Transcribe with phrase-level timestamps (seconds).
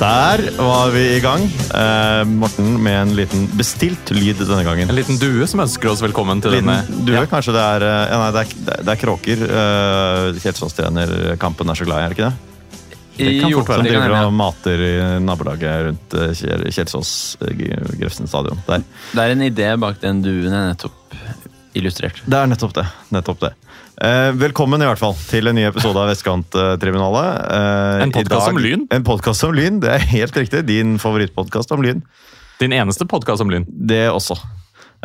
[0.00, 1.42] Der var vi i gang.
[1.76, 4.88] Eh, Morten med en liten bestilt lyd denne gangen.
[4.88, 7.04] En liten due som ønsker oss velkommen til Liten denne.
[7.04, 7.26] due, Ja.
[7.28, 9.42] kanskje det er eh, ja, Nei, det er, det er kråker.
[9.44, 12.46] Eh, Kjelsås-trener Kampen er så glad i, er det ikke det?
[13.20, 13.82] Det kan fort være.
[13.82, 17.12] Som driver og mater i nabolaget rundt eh, Kjelsås
[17.44, 17.52] eh,
[18.00, 18.62] Grefsen stadion.
[18.70, 18.86] Der.
[19.12, 20.96] Det er en idé bak den duen jeg nettopp
[21.78, 22.22] illustrerte.
[22.26, 22.86] Det er nettopp det.
[23.14, 23.52] Nettopp det.
[24.00, 27.42] Eh, velkommen i hvert fall til en ny episode av Vestkanttribunalet.
[27.50, 28.86] Eh, En podkast podcast om Lyn.
[28.90, 30.64] En podkast om Lyn, det er helt riktig.
[30.70, 32.02] Din favorittpodkast om Lyn.
[32.60, 33.66] Din eneste podkast om Lyn.
[33.68, 34.38] Det også.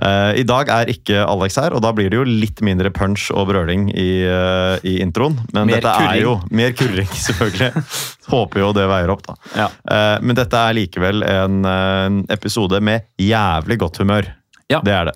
[0.02, 3.30] Eh, I dag er ikke Alex her, og da blir det jo litt mindre punch
[3.32, 5.38] og brøling i, uh, i introen.
[5.55, 6.22] Men Mer dette er kurring.
[6.26, 7.84] jo mer kurring, selvfølgelig.
[8.27, 9.36] Håper jo det veier opp, da.
[9.55, 9.70] Ja.
[9.91, 14.27] Eh, men dette er likevel en eh, episode med jævlig godt humør.
[14.71, 14.80] Ja.
[14.85, 15.16] Det er det.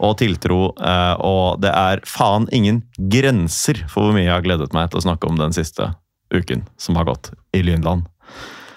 [0.00, 0.60] Og tiltro.
[0.80, 5.02] eh, og det er faen ingen grenser for hvor mye jeg har gledet meg til
[5.02, 5.90] å snakke om den siste
[6.32, 8.06] uken som har gått i Lynland.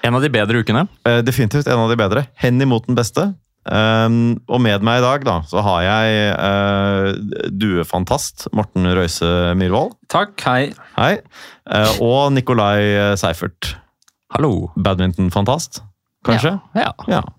[0.04, 0.88] En av de bedre ukene.
[1.08, 2.26] Eh, definitivt en av de bedre.
[2.36, 3.30] Hen imot den beste.
[3.64, 6.34] Um, og med meg i dag da, så har jeg
[7.56, 9.94] duefantast Morten Røise Myhrvold.
[10.12, 10.74] Takk, hei.
[10.98, 11.14] Hei.
[11.72, 13.78] Eh, og Nikolai Seifert.
[14.36, 14.74] Hallo.
[14.76, 15.80] Badmintonfantast,
[16.28, 16.58] kanskje?
[16.76, 16.92] Ja.
[17.08, 17.22] Ja.
[17.22, 17.32] Eh,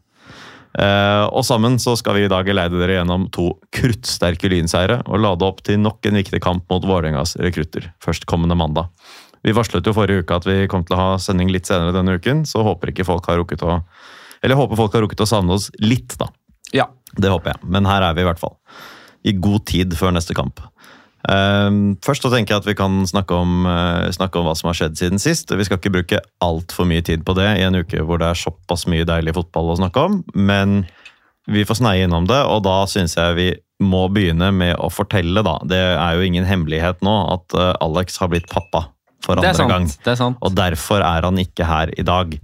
[0.75, 5.47] og sammen så skal vi i dag leide dere gjennom to kruttsterke Lynseire og lade
[5.47, 8.91] opp til nok en viktig kamp mot Vålerengas rekrutter førstkommende mandag.
[9.45, 12.17] Vi varslet jo forrige uke at vi kom til å ha sending litt senere denne
[12.17, 13.83] uken, så håper ikke folk har rukket å
[14.45, 16.27] Eller håper folk har rukket å savne oss litt, da.
[16.75, 16.89] Ja.
[17.17, 17.65] Det håper jeg.
[17.65, 18.57] Men her er vi i hvert fall.
[19.25, 20.61] I god tid før neste kamp.
[21.31, 24.69] Ehm, først så tenker jeg at vi kan snakke om, eh, snakke om hva som
[24.69, 25.49] har skjedd siden sist.
[25.51, 28.41] Vi skal ikke bruke altfor mye tid på det i en uke hvor det er
[28.43, 30.25] såpass mye deilig fotball å snakke om.
[30.35, 30.87] Men
[31.49, 33.49] vi får sneie innom det, og da syns jeg vi
[33.85, 35.59] må begynne med å fortelle, da.
[35.65, 38.89] Det er jo ingen hemmelighet nå at eh, Alex har blitt pappa
[39.25, 39.89] for andre gang.
[39.89, 40.05] sant.
[40.05, 40.39] Det sant.
[40.45, 42.39] Og derfor er han ikke her i dag.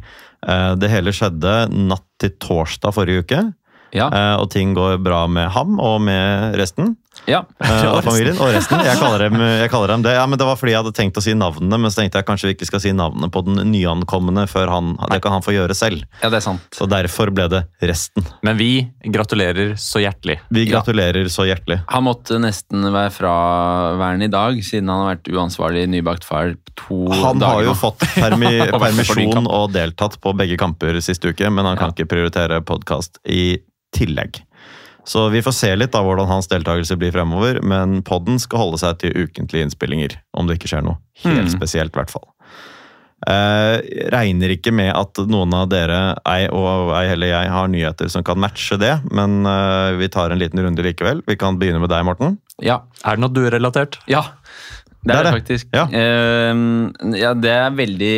[0.46, 3.54] Eh, Det hele skjedde natt til torsdag forrige uke,
[3.92, 4.08] Ja.
[4.38, 6.96] og ting går bra med ham og med resten
[7.28, 7.42] ja.
[7.60, 8.36] Uh, av familien.
[8.40, 8.80] Og resten.
[8.84, 10.14] Jeg kaller, dem, jeg kaller dem det.
[10.16, 12.26] Ja, men Det var fordi jeg hadde tenkt å si navnene, men så tenkte jeg
[12.28, 15.54] kanskje vi ikke skal si navnene på den nyankomne før han Det kan han få
[15.54, 16.02] gjøre selv.
[16.22, 16.66] ja, det er sant.
[16.74, 18.24] Så derfor ble det resten.
[18.46, 18.70] Men vi
[19.04, 20.40] gratulerer så hjertelig.
[20.50, 20.78] Vi Ja.
[20.80, 21.80] gratulerer så hjertelig.
[21.88, 27.06] Han måtte nesten være fraværende i dag, siden han har vært uansvarlig nybakt far to
[27.12, 31.50] Han dager har jo fått permi Og permisjon og deltatt på begge kamper sist uke,
[31.50, 33.58] men han kan ikke prioritere podkast i
[33.96, 34.42] tillegg.
[35.08, 38.78] Så vi får se litt av hvordan hans deltakelse blir fremover, men podden skal holde
[38.82, 41.54] seg til ukentlige innspillinger, om det ikke skjer noe helt Mm.
[41.56, 42.28] spesielt, i hvert fall.
[43.28, 43.80] Eh,
[44.14, 48.24] regner ikke med at noen av dere, ei og ei heller jeg, har nyheter som
[48.24, 51.20] kan matche det, men eh, vi tar en liten runde likevel.
[51.26, 52.38] Vi kan begynne med deg, Morten.
[52.64, 52.78] Ja.
[53.04, 53.98] Er det noe du er relatert?
[54.08, 54.22] ja.
[55.00, 55.68] Det er det, faktisk.
[55.72, 55.86] Ja.
[55.88, 56.52] Eh,
[57.16, 58.16] ja, det er veldig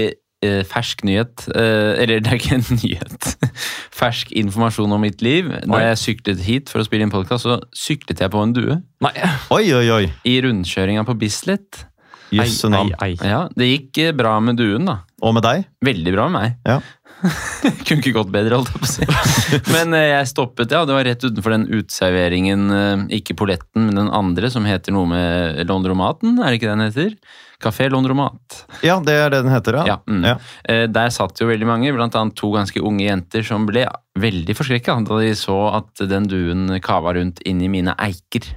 [0.69, 1.47] fersk nyhet.
[1.55, 3.29] Eh, eller det er ikke en nyhet.
[3.95, 5.49] fersk informasjon om mitt liv.
[5.69, 8.81] Da jeg syklet hit for å spille inn podkast, så syklet jeg på en due.
[9.05, 9.15] Nei.
[9.55, 10.05] Oi, oi, oi!
[10.29, 11.85] I rundkjøringa på Bislett.
[12.33, 13.11] Ei, ei, ei.
[13.29, 15.03] Ja, det gikk eh, bra med duen, da.
[15.21, 15.67] Og med deg?
[15.85, 16.55] Veldig bra med meg.
[16.65, 16.79] Ja.
[17.87, 19.63] Kunne ikke gått bedre, holdt jeg på å si.
[19.75, 20.83] Men eh, jeg stoppet, ja.
[20.89, 25.09] Det var rett utenfor den uteserveringen, eh, ikke Poletten, men den andre, som heter noe
[25.11, 27.17] med Londromaten, er det ikke det den heter?
[27.63, 28.65] Kafé Londromat.
[28.83, 29.85] Ja, det er det den heter, ja.
[29.87, 30.25] Ja, mm.
[30.27, 30.37] Ja.
[30.67, 33.87] Eh, Der satt jo veldig mange, blant annet to ganske unge jenter som ble
[34.19, 38.51] veldig forskrekka da de så at den duen kava rundt inni mine eiker.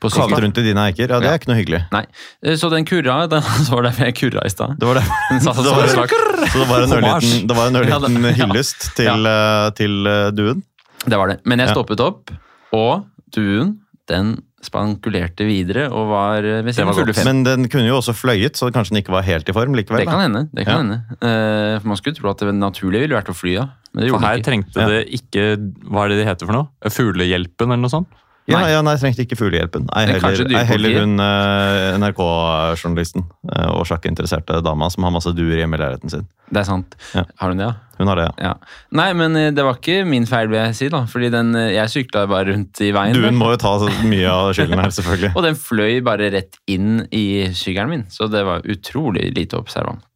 [0.00, 1.08] På Kavet rundt i dine eiker?
[1.08, 1.80] Ja, det er ikke noe hyggelig.
[1.94, 2.02] Nei,
[2.44, 4.74] eh, så den kurra, den så var det derfor jeg kurra i stad.
[4.80, 5.04] Det var det.
[5.30, 8.34] Den Det var, så det var en ørliten, var en ørliten ja.
[8.42, 10.60] hyllest til, eh, til eh, duen.
[11.06, 11.38] Det var det.
[11.48, 11.74] Men jeg Ja.
[11.78, 12.30] stoppet opp,
[12.76, 13.78] og duen,
[14.10, 14.36] den
[14.66, 17.26] spankulerte videre og var ved siden av var fem.
[17.28, 20.02] Men den kunne jo også fløyet, så kanskje den ikke var helt i form likevel.
[20.02, 20.42] Det kan hende.
[20.52, 20.78] det kan Ja.
[20.82, 20.98] hende.
[21.22, 23.66] Uh, for Man skulle tro at det naturlig ville vært å fly, ja.
[23.94, 24.48] Men det For her det ikke.
[24.50, 24.88] trengte Ja.
[24.90, 25.44] det ikke
[25.88, 26.68] Hva er det de heter for noe?
[26.90, 28.08] Fuglehjelpen eller noe sånt?
[28.46, 28.70] Ja, Nei.
[28.70, 29.88] ja, nei, jeg trengte ikke fuglehjelpen.
[29.98, 35.58] Ei heller, ei heller hun uh, NRK-journalisten uh, og sjakkinteresserte dama som har masse duer
[35.58, 36.28] hjemme i leiligheten sin.
[36.46, 36.94] Det er sant.
[37.10, 37.24] Ja.
[37.42, 37.74] Har hun det, ja?
[37.98, 38.52] Hun har det, ja.
[38.52, 38.76] ja?
[39.00, 40.88] Nei, men eh, det var ikke min feil, vil jeg si.
[40.92, 41.00] da.
[41.10, 43.18] Fordi den, jeg sykla bare rundt i veien.
[43.18, 43.72] Duen må jo ta
[44.06, 45.32] mye av skylden her, selvfølgelig.
[45.40, 50.06] Og den fløy bare rett inn i sykkelen min, så det var utrolig lite observant.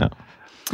[0.00, 0.10] Ja.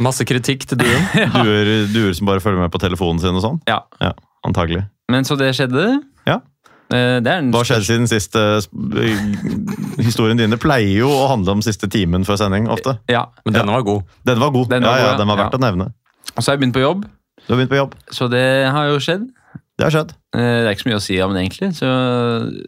[0.01, 1.09] Masse kritikk til duen.
[1.45, 3.61] Duer, duer som bare følger med på telefonen sin og sånn?
[3.69, 3.83] Ja.
[4.01, 4.15] Ja,
[4.47, 4.87] antagelig.
[5.11, 5.89] Men så det skjedde.
[6.27, 6.41] Ja.
[6.89, 11.57] Eh, Det er den Hva skjedde siden siste eh, Historien dine pleier jo å handle
[11.57, 12.97] om siste timen før sending, ofte.
[13.11, 13.25] Ja.
[13.45, 14.03] Men denne var god.
[14.27, 14.69] Den var god.
[14.71, 15.17] Den var ja, ja, god, ja.
[15.23, 15.59] den var verdt Ja.
[15.59, 15.89] å nevne.
[16.35, 17.05] Og så har jeg begynt på jobb,
[17.47, 17.93] Du har begynt på jobb.
[18.11, 19.27] så det har jo skjedd.
[19.77, 20.11] Det har skjedd.
[20.33, 21.87] Eh, Det er ikke så mye å si om det, egentlig, så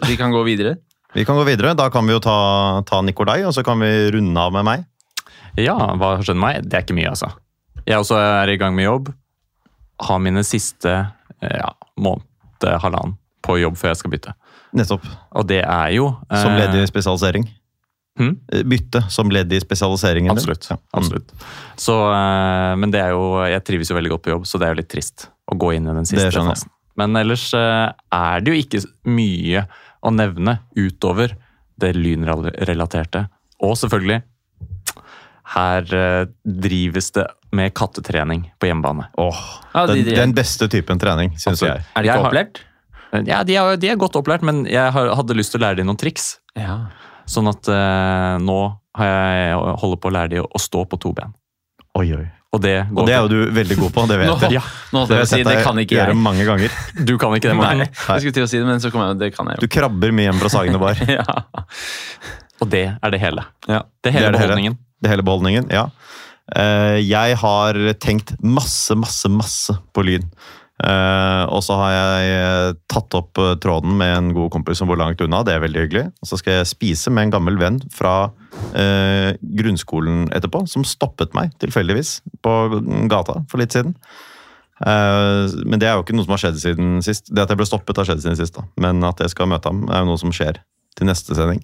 [0.07, 0.77] vi kan gå videre.
[1.15, 1.72] Vi kan gå videre.
[1.74, 4.83] Da kan vi jo ta, ta Nikolai, og så kan vi runde av med meg.
[5.57, 6.68] Ja, hva har skjedd med meg?
[6.69, 7.31] Det er ikke mye, altså.
[7.88, 9.10] Jeg også er i gang med jobb.
[10.06, 10.92] Har mine siste
[11.42, 12.22] eh, ja, måned,
[12.62, 13.18] halvannen,
[13.50, 14.34] på jobb før jeg skal bytte.
[14.78, 15.07] Nettopp.
[15.42, 17.48] Og det er jo eh, Som ledd i spesialisering.
[18.19, 18.34] hm?
[18.54, 20.30] Eh, Bytte som ledd i spesialiseringen.
[20.36, 20.68] Absolutt.
[20.69, 20.78] Ja.
[20.78, 20.90] Mm.
[21.01, 21.34] absolutt.
[21.80, 24.68] Så, eh, men det er jo, jeg trives jo veldig godt på jobb, så det
[24.69, 26.69] er jo litt trist å gå inn i den siste fasen.
[27.00, 29.66] Men ellers eh, er det jo ikke mye
[30.04, 31.34] å nevne utover
[31.80, 33.25] det lynrelaterte.
[33.63, 34.22] Og selvfølgelig,
[35.56, 37.25] her eh, drives det
[37.56, 39.07] med kattetrening på hjemmebane.
[39.18, 39.40] Åh,
[39.74, 41.80] Ja, de den, den beste typen trening, syns jeg.
[41.96, 42.60] Er det Jeg ikke har- opplært?
[43.26, 45.88] Ja, de er, de er godt opplært, men jeg hadde lyst til å lære dem
[45.90, 46.36] noen triks.
[46.58, 46.76] Ja.
[47.30, 48.60] Sånn at eh, nå
[49.00, 51.34] har jeg holder på å lære dem å stå på to ben.
[51.98, 52.28] Oi, oi.
[52.50, 54.56] Og det går Og det er jo du veldig god på, det vet Nå, jeg.
[54.58, 54.62] Ja,
[54.96, 56.22] nå Det jeg si, det kan ikke gjøre jeg.
[56.26, 56.78] mange ganger.
[57.10, 59.20] Du kan ikke det, Nei, jeg skulle til å si det, men så kom jeg
[59.22, 59.68] det kan jeg jo.
[59.68, 60.98] Du krabber mye hjem fra Sagene bar.
[61.20, 61.26] Ja.
[62.60, 63.46] Og det er det hele.
[63.70, 63.84] Ja.
[64.04, 64.50] Det Det hele er det hele.
[64.50, 64.80] beholdningen.
[65.00, 65.86] Det hele beholdningen, ja.
[66.58, 70.26] Eh, jeg har tenkt masse, masse, masse på lyn.
[70.80, 74.88] Eh, og så har jeg eh, tatt opp eh, tråden med en god kompis som
[74.88, 75.42] bor langt unna.
[75.44, 76.06] Det er veldig hyggelig.
[76.24, 79.30] Og så skal jeg spise med en gammel venn fra uh,
[79.60, 82.56] grunnskolen etterpå, som stoppet meg tilfeldigvis på
[83.12, 83.98] gata for litt siden.
[84.80, 87.28] Uh, men det er jo ikke noe som har skjedd siden sist.
[87.28, 88.56] Det at jeg ble stoppet, har skjedd siden sist.
[88.56, 88.64] da.
[88.80, 90.64] Men at jeg skal møte ham, er jo noe som skjer
[91.00, 91.62] til neste sending.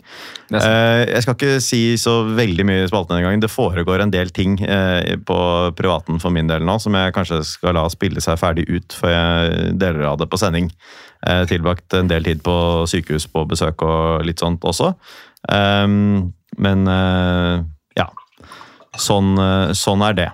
[0.53, 3.43] Eh, jeg skal ikke si så veldig mye i spalten denne gangen.
[3.43, 5.39] Det foregår en del ting eh, på
[5.77, 9.15] privaten for min del nå som jeg kanskje skal la spille seg ferdig ut før
[9.15, 10.71] jeg deler av det på sending.
[11.25, 12.55] Eh, tilbrakt en del tid på
[12.89, 14.93] sykehus på besøk og litt sånt også.
[15.45, 16.87] Men
[17.99, 18.05] ja.
[18.97, 19.35] Sånn,
[19.77, 20.29] sånn er det.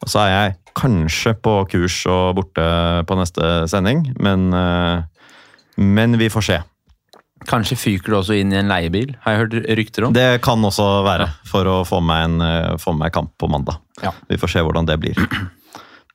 [0.00, 2.64] Og så er jeg kanskje på kurs og borte
[3.08, 4.46] på neste sending, men,
[5.76, 6.58] men vi får se.
[7.46, 10.14] Kanskje fyker du også inn i en leiebil, har jeg hørt rykter om.
[10.16, 13.76] Det kan også være for å få meg en, eh, få meg kamp på mandag.
[14.02, 14.10] Ja.
[14.28, 15.20] Vi får se hvordan det blir.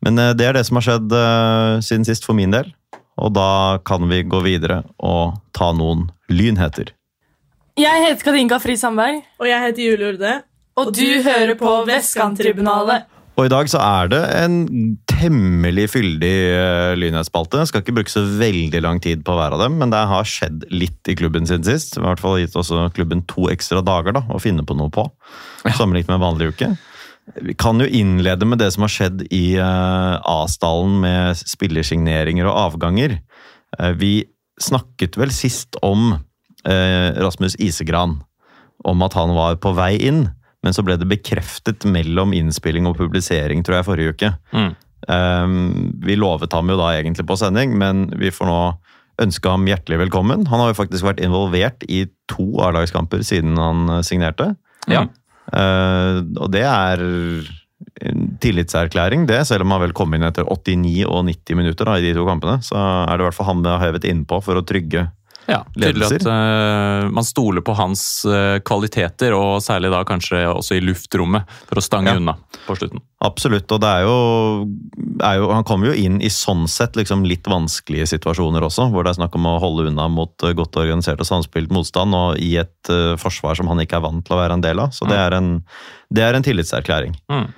[0.02, 2.74] Men eh, det er det som har skjedd eh, siden sist for min del.
[3.22, 6.90] Og da kan vi gå videre og ta noen lynheter.
[7.80, 10.34] Jeg heter Katinka Fri Sandberg, Og jeg heter Julie Urde.
[10.82, 13.06] og du hører på Vestkanttribunalet.
[13.40, 14.58] Og i dag så er det en
[15.10, 17.64] temmelig fyldig uh, lynhetsspalte.
[17.70, 20.66] Skal ikke bruke så veldig lang tid på hver av dem, men det har skjedd
[20.74, 21.96] litt i klubben siden sist.
[21.98, 25.08] I hvert fall gitt også klubben to ekstra dager da, å finne på noe på,
[25.78, 26.74] sammenlignet med vanlig uke.
[27.42, 32.58] Vi kan jo innlede med det som har skjedd i uh, A-stallen med spillersigneringer og
[32.68, 33.22] avganger.
[33.80, 34.14] Uh, vi
[34.62, 36.14] snakket vel sist om
[36.68, 38.20] eh, Rasmus Isegran,
[38.86, 40.28] om at han var på vei inn.
[40.62, 44.32] Men så ble det bekreftet mellom innspilling og publisering, tror jeg, forrige uke.
[44.54, 44.72] Mm.
[45.10, 45.56] Um,
[46.06, 48.60] vi lovet ham jo da egentlig på sending, men vi får nå
[49.22, 50.46] ønske ham hjertelig velkommen.
[50.50, 54.54] Han har jo faktisk vært involvert i to A-lagskamper siden han eh, signerte.
[54.90, 55.06] Ja.
[55.52, 57.04] Uh, og det er
[58.02, 59.44] en tillitserklæring, det.
[59.50, 62.26] Selv om han vel kom inn etter 89 og 90 minutter da, i de to
[62.28, 62.60] kampene.
[62.66, 65.10] Så er det i hvert fall han vi har hevet innpå for å trygge
[65.52, 70.78] Ja, Tydelig at eh, man stoler på hans uh, kvaliteter, og særlig da kanskje også
[70.78, 72.20] i luftrommet, for å stange Ja.
[72.22, 73.04] unna på slutten.
[73.22, 74.16] Absolutt, og det er jo,
[75.22, 79.06] er jo Han kommer jo inn i sånn sett liksom litt vanskelige situasjoner også, hvor
[79.06, 82.40] det er snakk om å holde unna mot eh, godt organisert og samspilt motstand, og
[82.42, 84.96] i et uh, forsvar som han ikke er vant til å være en del av.
[84.96, 85.52] Så det er en,
[86.10, 87.14] det er en tillitserklæring.
[87.32, 87.52] Mm.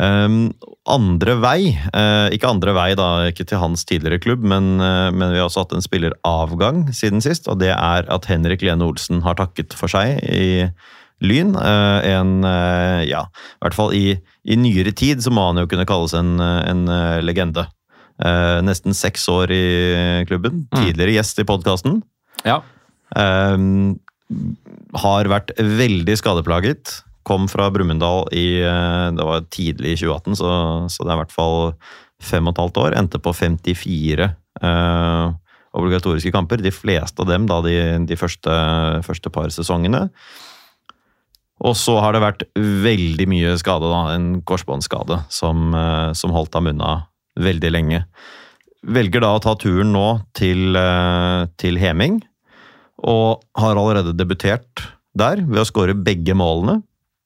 [0.00, 0.54] Um,
[0.88, 5.34] andre vei, uh, ikke andre vei da, ikke til hans tidligere klubb, men, uh, men
[5.34, 9.20] vi har også hatt en spilleravgang siden sist, og det er at Henrik Lene Olsen
[9.26, 10.70] har takket for seg i
[11.22, 11.52] Lyn.
[11.54, 12.40] Uh, en,
[13.06, 14.16] ja, i hvert fall i,
[14.48, 16.82] i nyere tid så må han jo kunne kalles en, en
[17.22, 17.68] legende.
[18.62, 19.62] Nesten seks år i
[20.28, 20.76] klubben, Mm.
[20.78, 22.02] tidligere gjest i podkasten.
[22.46, 22.60] Ja.
[23.14, 23.96] Um,
[24.94, 27.00] har vært veldig skadeplaget.
[27.26, 30.52] Kom fra Brumunddal i eh, Det var tidlig i 2018, så,
[30.90, 31.58] så det er i hvert fall
[32.22, 32.96] fem og et halvt år.
[32.98, 35.26] Endte på 54 eh,
[35.72, 36.62] obligatoriske kamper.
[36.62, 37.76] De fleste av dem da de,
[38.08, 38.56] de første,
[39.06, 40.06] første par sesongene.
[41.62, 44.02] Og så har det vært veldig mye skade, da.
[44.16, 47.06] En korsbåndskade som, eh, som holdt ham unna
[47.38, 48.04] veldig lenge.
[48.82, 52.22] Velger da å ta turen nå til, eh, til Heming
[53.02, 56.82] og har allerede debutert der ved å skåre begge målene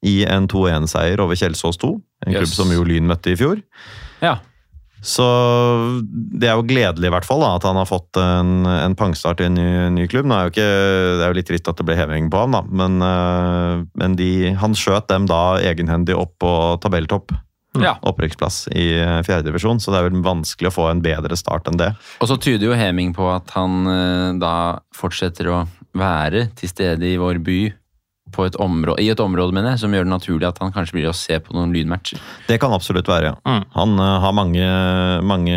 [0.07, 1.95] i en 2-1-seier over Kjelsås 2.
[2.27, 2.39] En Yes.
[2.45, 3.63] klubb som jo Lyn møtte i fjor.
[4.23, 4.39] ja.
[5.07, 5.23] Så
[6.11, 9.39] det er jo gledelig i hvert fall da, at han har fått en, en pangstart
[9.45, 10.27] i en ny, ny klubb.
[10.27, 12.57] Nå er jo ikke, det er jo litt trist at det ble heving på ham,
[12.57, 16.51] da, men, eh, men de, han skjøt dem da egenhendig opp på
[16.83, 17.37] tabelltopp.
[17.79, 17.93] ja.
[18.09, 18.87] Opprykksplass i
[19.29, 21.93] fjerdedivisjon, så det er vel vanskelig å få en bedre start enn det.
[22.25, 24.55] Og så tyder jo Heming på at han eh, da
[24.97, 27.61] fortsetter å være til stede i vår by
[28.45, 31.09] et område, i et område mener jeg, som gjør det naturlig at han kanskje blir
[31.09, 32.21] å se på noen lynmatcher.
[32.49, 33.37] Det kan absolutt være, ja.
[33.49, 33.64] Mm.
[33.73, 34.66] Han uh, har mange,
[35.25, 35.57] mange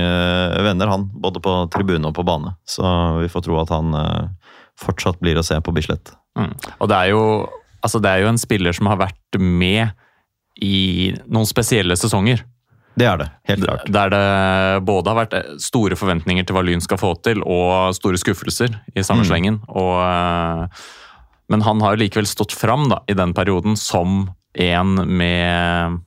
[0.64, 1.10] venner, han.
[1.12, 2.56] Både på tribune og på bane.
[2.64, 2.86] Så
[3.20, 4.30] vi får tro at han uh,
[4.80, 6.14] fortsatt blir å se på Bislett.
[6.40, 6.54] Mm.
[6.80, 7.50] Og det er, jo,
[7.84, 9.92] altså det er jo en spiller som har vært med
[10.62, 12.46] i noen spesielle sesonger.
[13.00, 13.86] Det er det, helt klart.
[13.96, 14.24] Der det
[14.84, 19.06] både har vært store forventninger til hva Lyn skal få til, og store skuffelser i
[19.08, 19.30] samme Mm.
[19.30, 19.60] slengen.
[19.72, 20.68] Og, eh,
[21.50, 24.30] men han har likevel stått fram da, i den perioden som
[24.60, 26.00] en med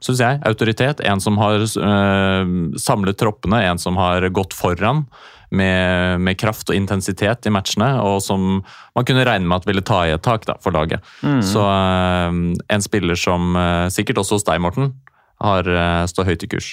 [0.00, 1.02] synes jeg, autoritet.
[1.04, 5.04] En som har eh, samlet troppene, en som har gått foran
[5.50, 8.62] med, med kraft og intensitet i matchene, og som
[8.96, 11.04] man kunne regne med at ville ta i et tak da, for laget.
[11.44, 12.40] Så eh,
[12.76, 14.94] en spiller som eh, sikkert også hos deg, Morten,
[15.40, 15.64] har
[16.08, 16.66] står høyt i kurs.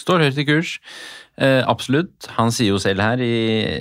[0.00, 0.78] Står høyt i kurs.
[1.36, 2.28] Eh, absolutt.
[2.36, 3.32] Han sier jo selv her i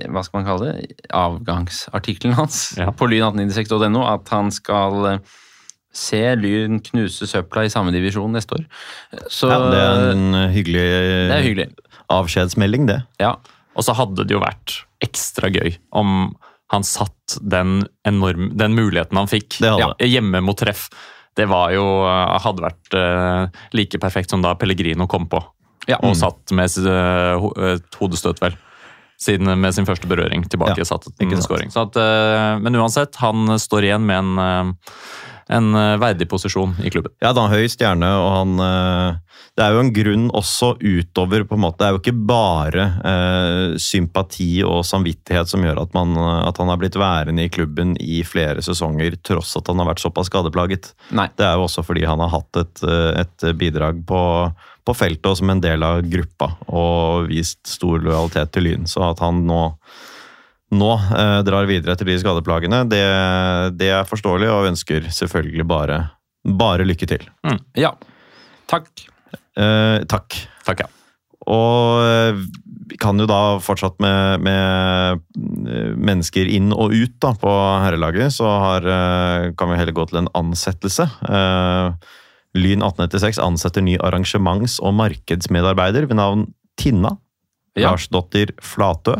[0.09, 2.89] hva skal man kalle det, avgangsartikkelen hans Ja.
[2.91, 5.19] på lyn1896.no at han skal eh,
[5.93, 8.63] se Lyn knuse søpla i samme divisjon neste år.
[9.29, 10.87] Så Ja, det er en hyggelig,
[11.29, 11.67] er hyggelig.
[12.09, 13.03] avskjedsmelding, det.
[13.21, 13.35] Ja.
[13.77, 16.33] Og så hadde det jo vært ekstra gøy om
[16.73, 20.87] han satt den, enorm, den muligheten han fikk ja, hjemme mot treff.
[21.37, 25.41] Det var jo, eh, hadde vært eh, like perfekt som da Pellegrino kom på.
[25.87, 25.97] Ja.
[26.03, 28.55] Og satt med eh, ho- et hodestøt, vel.
[29.23, 30.77] Siden, med sin første berøring tilbake.
[30.81, 31.69] Ja, satt ikke en scoring.
[31.71, 34.73] Så at, eh, men uansett, han står igjen med en, eh,
[35.51, 37.13] en eh, verdig posisjon i klubben.
[37.23, 41.57] Ja, da, høy stjerne, og han eh, Det er jo en grunn også utover på
[41.57, 46.15] en måte, Det er jo ikke bare eh, sympati og samvittighet som gjør at, man,
[46.47, 50.03] at han har blitt værende i klubben i flere sesonger, tross at han har vært
[50.03, 50.93] såpass skadeplaget.
[51.15, 51.27] Nei.
[51.37, 54.21] Det er jo også fordi han har hatt et, eh, et bidrag på,
[54.83, 58.89] på feltet og som en del av gruppa, og vist stor lojalitet til Lyn.
[58.89, 59.63] Så at han nå
[60.75, 63.03] nå eh, drar videre etter de skadeplagene, det,
[63.79, 66.01] det er forståelig, og ønsker selvfølgelig bare,
[66.43, 67.29] bare lykke til.
[67.79, 67.93] ja.
[68.71, 68.89] Takk.
[69.59, 70.37] Eh, takk.
[70.65, 70.89] Takk, ja.
[71.51, 72.39] Og eh,
[72.93, 75.21] vi kan jo da fortsatt med, med
[75.67, 77.53] eh, mennesker inn og ut da, på
[77.83, 81.07] herrelaget, så har, eh, kan vi heller gå til en ansettelse.
[81.27, 82.13] Eh,
[82.53, 86.47] Lyn 1896 ansetter ny arrangements- og markedsmedarbeider ved navn
[86.79, 87.15] Tinna.
[87.73, 87.89] Ja.
[87.89, 89.17] Larsdotter Flatø.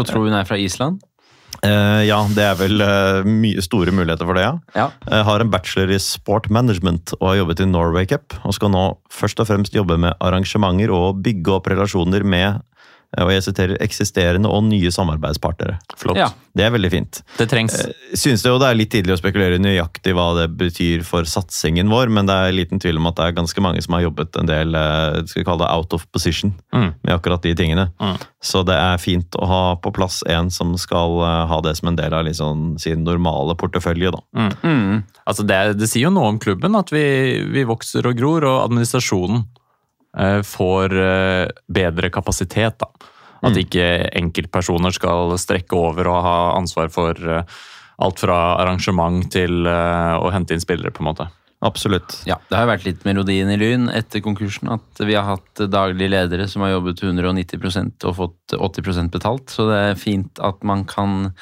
[0.00, 1.00] Får tror hun er fra Island.
[1.60, 4.54] Uh, ja, det er vel uh, store muligheter for det, ja.
[4.72, 4.86] Ja.
[5.04, 8.36] Uh, har en bachelor i sport management og har jobbet i Norway Cup.
[8.48, 12.62] Og skal nå først og fremst jobbe med arrangementer og bygge opp relasjoner med
[13.18, 15.78] og jeg siterer, eksisterende og nye samarbeidspartnere.
[15.98, 16.16] Flott.
[16.20, 16.28] Ja.
[16.54, 17.20] Det er veldig fint.
[17.38, 17.74] Det trengs.
[17.78, 21.26] Jeg synes det jo det er litt tidlig å spekulere nøyaktig hva det betyr for
[21.30, 24.02] satsingen vår, men det er liten tvil om at det er ganske mange som har
[24.06, 26.92] jobbet en del eh, skal vi kalle det out of position Mm.
[27.02, 27.88] med akkurat de tingene.
[28.00, 28.16] Mm.
[28.42, 31.88] Så det er fint å ha på plass en som skal eh, ha det som
[31.90, 34.10] en del av liksom sin normale portefølje.
[34.14, 34.22] da.
[34.62, 35.02] Mm.
[35.26, 37.02] Altså det, det sier jo noe om klubben at vi,
[37.50, 39.59] vi vokser og gror, og administrasjonen eh,
[40.42, 42.78] får eh, bedre kapasitet.
[42.78, 42.88] da.
[43.42, 43.60] At Mm.
[43.64, 43.84] ikke
[44.20, 47.42] enkeltpersoner skal strekke over og ha ansvar for eh,
[48.00, 51.28] alt fra arrangement til eh, å hente inn spillere, på en måte.
[51.62, 52.22] Absolutt.
[52.24, 56.08] Ja, Det har vært litt melodien i Lyn etter konkursen at vi har hatt daglige
[56.08, 60.84] ledere som har jobbet 190% og fått 80% betalt, så det er fint at man
[60.88, 61.32] kan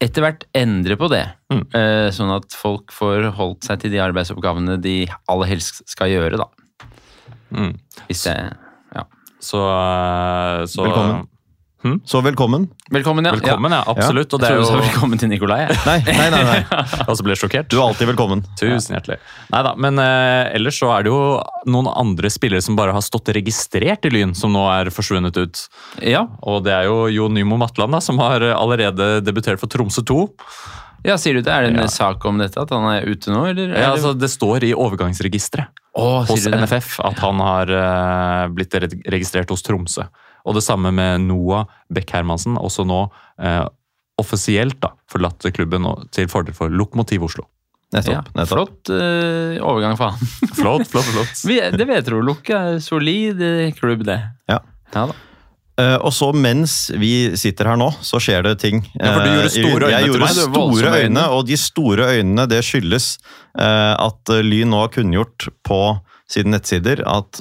[0.00, 1.26] etter hvert endre på det.
[1.52, 1.64] Mm.
[1.76, 6.40] eh, Sånn at folk får holdt seg til de arbeidsoppgavene de aller helst skal gjøre,
[6.40, 6.48] da.
[7.50, 7.74] Mm.
[8.08, 8.36] Hvis det
[9.40, 11.28] Så, eh, så Velkommen.
[12.04, 12.68] Så velkommen.
[12.92, 13.32] Velkommen, ja.
[13.32, 13.80] Velkommen, ja.
[13.88, 14.34] Absolutt.
[14.36, 15.62] Og det er jo velkommen til Nikolai.
[15.88, 16.58] nei, Nei, nei, nei.
[17.08, 17.70] og så ble jeg sjokkert.
[17.72, 18.42] Du er alltid velkommen.
[18.60, 19.16] Tusen hjertelig.
[19.48, 21.22] Neida, men eh, ellers så er det jo
[21.72, 25.64] noen andre spillere som bare har stått registrert i Lyn, som nå er forsvunnet ut.
[26.04, 30.04] Ja, Og det er jo Jo Nymo Matland, da, som har allerede debutert for Tromsø
[30.04, 30.20] 2.
[31.06, 31.52] ja, sier du det?
[31.52, 31.88] Er det en Ja.
[31.88, 33.72] sak om dette, at han er ute nå, eller?
[33.74, 36.46] Ja, altså, det står i overgangsregisteret oh, hos?
[36.46, 38.74] NFF at han har uh, blitt
[39.08, 40.06] registrert hos Tromsø.
[40.48, 43.64] Og det samme med Noah Beck-Hermansen, også nå uh,
[44.20, 47.46] offisielt da, forlatt klubben til fordel for Lokomotiv Oslo.
[47.90, 48.28] Ja, Nettopp.
[48.36, 48.52] nettopp.
[48.52, 50.34] flott uh, overgang for han.
[50.54, 51.42] Flott, flott, flott.
[51.48, 53.40] Vi, det vet du, Lukk er solid
[53.80, 54.20] klubb, det.
[54.50, 54.60] Ja.
[54.94, 55.18] Ja da.
[55.80, 58.82] Eh, og så mens vi sitter her nå, så skjer det ting.
[58.98, 61.24] Ja, for du gjorde Eh, store øyne Jeg til meg, store øyne.
[61.36, 63.06] og de store øynene det skyldes
[63.58, 65.80] eh, at Lyn nå har kunngjort på
[66.30, 67.40] sine nettsider at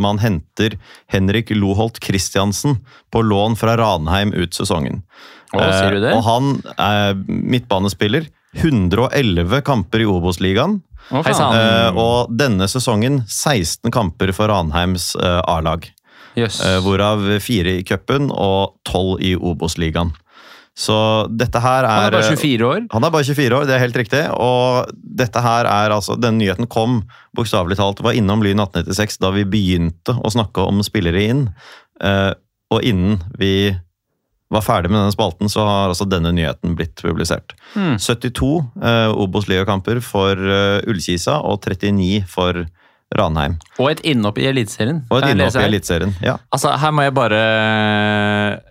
[0.00, 0.78] man henter
[1.12, 2.78] Henrik Loholt Christiansen
[3.12, 5.02] på lån fra Ranheim ut sesongen.
[5.52, 6.14] Å, sier du det?
[6.16, 8.30] Og han er midtbanespiller.
[8.56, 10.78] 111 kamper i Obos-ligaen.
[11.12, 15.84] Og denne sesongen 16 kamper for Ranheims A-lag.
[16.38, 16.60] Jøss.
[16.66, 20.12] Eh, hvorav fire i cupen og tolv i Obos-ligaen.
[20.74, 20.96] Så
[21.30, 22.80] dette her er Han er bare 24 år.
[22.90, 24.22] Han er bare 24 år, det er helt riktig.
[24.42, 24.90] Og
[25.22, 27.04] dette her er altså Denne nyheten kom
[27.36, 31.46] bokstavelig talt var innom Lyn 1896 da vi begynte å snakke om spillere inn.
[32.02, 32.32] Eh,
[32.74, 33.70] og innen vi
[34.54, 37.54] var ferdig med denne spalten, så har altså denne nyheten blitt publisert.
[37.74, 37.96] Hmm.
[37.98, 38.50] 72
[38.82, 42.64] eh, Obos-ligakamper for eh, Ullkisa og 39 for
[43.18, 43.58] Ranheim.
[43.78, 45.02] Og et innhopp i Eliteserien.
[45.10, 45.64] Og et innhopp i?
[45.68, 46.14] Eliteserien.
[46.24, 46.38] Ja.
[46.54, 47.42] Altså, her må jeg bare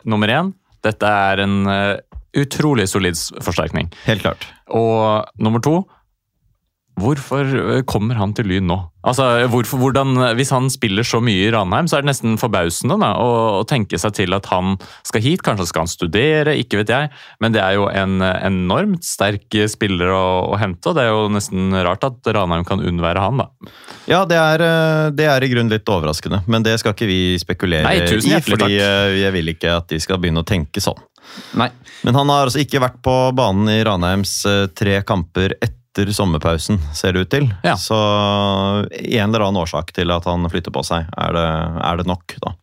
[0.10, 0.54] Nummer én.
[0.84, 1.98] Dette er en eh,
[2.44, 3.92] utrolig solid forsterkning.
[4.08, 4.48] Helt klart.
[4.68, 5.78] Og nummer to
[7.00, 7.48] Hvorfor
[7.78, 8.76] eh, kommer han til Lyn nå?
[9.04, 12.96] Altså, hvorfor, hvordan, Hvis han spiller så mye i Ranheim, så er det nesten forbausende
[13.02, 15.42] da, å, å tenke seg til at han skal hit.
[15.44, 17.10] Kanskje skal han studere, ikke vet jeg.
[17.44, 20.24] Men det er jo en eh, enormt sterk spiller å,
[20.54, 20.94] å hente.
[20.94, 23.42] og Det er jo nesten rart at Ranheim kan unnvære han.
[23.44, 23.50] da.
[24.08, 27.22] Ja, det er, eh, det er i grunnen litt overraskende, men det skal ikke vi
[27.42, 28.42] spekulere Nei, tusen i.
[28.46, 28.80] fordi takk.
[28.88, 31.02] eh, jeg vil ikke at de skal begynne å tenke sånn.
[31.60, 31.70] Nei.
[32.04, 36.80] Men han har altså ikke vært på banen i Ranheims eh, tre kamper etter sommerpausen,
[36.94, 37.48] ser det ut til.
[37.64, 37.76] Ja.
[37.78, 37.96] Så
[38.90, 41.48] en eller annen årsak til at han flytter på seg, er det,
[41.86, 42.56] er det nok, da.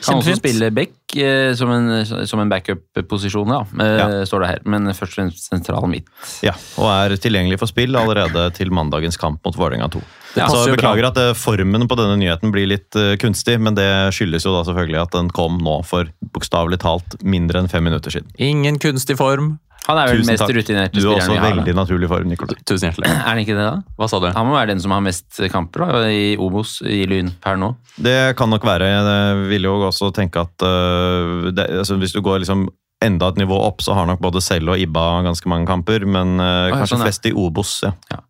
[0.00, 1.90] Kan også spille back eh, som en,
[2.26, 4.06] som en backup-posisjon, ja, eh, Ja.
[4.24, 4.62] står det her.
[4.64, 6.08] Men først og fremst sentral midt.
[6.42, 10.00] Ja, Og er tilgjengelig for spill allerede til mandagens kamp mot Vålerenga 2.
[10.34, 10.78] Det så jeg.
[10.78, 14.54] Beklager at eh, formen på denne nyheten blir litt eh, kunstig, men det skyldes jo
[14.56, 18.30] da selvfølgelig at den kom nå for bokstavelig talt mindre enn fem minutter siden.
[18.38, 19.58] Ingen kunstig form.
[19.88, 20.52] Han er vel Tusen mest takk.
[20.54, 21.46] rutinerte Du er spilleren også vi har.
[21.54, 21.78] veldig da.
[21.80, 22.56] naturlig form, Nikolai.
[22.68, 23.08] Tusen hjertelig.
[23.14, 23.76] Er han ikke det, da?
[23.98, 24.28] Hva sa du?
[24.36, 27.72] Han må være den som har mest kamper da, i Obos i Lyn per nå.
[27.96, 28.90] Det kan nok være.
[28.92, 32.68] Jeg vil jo også tenke at øh, det, altså hvis du går liksom
[33.02, 36.36] enda et nivå opp, så har nok både Selv og Ibba ganske mange kamper, men
[36.36, 37.08] øh, ja, kanskje sånn, ja.
[37.08, 37.78] flest i Obos.
[37.88, 38.20] ja.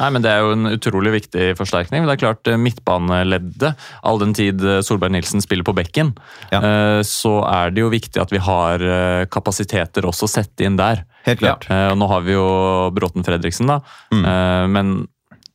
[0.00, 2.02] Nei, men Det er jo en utrolig viktig forsterkning.
[2.02, 6.14] men Det er klart eh, Midtbaneleddet, all den tid eh, Solberg Nilsen spiller på bekken,
[6.50, 6.58] Ja.
[6.60, 8.82] eh, så er det jo viktig at vi har
[9.30, 11.04] kapasiteter også å sette inn der.
[11.24, 11.66] Helt klart.
[11.70, 11.90] Ja.
[11.92, 13.80] og Nå har vi jo Bråten Fredriksen, da.
[14.12, 14.24] Mm.
[14.72, 14.90] Men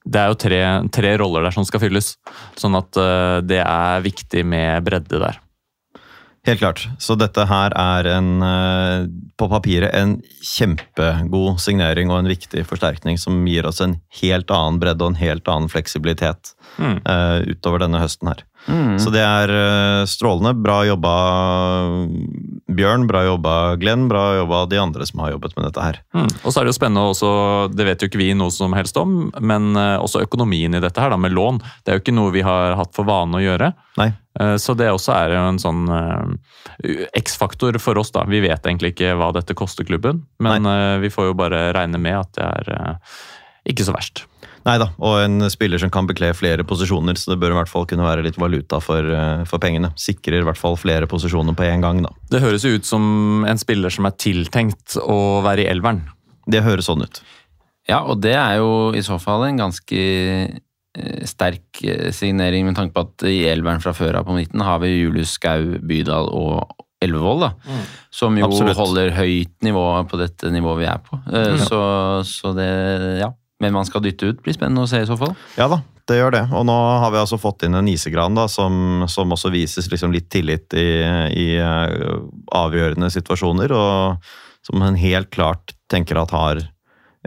[0.06, 2.16] det er jo tre, tre roller der som skal fylles.
[2.58, 2.92] Sånn at
[3.46, 5.38] det er viktig med bredde der.
[6.50, 6.86] Helt klart.
[6.98, 9.08] Så dette her er en, øh,
[9.38, 14.80] på papiret en kjempegod signering og en viktig forsterkning som gir oss en helt annen
[14.82, 17.00] bredde og en helt annen fleksibilitet Mm.
[17.04, 18.44] uh, utover denne høsten her.
[18.68, 18.98] Mm.
[19.00, 20.52] Så det er øh, strålende.
[20.62, 21.14] Bra jobba
[22.70, 26.00] Bjørn, bra jobba Glenn, bra jobba de andre som har jobbet med dette her.
[26.14, 26.28] Mm.
[26.44, 27.32] Og så er det jo spennende også,
[27.74, 31.02] det vet jo ikke vi noe som helst om, men eh, også økonomien i dette
[31.02, 31.62] her da, med lån.
[31.82, 33.72] Det er jo ikke noe vi har hatt for vane å gjøre.
[34.00, 34.12] Nei.
[34.40, 38.24] Eh, Så det også er jo en sånn eh, X-faktor for oss, da.
[38.30, 40.98] Vi vet egentlig ikke hva dette koster klubben, men Nei.
[41.04, 43.16] vi får jo bare regne med at det er eh,
[43.74, 44.26] ikke så verst.
[44.68, 47.72] Nei da, og en spiller som kan bekle flere posisjoner, så det bør i hvert
[47.72, 49.94] fall kunne være litt valuta for, eh, for pengene.
[50.00, 52.12] Sikrer i hvert fall flere posisjoner på én gang, da.
[52.30, 56.04] Det høres jo ut som en spiller som er tiltenkt å være i elveren.
[56.50, 57.22] Det høres sånn ut.
[57.90, 60.60] Ja, og det er jo i så fall en ganske eh,
[61.28, 64.82] sterk eh, signering med tanke på at i elveren fra før av på midten har
[64.84, 67.78] vi Julius Skau, Bydal og Elvevold, da.
[68.12, 68.76] Som jo Absolutt.
[68.76, 71.20] holder høyt nivå på dette nivået vi er på.
[71.30, 71.62] Mm.
[71.64, 71.80] Så,
[72.28, 72.68] så det,
[73.22, 73.30] ja.
[73.64, 75.32] Men man skal dytte ut, blir spennende å se i så fall.
[75.60, 76.44] Ja da, det gjør det.
[76.56, 80.16] Og nå har vi altså fått inn en Isegran da, som, som også vises liksom
[80.16, 80.90] litt tillit i,
[81.36, 82.20] i eh,
[82.56, 84.32] avgjørende situasjoner, og
[84.68, 86.64] som en helt klart tenker at har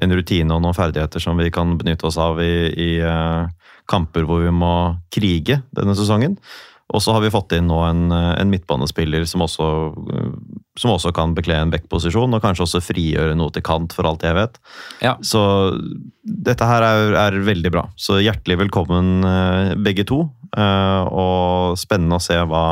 [0.00, 3.62] en rutine og noen ferdigheter som vi kan benytte oss av i, i eh,
[3.92, 4.74] kamper hvor vi må
[5.14, 6.38] krige denne sesongen.
[6.92, 9.66] Og så har vi fått inn nå en, eh, en midtbanespiller som også,
[10.12, 10.26] eh,
[10.76, 14.20] som også kan bekle en backposisjon, og kanskje også frigjøre noe til kant, for alt
[14.26, 14.59] jeg vet.
[15.00, 15.14] Ja.
[15.24, 15.40] Så
[16.26, 17.87] dette her er, er veldig bra.
[17.96, 20.26] Så hjertelig velkommen eh, begge to.
[20.52, 22.64] eh, og spennende å se hva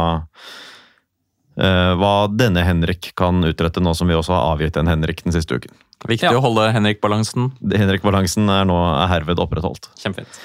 [1.57, 5.33] eh, hva denne Henrik kan utrette, nå som vi også har avgitt en Henrik den
[5.33, 5.73] siste uken.
[6.09, 6.37] Viktig Ja.
[6.37, 7.51] å holde Henrik-balansen.
[7.73, 9.89] Henrik-balansen er nå er herved opprettholdt.
[10.01, 10.41] Kjempefint.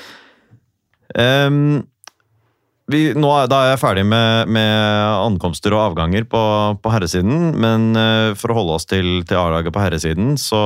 [1.15, 1.83] Ehm,
[2.91, 4.73] vi, nå er, da er jeg ferdig med, med
[5.25, 6.41] ankomster og avganger på,
[6.83, 10.59] på herresiden, men uh, for å holde oss til, til A-laget på herresiden, så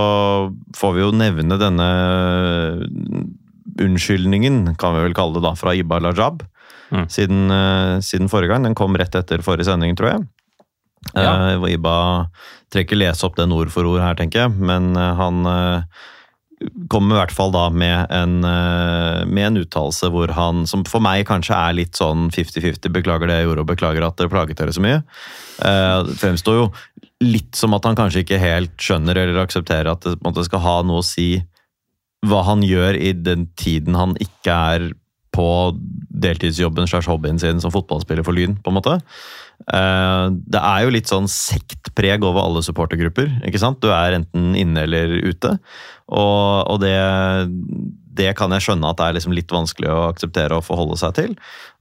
[0.76, 1.88] får vi jo nevne denne
[3.80, 6.44] unnskyldningen, kan vi vel kalle det da, fra Ibar Lajab.
[6.90, 7.06] Mm.
[7.14, 8.66] Siden, uh, siden forrige gang.
[8.68, 10.28] Den kom rett etter forrige sending, tror jeg.
[11.14, 11.56] Ja.
[11.56, 11.96] Uh, Iba
[12.68, 15.48] trenger ikke lese opp den ord for ord her, tenker jeg, men han
[16.91, 21.04] kommer i hvert fall da med en, eh, med en uttalelse hvor han, som for
[21.04, 24.60] meg kanskje er litt sånn 50-50, beklager det jeg gjorde og beklager at det plaget
[24.60, 25.02] dere så mye.
[25.63, 26.65] Eh, fremstår jo
[27.24, 31.04] litt som at han kanskje ikke helt skjønner eller aksepterer at det skal ha noe
[31.04, 31.43] å si
[32.28, 34.89] hva han gjør i den tiden han ikke er
[35.36, 35.50] på
[36.19, 38.98] deltidsjobben slags hobbyen sin som fotballspiller for Lyn, på en måte.
[39.67, 43.32] Eh, det er jo litt sånn sektpreg over alle supportergrupper.
[43.48, 43.82] ikke sant?
[43.84, 45.58] Du er enten inne eller ute.
[46.10, 46.95] Og, og det,
[48.19, 51.15] det kan jeg skjønne at det er liksom litt vanskelig å akseptere og forholde seg
[51.19, 51.36] til.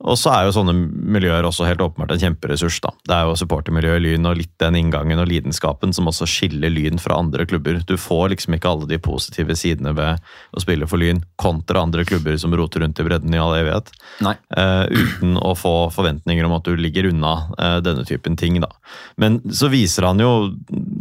[0.06, 0.72] Og så er jo sånne
[1.10, 2.78] miljøer også helt åpenbart en kjemperessurs.
[2.84, 2.92] da.
[3.08, 6.70] Det er jo supportermiljøet i Lyn og litt den inngangen og lidenskapen som også skiller
[6.70, 7.80] Lyn fra andre klubber.
[7.82, 10.22] Du får liksom ikke alle de positive sidene ved
[10.54, 13.90] å spille for Lyn kontra andre klubber som roter rundt i bredden i all evighet.
[14.22, 14.36] Nei.
[14.54, 18.60] Uh, uten å få forventninger om at du ligger unna uh, denne typen ting.
[18.62, 18.70] da.
[19.18, 20.54] Men så viser han jo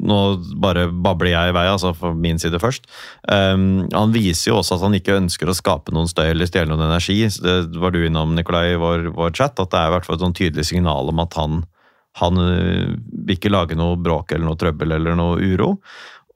[0.07, 0.17] Nå
[0.63, 2.85] bare babler jeg i vei, altså fra min side først.
[3.27, 6.71] Um, han viser jo også at han ikke ønsker å skape noen støy eller stjele
[6.71, 7.17] noen energi.
[7.43, 9.59] Det var du innom, Nikolai, i vår, vår chat.
[9.59, 11.61] At det er i hvert fall et sånn tydelig signal om at han,
[12.23, 12.93] han øh,
[13.27, 15.75] vil ikke lage noe bråk eller noe trøbbel eller noe uro.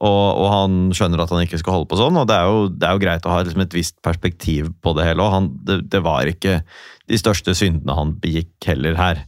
[0.02, 2.62] Og, og han skjønner at han ikke skal holde på sånn, og det er jo,
[2.74, 5.22] det er jo greit å ha liksom et visst perspektiv på det hele.
[5.22, 6.56] og han, det, det var ikke
[7.06, 9.20] de største syndene han begikk heller her.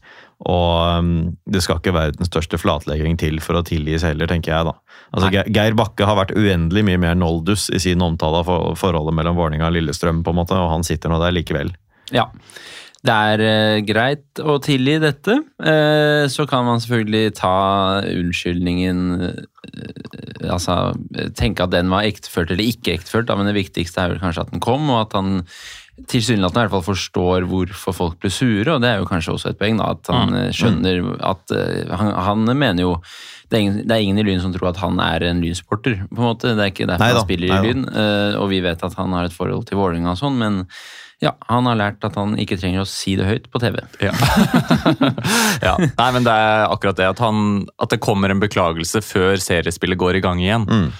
[0.51, 1.13] Og um,
[1.47, 4.75] det skal ikke være den største flatlegging til for å tilgis heller, tenker jeg da.
[5.15, 8.75] Altså, Ge- Geir Bakke har vært uendelig mye mer noldus i sin omtale av for-
[8.83, 11.71] forholdet mellom Vålerenga og Lillestrøm, på en måte, og han sitter nå der likevel.
[12.13, 12.27] Ja.
[13.05, 15.37] Det er eh, greit å tilgi dette.
[15.61, 17.57] Eh, så kan man selvfølgelig ta
[18.09, 19.43] unnskyldningen eh,
[20.45, 20.93] Altså
[21.35, 24.45] tenke at den var ekteført eller ikke ekteført, da, men det viktigste er vel kanskje
[24.45, 25.38] at den kom, og at han
[26.11, 29.51] tilsynelatende i hvert fall forstår hvorfor folk blir sure, og det er jo kanskje også
[29.51, 31.55] et poeng, da, at han eh, skjønner at
[31.97, 32.93] han, han mener jo
[33.49, 35.97] det er, ingen, det er ingen i Lyn som tror at han er en Lyn-supporter.
[36.11, 36.53] på en måte.
[36.53, 37.59] Det er ikke derfor Neida, han spiller i.
[37.64, 37.88] Lyn.
[38.40, 40.62] Og vi vet at han har et forhold til Vålerenga og sånn, men
[41.22, 43.79] ja, han har lært at han ikke trenger å si det høyt på TV.
[44.03, 44.12] Ja.
[45.66, 45.74] ja.
[45.79, 50.00] Nei, men det er akkurat det at, han, at det kommer en beklagelse før seriespillet
[50.00, 50.66] går i gang igjen.
[50.68, 50.90] Mm.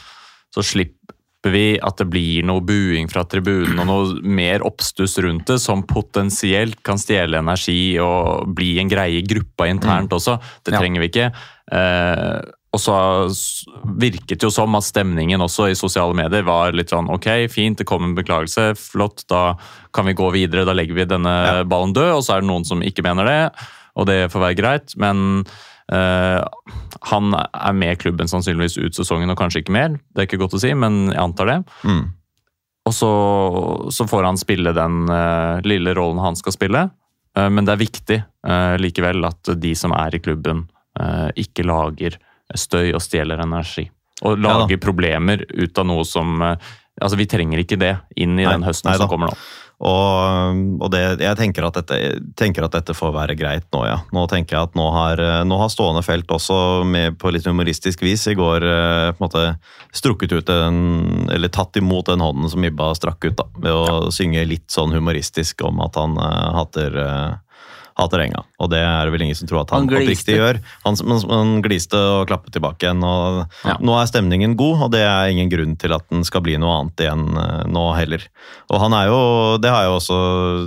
[0.55, 5.51] Så slipper vi at det blir noe buing fra tribunen og noe mer oppstuss rundt
[5.51, 10.39] det, som potensielt kan stjele energi og bli en greie i gruppa internt også.
[10.65, 10.81] Det Ja.
[10.81, 11.27] trenger vi ikke.
[11.73, 12.41] Eh,
[12.75, 12.95] og så
[14.01, 17.79] virket det jo som at stemningen også i sosiale medier var litt sånn ok, fint,
[17.79, 19.55] det kom en beklagelse, flott, da
[19.95, 21.37] kan vi gå videre, da legger vi denne
[21.71, 23.39] ballen død, og så er det noen som ikke mener det,
[23.95, 25.45] og det får være greit, men
[25.93, 26.41] Uh,
[27.11, 30.57] han er med klubben sannsynligvis ut sesongen og kanskje ikke mer, det er ikke godt
[30.57, 31.57] å si, men jeg antar det.
[31.85, 32.05] Mm.
[32.89, 33.11] Og så,
[33.93, 36.87] så får han spille den uh, lille rollen han skal spille.
[37.37, 38.21] Uh, men det er viktig
[38.81, 40.67] likevel at de som er i klubben,
[41.41, 42.19] ikke lager
[42.55, 43.89] støy og stjeler energi.
[44.25, 48.37] Og Ja lager problemer ut av noe som eh, Altså, Vi trenger ikke det inn
[48.39, 49.39] i Nei, den høsten nei som kommer nå.
[49.83, 53.81] Og, og det, jeg tenker at, dette, jeg tenker at dette får være greit nå,
[53.89, 53.97] ja.
[54.15, 58.05] Nå tenker jeg at nå har, nå har Stående felt også med, på litt humoristisk
[58.07, 59.45] vis i går eh, på en måte
[59.91, 64.15] strukket ut en, eller tatt imot den hånden som Ibba strakk ut, da, ved å
[64.15, 67.29] synge litt sånn humoristisk om at han uh, hater eh,
[67.95, 70.59] hater enga, og det er det vel ingen som tror at han, Han oppriktig gjør.
[70.83, 73.77] Han, han, han gliste og klappet tilbake igjen, og Ja.
[73.79, 76.81] nå er stemningen god, og det er ingen grunn til at den skal bli noe
[76.81, 78.27] annet igjen eh, nå heller.
[78.73, 79.21] Og han er jo,
[79.63, 80.19] det har jeg også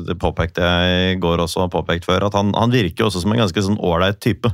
[0.07, 0.17] det
[0.57, 3.63] jeg går også, har påpekt før, at han, han virker jo også som en ganske
[3.67, 4.51] sånn ålreit type.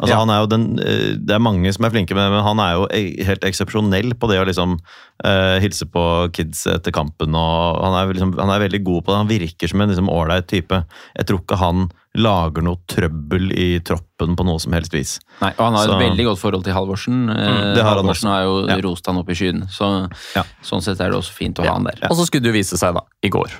[0.00, 0.18] Altså, Ja.
[0.18, 2.58] han er jo den, eh, det er mange som er flinke med det, men han
[2.60, 4.78] er jo e- helt eksepsjonell på det å liksom
[5.24, 7.34] uh, hilse på kids etter kampen.
[7.34, 9.16] og han er, liksom, han er veldig god på det.
[9.18, 10.84] Han virker som en liksom ålreit type.
[11.18, 15.18] Jeg tror ikke han lager noe trøbbel i troppen på noe som helst vis.
[15.42, 17.26] Nei, og han har Så- et veldig godt forhold til Halvorsen.
[17.28, 18.80] Mm, det har Halvorsen har jo Ja.
[18.80, 20.42] rost han opp i skyen, så Ja.
[20.62, 21.98] sånn sett er det også fint å ha han der.
[22.10, 23.50] Og så skulle det jo vise seg, da, i går,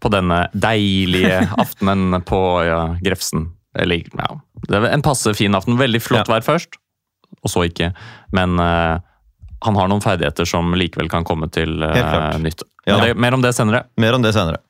[0.00, 4.30] på denne deilige aftenen på ja, Grefsen Eller, ja,
[4.68, 5.78] det er en passe fin aften.
[5.80, 6.36] Veldig flott Ja.
[6.36, 6.78] vær først,
[7.42, 7.92] og så ikke.
[8.36, 8.98] Men uh,
[9.64, 12.68] han har noen ferdigheter som likevel kan komme til uh, nytte.
[12.86, 13.00] Ja.
[13.00, 13.86] Det, mer om det senere.
[14.00, 14.60] Mer om det senere.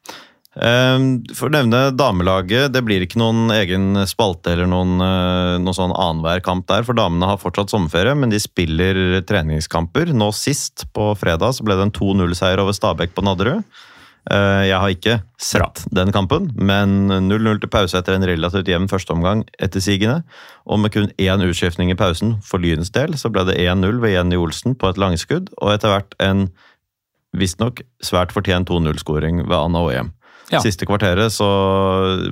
[0.54, 5.74] Ehm, For å nevne damelaget, det blir ikke noen egen spalte eller noen, uh, noen
[5.74, 10.14] sånn annenhver kamp der, for damene har fortsatt sommerferie, men de spiller treningskamper.
[10.14, 13.66] Nå sist, på fredag, så ble det en 2-0-seier over Stabæk på Nadderud.
[14.32, 18.88] Eh, Jeg har ikke sett den kampen, men 0-0 til pause etter en relativt jevn
[18.88, 20.22] førsteomgang etter sigende.
[20.66, 24.14] Og med kun én utskiftning i pausen for Lyns del, så ble det 1-0 ved
[24.16, 26.48] Jenny Olsen på et langskudd, og etter hvert en
[27.36, 30.12] visstnok svært fortjent 2-0-skåring ved Anna Åhjem.
[30.52, 30.60] Ja.
[30.60, 31.46] Siste kvarteret så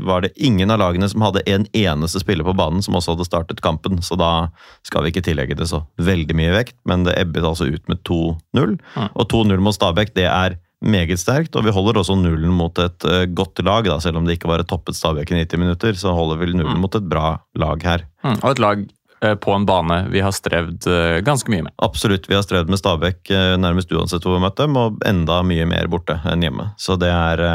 [0.05, 3.27] var det ingen av lagene som hadde en eneste spiller på banen som også hadde
[3.27, 4.49] startet kampen, så da
[4.87, 8.03] skal vi ikke tillegge det så veldig mye vekt, men det ebbet altså ut med
[8.09, 8.77] 2-0.
[8.97, 9.09] Ja.
[9.17, 13.05] Og 2-0 mot Stabæk, det er meget sterkt, og vi holder også nullen mot et
[13.09, 15.93] eh, godt lag, da, selv om det ikke var et toppet Stabæk i 90 minutter,
[15.99, 16.83] så holder vi nullen Mm.
[16.83, 18.05] mot et bra lag her.
[18.25, 18.39] Mm.
[18.43, 18.85] Og et lag
[19.23, 21.73] eh, på en bane vi har strevd eh, ganske mye med.
[21.83, 23.31] Absolutt, vi har strevd med Stabæk
[23.63, 26.73] nærmest uansett hvor vi har møtt dem, og enda mye mer borte enn hjemme.
[26.79, 27.47] Så det er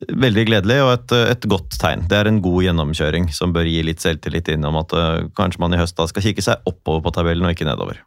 [0.00, 2.06] Veldig gledelig og et, et godt tegn.
[2.08, 5.74] Det er en god gjennomkjøring som bør gi litt selvtillit innom at uh, kanskje man
[5.76, 7.98] i høst da skal kikke seg oppover på tabellen og ikke nedover.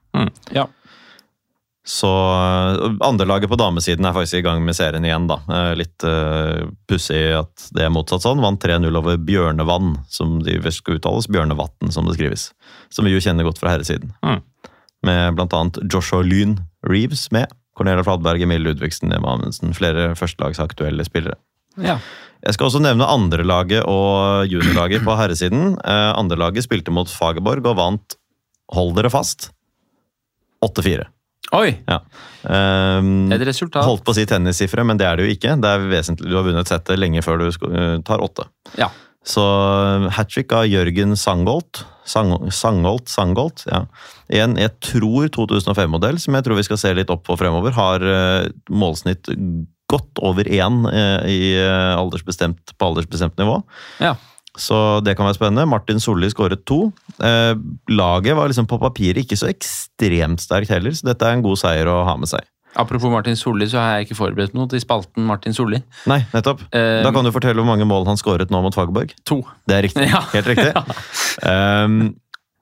[0.56, 0.66] Ja.
[1.84, 5.42] Så øh, andrelaget på damesiden er faktisk i gang med serien igjen, da.
[5.52, 8.40] Eh, Litt uh, pussig at det er motsatt sånn.
[8.44, 11.28] Vant 3-0 over Bjørnevann, som de vel skal uttales.
[11.28, 12.50] Bjørnevatn, som det skrives.
[12.94, 14.14] Som vi jo kjenner godt fra herresiden.
[14.24, 14.40] Mm.
[15.04, 16.56] Med blant annet Joshua Lyn
[16.88, 17.52] Reeves med.
[17.76, 19.74] Cornelia Fladberg, Emil Ludvigsen, Emma Amundsen.
[19.76, 21.40] Flere førstelagsaktuelle spillere.
[21.82, 22.00] ja.
[22.44, 25.78] Jeg skal også nevne andrelaget og juniorlaget på herresiden.
[25.80, 28.16] Eh, Andrelaget spilte mot Fagerborg og vant,
[28.76, 29.46] hold dere fast,
[30.60, 31.06] 8-4.
[31.54, 31.70] Oi!
[31.86, 32.00] Ja.
[32.44, 33.86] Um, Et resultat.
[33.86, 35.56] Holdt på å si tennissifre, men det er det jo ikke.
[35.62, 38.48] Det er vesentlig, Du har vunnet settet lenge før du eh, tar åtte.
[38.80, 38.90] Ja.
[39.24, 39.44] Så
[40.12, 41.86] hat trick av Jørgen Sangholt.
[42.10, 43.86] Sang, Sangholt, Sangholt, ja.
[44.34, 48.04] En jeg tror 2005-modell, som jeg tror vi skal se litt opp på fremover, har
[48.04, 49.30] eh, målsnitt
[49.94, 53.62] godt over én eh, i eh, aldersbestemt, på aldersbestemt nivå.
[54.04, 54.18] Ja.
[54.60, 55.66] Så det kan være spennende.
[55.70, 56.92] Martin Solli skåret to.
[57.18, 57.54] Eh,
[57.90, 61.58] laget var liksom på papiret ikke så ekstremt sterkt heller, så dette er en god
[61.62, 62.46] seier å ha med seg.
[62.78, 65.78] Apropos Martin Solli, så har jeg ikke forberedt noe til spalten Martin Solli.
[66.10, 66.64] Nei, nettopp.
[66.74, 69.14] Eh, Da kan du fortelle hvor mange mål han skåret nå mot Fagerborg.
[69.30, 69.44] To.
[69.70, 70.10] Det er riktig.
[70.14, 70.24] Ja.
[70.34, 70.74] Helt riktig.
[71.44, 72.14] Um,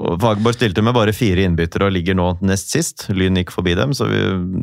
[0.01, 3.03] Fagerborg stilte med bare fire innbyttere og ligger nå nest sist.
[3.13, 4.21] Lyn gikk forbi dem, så vi,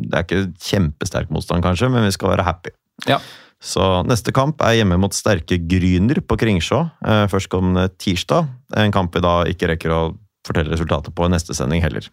[0.09, 2.73] det er ikke kjempesterk motstand, kanskje, men vi skal være happy.
[3.07, 3.19] Ja.
[3.59, 8.47] Så neste kamp er hjemme mot sterke Gryner på Kringsjå eh, førstkommende tirsdag.
[8.79, 10.01] En kamp vi da ikke rekker å
[10.47, 12.07] fortelle resultatet på i neste sending heller.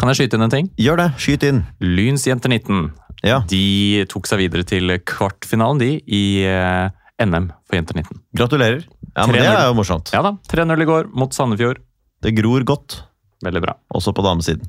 [0.00, 0.70] Kan jeg skyte inn en ting?
[0.80, 1.08] Gjør det!
[1.20, 1.62] Skyt inn!
[1.80, 2.86] Lyns jenter 19
[3.24, 6.88] Ja, de tok seg videre til kvartfinalen de i eh,
[7.24, 8.18] NM for jenter 19.
[8.36, 8.82] gratulerer.
[9.14, 10.10] Ja, men Det er jo morsomt.
[10.12, 11.80] Ja da, 3-0 i går mot Sandefjord.
[12.24, 13.02] Det gror godt,
[13.44, 13.76] Veldig bra.
[13.92, 14.68] også på damesiden.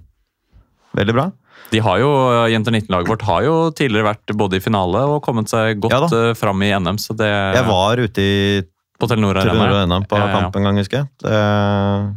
[0.96, 1.30] Veldig bra.
[1.72, 2.10] De har jo,
[2.52, 6.30] Jenter 19-laget vårt har jo tidligere vært både i finale og kommet seg godt Ja
[6.30, 6.98] eh, fram i NM.
[7.02, 8.62] så det Jeg var ute i
[8.96, 9.98] på Telenor Arena.
[10.08, 11.08] På Ja, ja, kamp en gang, husker jeg.
[11.20, 11.32] Det,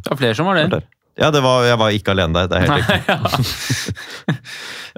[0.05, 0.69] Det var flere som var det.
[0.71, 0.85] der.
[1.19, 2.47] Ja, det var, jeg var ikke alene der.
[2.47, 4.37] Det er helt riktig.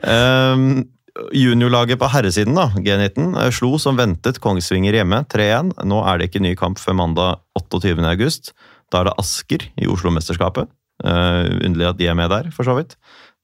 [0.04, 0.64] um,
[1.34, 5.72] juniorlaget på herresiden, da, G19, eh, slo som ventet Kongsvinger hjemme 3-1.
[5.88, 7.96] Nå er det ikke ny kamp før mandag 28.
[8.12, 8.52] august.
[8.92, 10.68] Da er det Asker i Oslo-mesterskapet.
[11.00, 12.98] Uh, underlig at de er med der, for så vidt.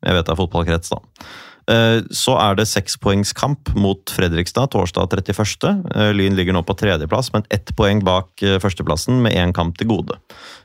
[0.06, 1.00] Jeg vet det er fotballkrets, da.
[1.68, 5.72] Eh, Så er det sekspoengskamp mot Fredrikstad torsdag 31.
[5.94, 9.76] Eh, Lyn ligger nå på tredjeplass, men ett poeng bak eh, førsteplassen med én kamp
[9.80, 10.14] til gode.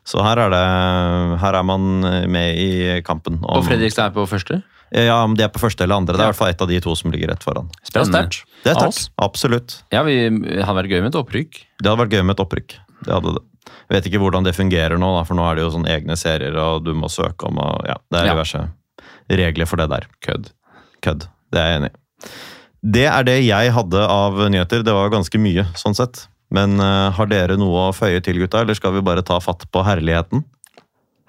[0.06, 1.88] Så her er, det, her er man
[2.30, 3.40] med i kampen.
[3.42, 4.62] om- Og Fredrikstad er på første?
[4.94, 6.14] Ja, om de er på første eller andre.
[6.18, 7.70] Det er i hvert fall ett av de to som ligger rett foran.
[7.72, 8.28] Det er Spennende.
[8.28, 8.44] sterkt.
[8.66, 9.10] Det er sterkt.
[9.18, 9.78] Absolutt.
[9.92, 11.62] Ja, vi, det hadde vært gøy med et opprykk.
[11.82, 12.76] Det hadde vært gøy med et opprykk.
[13.06, 13.42] Det hadde det.
[13.90, 16.18] Jeg vet ikke hvordan det fungerer nå, da, for nå er det jo sånne egne
[16.20, 18.68] serier, og du må søke om og ja, Det er Ja.
[19.30, 20.08] Regler for det der.
[20.26, 20.52] Kødd.
[21.06, 21.28] Kødd.
[21.52, 21.98] Det er jeg enig i.
[22.82, 24.82] Det er det jeg hadde av nyheter.
[24.86, 26.26] Det var ganske mye, sånn sett.
[26.52, 29.68] Men uh, har dere noe å føye til, gutta, eller skal vi bare ta fatt
[29.72, 30.44] på herligheten?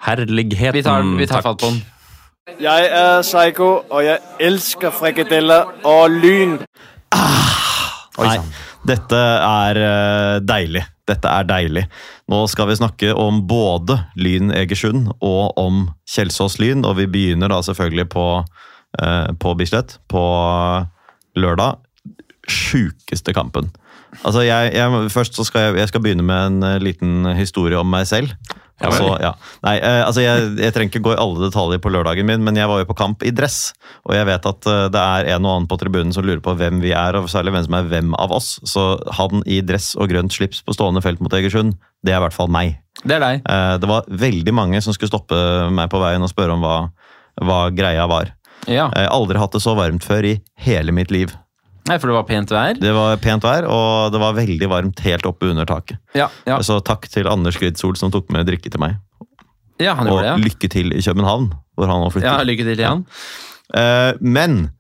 [0.03, 0.79] Herligheten.
[0.81, 1.83] Vi tar, vi tar fatt på den.
[2.59, 6.57] Jeg er Psycho, og jeg elsker frikadeller og lyn.
[7.13, 8.39] Nei,
[8.89, 10.83] dette er uh, deilig.
[11.11, 11.83] Dette er deilig.
[12.31, 17.51] Nå skal vi snakke om både Lyn Egersund og om Kjelsås Lyn, og vi begynner
[17.51, 18.27] da selvfølgelig på,
[19.03, 20.23] eh, på Bislett på
[21.35, 21.81] lørdag.
[22.47, 23.73] Sjukeste kampen.
[24.23, 27.79] Altså, jeg, jeg, først så skal jeg, jeg skal begynne med en eh, liten historie
[27.79, 28.35] om meg selv.
[28.83, 29.31] Altså, ja.
[29.63, 32.57] Nei, eh, altså jeg, jeg trenger ikke gå i alle detaljer på lørdagen min, men
[32.59, 33.73] jeg var jo på kamp i dress.
[34.09, 36.55] Og jeg vet at eh, det er en og annen på tribunen som lurer på
[36.59, 38.57] hvem vi er, og særlig hvem som er hvem av oss.
[38.67, 38.87] Så
[39.19, 42.35] han i dress og grønt slips på stående felt mot Egersund, det er i hvert
[42.37, 42.79] fall meg.
[43.05, 43.45] Det er deg.
[43.47, 45.39] Eh, Det var veldig mange som skulle stoppe
[45.71, 46.77] meg på veien og spørre om hva,
[47.43, 48.35] hva greia var.
[48.67, 48.89] Ja.
[48.95, 51.33] Jeg har aldri hatt det så varmt før i hele mitt liv.
[51.88, 52.77] Nei, for det var pent vær.
[52.79, 55.99] Det var pent vær, og det var veldig varmt helt oppe under taket.
[56.14, 56.61] Ja, ja.
[56.62, 59.01] Så takk til Anders Gridsol som tok med drikke til meg.
[59.83, 60.37] ja han Og gjorde det, ja.
[60.47, 62.29] lykke til i København, hvor han nå flytter.
[62.31, 62.47] ja.
[62.47, 63.03] Lykke til, igjen.
[63.75, 64.14] Ja.
[64.21, 64.71] men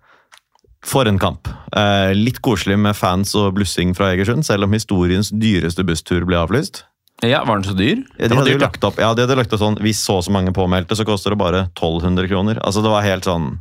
[0.82, 1.48] for en kamp.
[1.76, 6.36] Eh, litt koselig med fans og blussing fra Egersund, selv om historiens dyreste busstur ble
[6.40, 6.84] avlyst.
[7.22, 8.00] Ja, Var den så dyr?
[8.18, 10.32] Ja, de hadde dyrt, lagt opp, ja, de hadde lagt opp sånn, Hvis så så
[10.34, 12.58] mange påmeldte, så koster det bare 1200 kroner.
[12.66, 13.60] Altså Det var helt sånn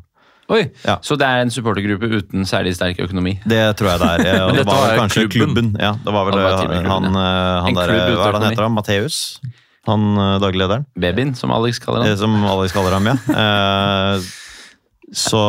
[0.52, 0.98] Oi, Ja.
[1.06, 3.38] Så det er en supportergruppe uten særlig sterk økonomi?
[3.48, 4.42] Det tror jeg det er.
[4.50, 5.56] Og det var kanskje klubben.
[5.56, 5.72] klubben.
[5.80, 8.64] Ja, det var vel det var han, han, han der, Hva er det han heter?
[8.68, 8.76] han?
[8.76, 9.18] Matteus?
[9.90, 10.84] Han eh, daglederen?
[11.00, 12.18] Babyen, som Alex kaller ham.
[12.20, 13.18] Som Alex kaller ham, ja.
[13.46, 14.30] Eh,
[15.12, 15.40] Så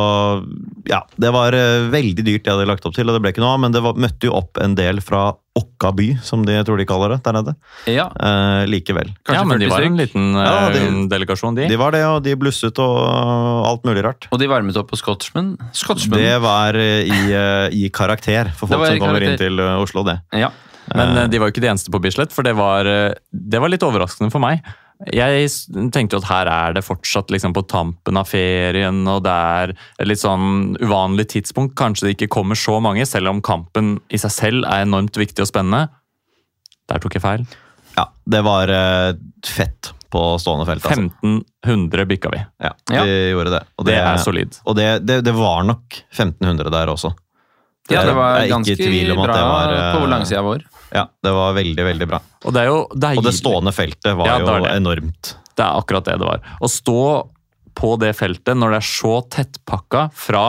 [0.91, 3.31] ja, det var eh, veldig dyrt det jeg hadde lagt opp til, og det ble
[3.35, 3.61] ikke noe av.
[3.63, 6.87] Men det var, møtte jo opp en del fra Okka by, som de tror de
[6.89, 7.53] kaller det der nede.
[7.93, 9.11] Ja, Eh, likevel.
[9.23, 11.69] kanskje ja, men de var en liten Ja, eh, de- delegasjon, de.
[11.69, 14.29] De var det, og de blusset og alt mulig rart.
[14.33, 15.59] Og de varmet opp på Scotsman?
[15.73, 16.19] Scotsman.
[16.19, 20.03] Det var eh, i, eh, i karakter for folk som kommer inn til eh, Oslo,
[20.05, 20.21] det.
[20.33, 20.49] Ja.
[20.95, 23.61] Men eh, de var jo ikke de eneste på Bislett, for det var, eh, det
[23.61, 24.63] var litt overraskende for meg.
[25.11, 25.49] Jeg
[25.91, 29.73] tenkte jo at her er det fortsatt liksom på tampen av ferien, og det er
[29.99, 31.75] et litt sånn uvanlig tidspunkt.
[31.79, 35.43] Kanskje det ikke kommer så mange, selv om kampen i seg selv er enormt viktig
[35.43, 35.89] og spennende.
[36.91, 37.47] Der tok jeg feil.
[37.97, 39.11] Ja, det var eh,
[39.47, 40.85] fett på stående felt.
[40.87, 41.09] Altså.
[41.25, 42.41] 1500 bikka vi.
[42.63, 43.05] Ja, Ja.
[43.05, 43.63] gjorde det.
[43.79, 44.59] Og Det er solid.
[44.67, 47.15] Og det, det, det var nok 1500 der også.
[47.91, 50.63] ja, det var ganske bra det var, eh, på langsida vår.
[50.93, 52.19] Ja, det var veldig, veldig bra.
[52.45, 54.75] Og det jo det Og det stående feltet var Ja, var jo det.
[54.77, 55.37] enormt.
[55.57, 56.43] Det er akkurat det det var.
[56.61, 56.99] Å stå
[57.75, 60.45] på det feltet når det er så tettpakka fra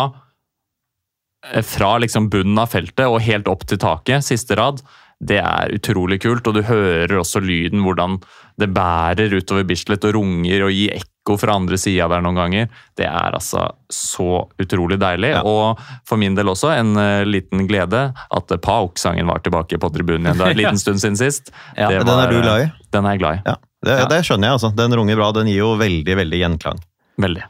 [1.54, 4.82] eh, fra liksom bunnen av feltet og helt opp til taket, siste rad,
[5.24, 6.48] det er utrolig kult.
[6.48, 8.20] Og du hører også lyden, hvordan
[8.60, 12.72] det bærer utover Bislett og runger og gir ekko fra andre sida der noen ganger.
[13.00, 15.30] Det er altså så utrolig deilig.
[15.38, 15.44] Ja.
[15.48, 20.28] Og for min del også en uh, liten glede at Pauk-sangen var tilbake på tribunen
[20.28, 20.42] igjen.
[20.42, 21.54] Det er en liten stund siden sist.
[21.78, 22.68] Ja, Men den er du glad i?
[22.92, 23.42] Den er jeg glad i.
[23.48, 23.56] Ja,
[23.88, 24.10] det, Ja.
[24.12, 24.58] det skjønner jeg.
[24.60, 24.74] altså.
[24.76, 25.32] Den runger bra.
[25.40, 26.84] Den gir jo veldig, veldig gjenklang.
[27.24, 27.48] Veldig.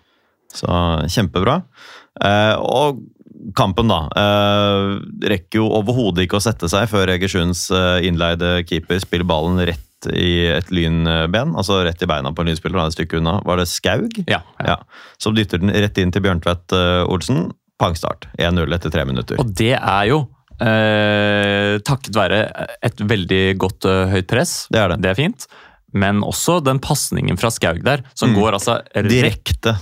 [0.54, 0.78] Så
[1.10, 1.62] kjempebra.
[2.22, 3.02] Uh, og
[3.58, 4.06] kampen, da.
[4.16, 9.60] Uh, rekker jo overhodet ikke å sette seg før Egersunds eh, innleide keeper spiller ballen
[9.68, 9.82] rett
[10.12, 11.54] i et lynben.
[11.56, 13.38] Altså rett i beina på en lynspiller, han er et stykke unna.
[13.48, 14.20] Var det Skaug?
[14.30, 14.78] Ja, ja.
[15.22, 17.52] Som dytter den rett inn til Bjørntvedt eh, Olsen.
[17.82, 18.28] Pangstart.
[18.40, 19.40] 1-0 etter tre minutter.
[19.42, 20.20] Og det er jo
[20.62, 22.42] eh, takket være
[22.86, 24.54] et veldig godt eh, høyt press.
[24.74, 25.00] Det er det.
[25.04, 25.48] Det er fint.
[25.94, 28.40] Men også den pasningen fra Skaug der, som Mm.
[28.40, 29.76] går altså Direkte.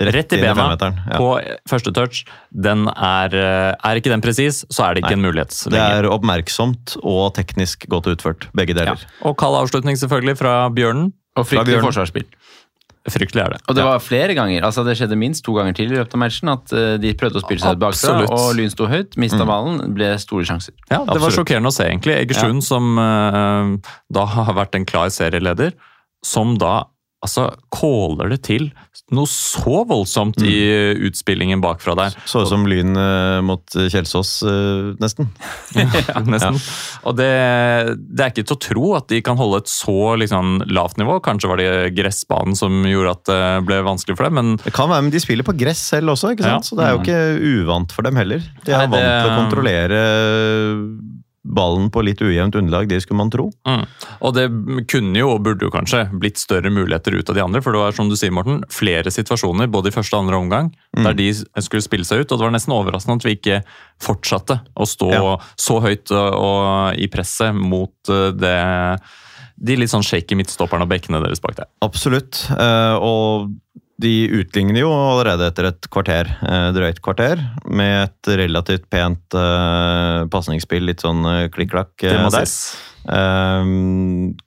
[0.00, 0.76] Rett i bena.
[0.76, 1.18] Ja.
[1.18, 1.28] på
[1.68, 2.24] første touch.
[2.52, 5.20] Den er, eh, er ikke den presis, så er det ikke Nei.
[5.20, 8.98] en mulighet Det er oppmerksomt og teknisk godt utført, begge deler.
[9.22, 11.12] Og kald avslutning selvfølgelig fra Bjørnen.
[11.36, 12.24] Og fryktelig forsvarsspill.
[13.06, 13.60] Fryktelig er det.
[13.68, 16.18] Og det var flere ganger, altså det skjedde minst to ganger til i løpet av
[16.18, 19.46] matchen, at eh, de prøvde å spille seg bakfra, og Lyn sto høyt, mista Mm.
[19.46, 20.74] ballen, ble store sjanser.
[20.90, 22.16] Ja, Det var sjokkerende å se, egentlig.
[22.26, 25.72] Egersund, som eh, da har vært en klar serieleder,
[26.24, 26.86] som da
[27.26, 28.70] altså caller det til
[29.14, 30.54] noe så voldsomt i
[30.96, 31.02] Mm.
[31.10, 32.14] utspillingen bakfra der.
[32.26, 34.30] Så ut som Lyn eh, mot Kjelsås,
[35.02, 35.28] nesten.
[35.76, 36.26] nesten.
[36.32, 36.58] Nesten.
[37.06, 37.28] Og det,
[38.16, 41.18] det er ikke til å tro at de kan holde et så liksom, lavt nivå.
[41.22, 44.90] Kanskje var det gressbanen som gjorde at det ble vanskelig for dem, men Det kan
[44.90, 46.64] være, men de spiller på gress selv også, ikke sant?
[46.64, 46.70] Ja.
[46.70, 48.42] så det er jo ikke uvant for dem heller.
[48.66, 50.02] De er Nei, det- vant til å kontrollere
[51.46, 53.50] ballen på litt ujevnt underlag, det skulle man tro.
[53.66, 53.84] Mm.
[54.26, 54.46] Og det
[54.90, 57.62] kunne jo, og burde jo kanskje, blitt større muligheter ut av de andre.
[57.62, 60.72] For det var som du sier, Morten, flere situasjoner, både i første og andre omgang,
[60.96, 61.04] Mm.
[61.04, 61.28] der de
[61.60, 62.32] skulle spille seg ut.
[62.32, 63.58] Og det var nesten overraskende at vi ikke
[64.00, 65.36] fortsatte å stå Ja.
[65.56, 68.56] så høyt og, i presset mot eh, det
[69.58, 71.66] de litt sånn shaky midtstopperne og bekkene deres bak der.
[71.82, 72.46] Absolutt.
[72.50, 73.52] eh, Og
[74.02, 80.26] de utligner jo allerede etter et kvarter, eh, drøyt kvarter, med et relativt pent uh,
[80.32, 81.94] pasningsspill, litt sånn uh, klikk-klakk.
[82.04, 82.50] uh, der.
[83.06, 83.68] Eh,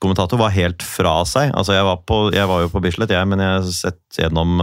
[0.04, 1.54] kommentator var helt fra seg.
[1.58, 4.62] Altså, jeg var, på, jeg var jo på Bislett, jeg, men jeg har sett gjennom,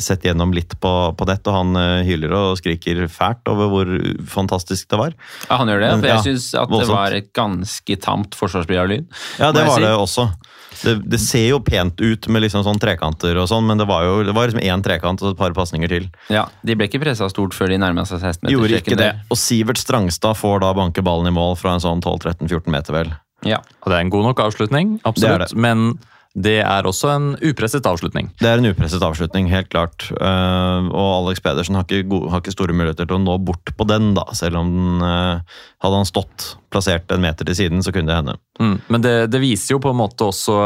[0.00, 3.94] sett gjennom litt på, på nett, og han uh, hyler og skriker fælt over hvor
[4.32, 5.16] fantastisk det var.
[5.44, 8.80] Ja, han gjør det, for Ja, jeg syns at det var et ganske tamt forsvarsspill
[8.80, 9.10] av Lyn.
[9.42, 9.84] Ja, det var si.
[9.84, 10.30] det også.
[10.84, 14.04] Det, det ser jo pent ut med liksom sånn trekanter og sånn, men det var
[14.06, 16.10] jo det var liksom én trekant og et par pasninger til.
[16.32, 19.12] Ja, De ble ikke pressa stort før de nærma seg 16 Gjorde ikke det.
[19.32, 23.16] Og Sivert Strangstad får da banke ballen i mål fra en sånn 12-13-14 meter, vel.
[23.46, 23.60] Ja.
[23.82, 25.44] Og det er en god nok avslutning, absolutt.
[25.44, 25.60] Det det.
[25.62, 25.92] Men
[26.36, 28.28] det er også en upresset avslutning.
[28.38, 30.04] Det er en upresset avslutning, helt klart.
[30.12, 33.72] Eh, og Alex Pedersen har ikke, gode, har ikke store muligheter til å nå bort
[33.74, 34.22] på den, da.
[34.38, 38.18] Selv om den, eh, hadde han stått plassert en meter til siden, så kunne det
[38.20, 38.36] hende.
[38.60, 38.76] Mm.
[38.92, 40.58] Men det, det viser jo på en måte også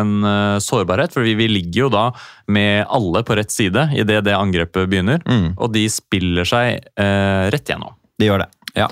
[0.00, 2.04] en eh, sårbarhet, for vi, vi ligger jo da
[2.48, 7.46] med alle på rett side idet det angrepet begynner, Mm, og de spiller seg eh,
[7.52, 7.94] rett gjennom.
[8.18, 8.50] de gjør det.
[8.74, 8.88] ja.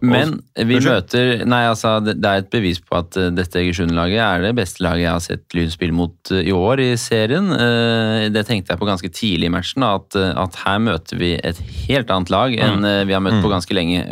[0.00, 4.44] Men vi møter Nei, altså, det, er et bevis på at eh, dette Egersund-laget er
[4.46, 7.50] det beste laget jeg har sett Lyn spille mot eh, i år i serien.
[7.52, 11.58] Eh, Det tenkte jeg på ganske tidlig i matchen, at, at her møter vi et
[11.88, 14.04] helt annet lag enn eh, vi har møtt på ganske lenge.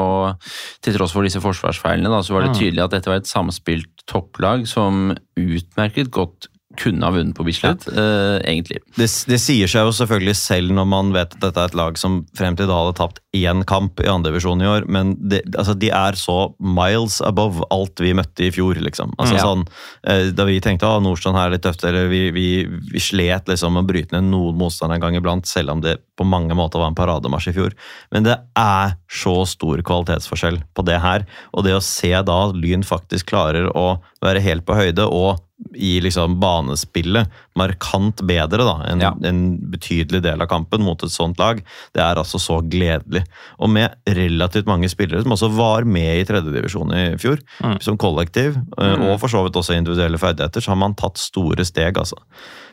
[0.00, 0.50] Og
[0.84, 4.06] til tross for disse forsvarsfeilene, da, så var det tydelig at dette var et samspilt
[4.10, 8.78] topplag som utmerket godt kunne ha vunnet på Bislett, eh, egentlig.
[8.94, 11.98] Det, det sier seg jo selvfølgelig selv når man vet at dette er et lag
[11.98, 15.74] som frem til da hadde tapt én kamp i andredivisjon i år, men det, altså,
[15.74, 19.16] de er så miles above alt vi møtte i fjor, liksom.
[19.18, 19.34] Altså.
[19.40, 19.48] Ja.
[19.48, 19.66] sånn,
[20.06, 22.46] uh, da vi tenkte at Nordstrand her er litt tøft, eller vi, vi,
[22.92, 25.98] vi slet liksom med å bryte ned noen motstand en gang iblant, selv om det
[26.18, 27.76] på mange måter var en parademarsj i fjor.
[28.14, 32.86] Men det er så stor kvalitetsforskjell på det her, og det å se da Lyn
[32.86, 35.40] faktisk klarer å være helt på høyde og
[35.74, 39.10] i liksom banespillet markant bedre da, enn Ja.
[39.28, 41.60] en betydelig del av kampen mot et sånt lag.
[41.94, 43.24] Det er altså så gledelig.
[43.58, 47.38] Og med relativt mange spillere som også var med i tredjedivisjon i fjor,
[47.80, 51.64] som kollektiv, eh, og for så vidt også individuelle ferdigheter, så har man tatt store
[51.64, 52.16] steg, altså.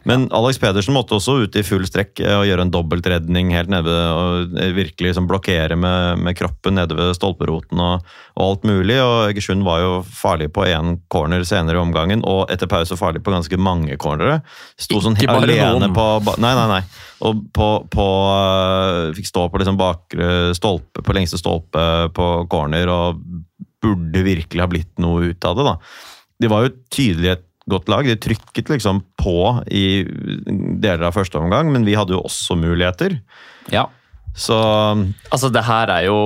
[0.08, 3.72] Men Alex Pedersen måtte også ut i full strekk eh, og gjøre en dobbeltredning helt
[3.72, 8.06] nede og eh, virkelig liksom blokkere med, med kroppen nede ved stolperoten og,
[8.38, 8.96] og alt mulig.
[9.04, 13.24] Og Egersund var jo farlig på én corner senere i omgangen, og etter pause farlig
[13.26, 14.40] på ganske mange cornere.
[14.80, 15.98] Sto sånn Ikke bare alene noen.
[15.98, 16.82] på Nei, nei, nei.
[17.28, 21.84] Og på, på øh, Fikk stå på liksom bakre stolpe, på lengste stolpe
[22.16, 23.20] på corner, og
[23.84, 25.76] burde virkelig ha blitt noe ut av det, da.
[26.38, 28.08] De var jo tydelig et godt lag.
[28.08, 29.38] De trykket liksom på
[29.68, 30.04] i
[30.82, 33.20] deler av første omgang, men vi hadde jo også muligheter.
[33.74, 33.88] Ja.
[34.38, 34.58] Så
[35.34, 36.18] Altså, det her er jo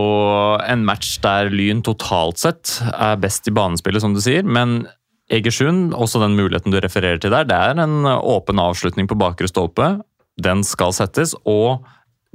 [0.67, 4.43] en match der Lyn totalt sett er best i banespillet, som du sier.
[4.43, 4.83] Men
[5.31, 9.47] Egersund, også den muligheten du refererer til der, det er en åpen avslutning på bakre
[9.47, 10.01] stolpe.
[10.41, 11.85] Den skal settes, og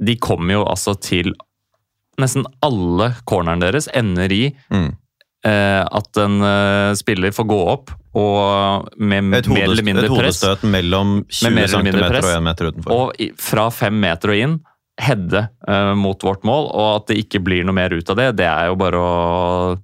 [0.01, 1.35] de kommer jo altså til
[2.17, 4.87] Nesten alle cornerne deres ender i mm.
[5.47, 10.41] Eh, at en eh, spiller får gå opp og med et, mer eller mindre press.
[10.41, 12.95] et hodestøt mellom 20 mer cm og 1 meter utenfor.
[12.95, 14.55] og fra fem meter og inn
[14.97, 18.31] hedde eh, mot vårt mål, og at det ikke blir noe mer ut av det,
[18.39, 19.75] det er jo bare å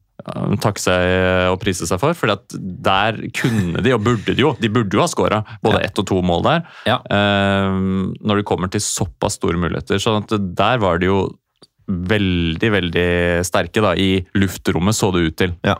[0.64, 2.16] takke seg og prise seg for.
[2.16, 6.00] For der kunne de, og burde de jo, de burde jo ha skåra både ett
[6.00, 6.62] og to mål der.
[6.88, 6.96] Ja.
[7.12, 10.00] når det kommer til såpass store muligheter.
[10.00, 11.26] Så at der var det jo
[11.88, 13.08] veldig, veldig
[13.48, 15.58] sterke da, i luftrommet, så det ut til.
[15.68, 15.80] Ja,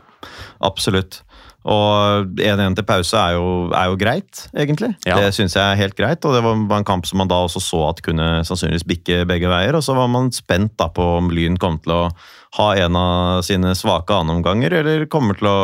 [0.64, 1.22] absolutt.
[1.64, 4.90] Og 1-1 til pause er jo, er jo greit, egentlig.
[5.08, 5.16] Ja.
[5.16, 6.24] Det syns jeg er helt greit.
[6.28, 9.48] Og det var en kamp som man da også så at kunne sannsynligvis bikke begge
[9.48, 9.72] veier.
[9.72, 12.02] Og så var man spent da på om Lyn kom til å
[12.58, 15.56] ha en av sine svake annenomganger, eller kommer til å,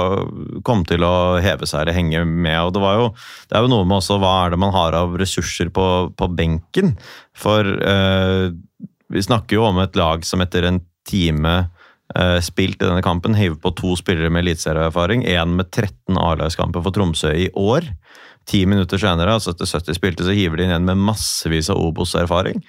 [0.66, 2.57] kom til å heve seg eller henge med.
[2.64, 3.12] Og det, var jo,
[3.51, 5.86] det er jo noe med også hva er det man har av ressurser på,
[6.16, 6.97] på benken.
[7.36, 8.49] For eh,
[9.11, 11.54] vi snakker jo om et lag som etter en time
[12.14, 15.24] eh, spilt i denne kampen, hiver på to spillere med eliteserieerfaring.
[15.26, 17.88] Én med 13 A-lagskamper for Tromsø i år.
[18.50, 21.80] Ti minutter senere, altså etter 70 spilte, så hiver de inn en med massevis av
[21.82, 22.62] Obos-erfaring.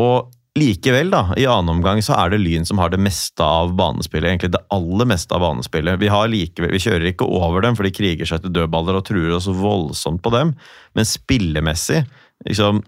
[0.00, 3.72] Og likevel, da, i annen omgang så er det Lyn som har det meste av
[3.78, 4.28] banespillet.
[4.28, 6.00] Egentlig det aller meste av banespillet.
[6.00, 9.06] Vi, har likevel, vi kjører ikke over dem, for de kriger seg til dødballer og
[9.08, 10.56] truer oss voldsomt på dem.
[10.98, 12.02] Men spillemessig,
[12.48, 12.82] liksom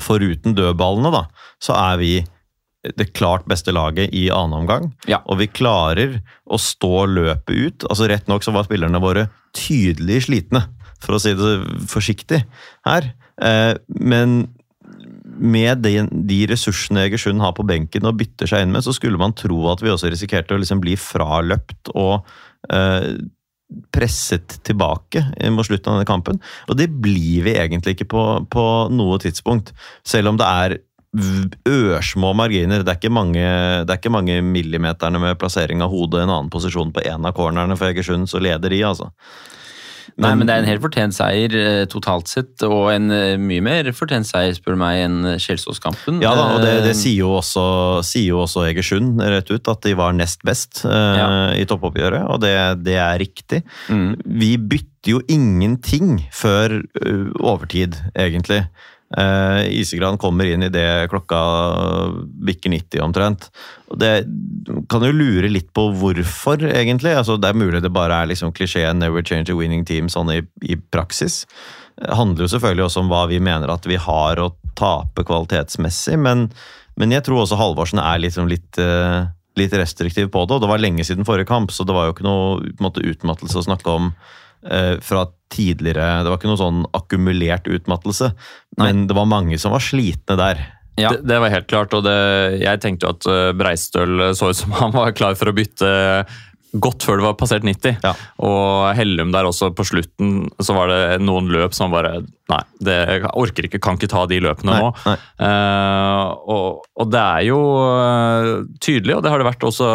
[0.00, 1.26] Foruten dødballene, da,
[1.60, 2.12] så er vi
[2.82, 4.88] det klart beste laget i annen omgang.
[5.10, 5.20] Ja.
[5.30, 7.86] Og vi klarer å stå løpet ut.
[7.86, 10.64] Altså Rett nok så var spillerne våre tydelig slitne,
[11.02, 11.52] for å si det
[11.90, 12.42] forsiktig
[12.88, 13.12] her.
[13.42, 14.42] Eh, men
[15.42, 19.20] med de, de ressursene Egersund har på benken og bytter seg inn med, så skulle
[19.20, 22.26] man tro at vi også risikerte å liksom bli fraløpt og
[22.70, 23.14] eh,
[23.94, 26.40] presset tilbake mot slutten av denne kampen.
[26.68, 29.74] Og det blir vi egentlig ikke på, på noe tidspunkt.
[30.06, 30.78] Selv om det er
[31.68, 32.82] ørsmå marginer.
[32.82, 33.44] Det er ikke mange,
[33.84, 37.28] det er ikke mange millimeterne med plassering av hodet i en annen posisjon på en
[37.28, 39.10] av cornerne for Egersund, så leder de, altså.
[40.20, 43.62] Nei, men det er en helt fortjent seier eh, totalt sett, og en eh, mye
[43.64, 46.20] mer fortjent seier, spør meg, enn eh, Kjelsås-kampen.
[46.24, 47.64] Ja da, og det, det Eh, sier, jo også,
[48.04, 51.28] sier jo også Egersund rett ut, at de var nest best eh, Ja.
[51.56, 52.52] i toppoppgjøret, og det,
[52.84, 53.62] det er riktig.
[53.88, 54.10] mm.
[54.26, 58.60] Vi bytter jo ingenting før uh, overtid, egentlig.
[59.12, 61.40] Uh, Isegran kommer inn i det klokka
[62.46, 63.50] bikker 90 omtrent.
[63.92, 64.12] Og det
[64.88, 67.12] kan jo lure litt på hvorfor, egentlig.
[67.18, 70.32] Altså, det er mulig det bare er liksom klisjeen 'never change a winning team' sånn
[70.32, 71.44] i, i praksis.
[72.00, 76.16] Det handler jo selvfølgelig også om hva vi mener at vi har å tape kvalitetsmessig,
[76.18, 76.48] men,
[76.96, 79.28] men jeg tror også Halvorsen er liksom litt eh,
[79.60, 82.14] litt restriktiv på det, og det var lenge siden forrige kamp, så det var jo
[82.14, 84.10] ikke noe måte, utmattelse å snakke om
[84.64, 88.32] eh, fra tidligere Det var ikke noe sånn akkumulert utmattelse,
[88.80, 90.62] men det var mange som var slitne der.
[91.00, 91.12] Ja.
[91.14, 92.16] Det, det var helt klart, og det,
[92.60, 95.92] jeg tenkte jo at eh, Breistøl så ut som han var klar for å bytte
[96.72, 97.98] godt før det var passert 90.
[98.04, 98.12] Ja.
[98.44, 102.94] Og Hellum der også på slutten, så var det noen løp som bare Nei, det,
[103.08, 104.88] jeg orker ikke, kan ikke ta de løpene Nei, nå.
[105.06, 105.14] nei.
[105.40, 108.48] Uh, og, og det er jo eh,
[108.82, 109.86] tydelig, og det har det vært også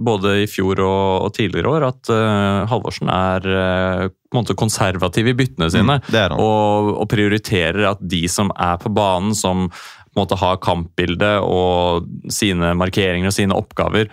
[0.00, 4.58] både i fjor og, og tidligere år, at uh, Halvorsen er uh, på en måte
[4.58, 6.00] konservativ i byttene sine.
[6.00, 6.42] Mm, er han.
[6.42, 9.68] Og, og prioriterer at de som er på banen, som
[10.10, 14.08] på en måte har kampbildet og sine markeringer og sine oppgaver,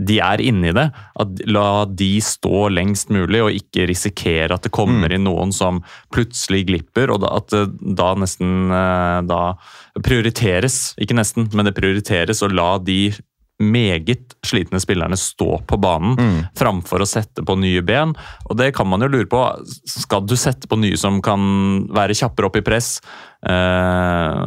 [0.00, 0.86] de er inni det.
[1.20, 5.82] At la de stå lengst mulig, og ikke risikere at det kommer inn noen som
[6.14, 7.64] plutselig glipper, og at det
[7.98, 9.42] da nesten eh, da
[10.04, 13.10] prioriteres, ikke nesten, men det prioriteres å la de
[13.60, 16.16] meget slitne spillerne stå på banen
[16.56, 18.14] framfor å sette på nye ben.
[18.48, 19.42] Og det kan man jo lure på.
[19.84, 22.94] Skal du sette på nye som kan være kjappere opp i press
[23.44, 24.46] eh,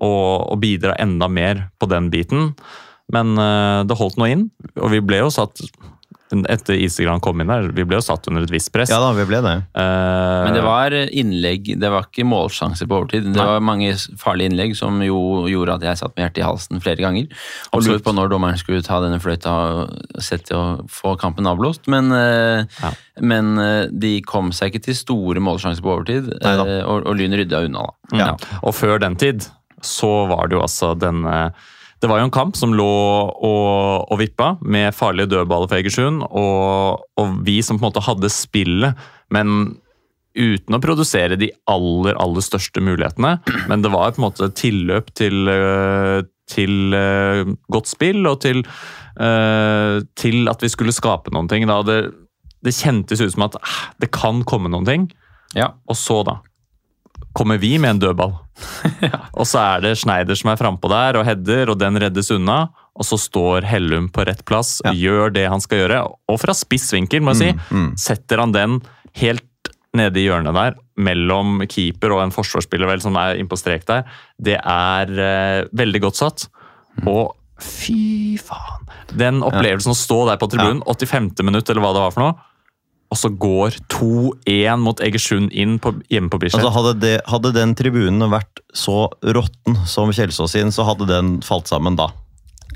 [0.00, 2.54] og, og bidra enda mer på den biten?
[3.12, 4.46] Men eh, det holdt nå inn,
[4.80, 5.60] og vi ble jo satt
[6.48, 8.90] etter Isegran kom inn der, vi ble jo satt under et visst press.
[8.90, 9.52] Ja da, vi ble det.
[9.76, 13.28] Uh, Men det var innlegg, det var ikke målsjanser på overtid.
[13.28, 13.46] Det Nei.
[13.52, 15.18] var mange farlige innlegg som jo
[15.50, 17.28] gjorde at jeg satt med hjertet i halsen flere ganger.
[17.28, 17.90] Og Absolutt.
[17.92, 21.86] lurte på når dommeren skulle ta denne fløyta og sette og få kampen avblåst.
[21.92, 22.94] Men, uh, Ja.
[23.20, 27.62] men uh, de kom seg ikke til store målsjanser på overtid, og, og Lyn rydda
[27.68, 28.18] unna, da.
[28.18, 28.58] Ja.
[28.64, 29.46] Og før den tid
[29.84, 31.52] så var det jo altså denne
[32.04, 36.20] Det var jo en kamp som lå og, og vippa med farlige dødballer for Egersund,
[36.36, 39.00] og, og vi som på en måte hadde spillet,
[39.32, 39.78] men
[40.36, 43.38] uten å produsere de aller, aller største mulighetene.
[43.70, 48.60] Men det var på en måte tilløp til, øh, til øh, godt spill og til,
[49.16, 51.64] øh, til at vi skulle skape noen ting.
[51.88, 52.00] Det,
[52.68, 55.08] det kjentes ut som at ah, det kan komme noen ting.
[55.56, 55.72] Ja.
[55.88, 56.42] Og så, da,
[57.34, 58.32] kommer vi med en dødball.
[59.38, 62.68] Og så er det Schneider som er frampå der og header, og den reddes unna.
[62.94, 64.92] Og så står Hellum på rett plass, Ja.
[64.94, 66.02] gjør det han skal gjøre.
[66.30, 67.74] Og fra spiss vinkel, må jeg si.
[67.74, 67.88] mm.
[67.98, 68.76] Setter han den
[69.18, 69.42] helt
[69.94, 74.06] nede i hjørnet der, mellom keeper og en forsvarsspiller vel, som er innpå strek der.
[74.42, 76.46] Det er eh, veldig godt satt.
[77.06, 78.88] Og fy faen!
[79.14, 81.30] Den opplevelsen å stå der på tribunen, 85.
[81.46, 82.34] minutt eller hva det var for noe,
[83.14, 86.64] og så går 2-1 mot Egersund inn på, hjemme på Bislett.
[86.64, 91.70] Altså, hadde, hadde den tribunen vært så råtten som Kjelsås sin, så hadde den falt
[91.70, 92.10] sammen da.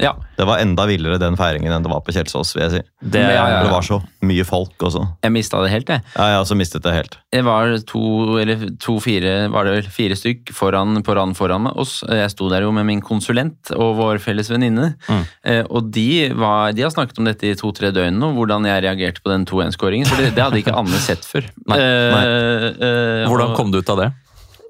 [0.00, 0.12] Ja.
[0.38, 2.80] Det var enda villere den feiringen enn det var på Kjelsås, vil jeg si.
[3.14, 3.62] det, Ja, ja, ja.
[3.66, 5.02] Det var så mye folk også.
[5.24, 6.02] Jeg mista det helt, jeg.
[6.14, 7.16] Ja, jeg også mistet det helt.
[7.34, 8.02] Det var to,
[8.38, 11.98] eller to-fire, var det vel fire stykk foran, på rad foran oss.
[12.06, 14.92] Jeg sto der jo med min konsulent og vår felles venninne.
[15.08, 15.24] Mm.
[15.44, 18.86] Eh, og de, var, de har snakket om dette i to-tre døgn nå, hvordan jeg
[18.86, 20.06] reagerte på den 2-1-skåringen.
[20.08, 21.50] For det, det hadde ikke Anne sett før.
[21.68, 24.08] Nei, Eh, eh, Hvordan kom du ut av det?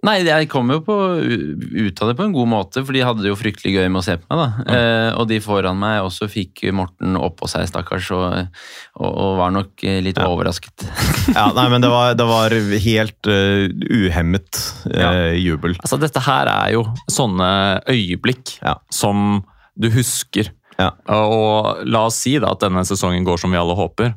[0.07, 3.24] Nei, jeg kom jo på, ut av det på en god måte, for de hadde
[3.24, 4.38] det jo fryktelig gøy med å se på meg.
[4.62, 4.76] da.
[4.76, 8.53] Eh, og de foran meg også fikk Morten oppå seg, stakkars, og,
[9.01, 10.86] og, og var nok litt litt overrasket.
[11.38, 14.61] Ja, nei, men det var, det var helt uh, uhemmet
[14.94, 15.74] eh, jubel.
[15.82, 17.51] Altså, dette her er jo sånne
[17.90, 18.78] øyeblikk Ja.
[18.94, 19.42] som
[19.78, 20.49] du husker.
[20.78, 20.92] Ja.
[21.11, 24.14] Og la oss si da at denne sesongen går som vi alle håper.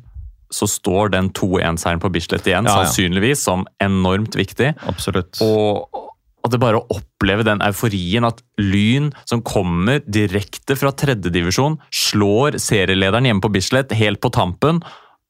[0.52, 2.86] Så står den 2-1-seieren på Bislett igjen, Ja, ja.
[2.86, 4.74] sannsynligvis som enormt viktig.
[4.88, 5.40] Absolutt.
[5.44, 5.88] Og
[6.42, 12.58] at det bare å oppleve den euforien at Lyn, som kommer direkte fra tredjedivisjon, slår
[12.62, 14.82] serielederen hjemme på Bislett helt på tampen,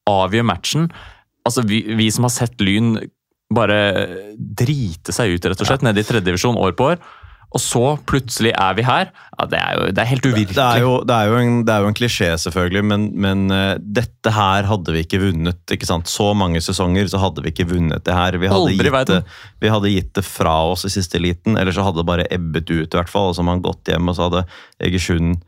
[0.09, 0.87] avgjør matchen.
[1.45, 2.95] Altså, vi, vi som har sett Lyn
[3.53, 3.77] bare
[4.33, 7.03] drite seg ut, rett og slett, nede i tredjedivisjon år på år.
[7.53, 9.11] Og så plutselig er vi her.
[9.37, 10.57] Ja, det er jo det er helt uvirkelig.
[10.57, 13.43] Det er jo, det er jo, en, det er jo en klisjé, selvfølgelig, men, men
[13.53, 15.61] uh, dette her hadde vi ikke vunnet.
[15.75, 16.09] ikke sant?
[16.09, 18.39] Så mange sesonger så hadde vi ikke vunnet det her.
[18.41, 19.21] Vi hadde, gitt det,
[19.61, 22.73] vi hadde gitt det fra oss i siste liten, eller så hadde det bare ebbet
[22.73, 23.29] ut, i hvert fall.
[23.29, 24.45] Og så hadde man gått hjem, og så hadde
[24.89, 25.43] Egersund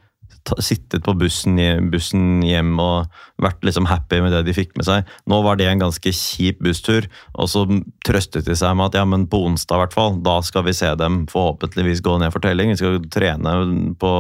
[0.62, 3.08] sittet på bussen, hjem- bussen hjem og
[3.42, 5.10] vært liksom happy med det de fikk med seg.
[5.30, 7.66] Nå var det en ganske kjip busstur, og så
[8.06, 10.94] trøstet de seg med at ja, men på onsdag hvert fall, da skal vi se
[11.00, 12.72] dem forhåpentligvis gå ned for telling.
[12.74, 13.58] Vi skal trene
[14.00, 14.14] på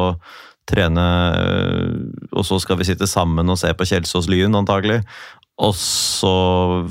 [0.65, 1.05] trene,
[1.37, 5.03] øh, og så skal vi sitte sammen og se på Kjelsås Lyn, antagelig.
[5.55, 6.29] Og så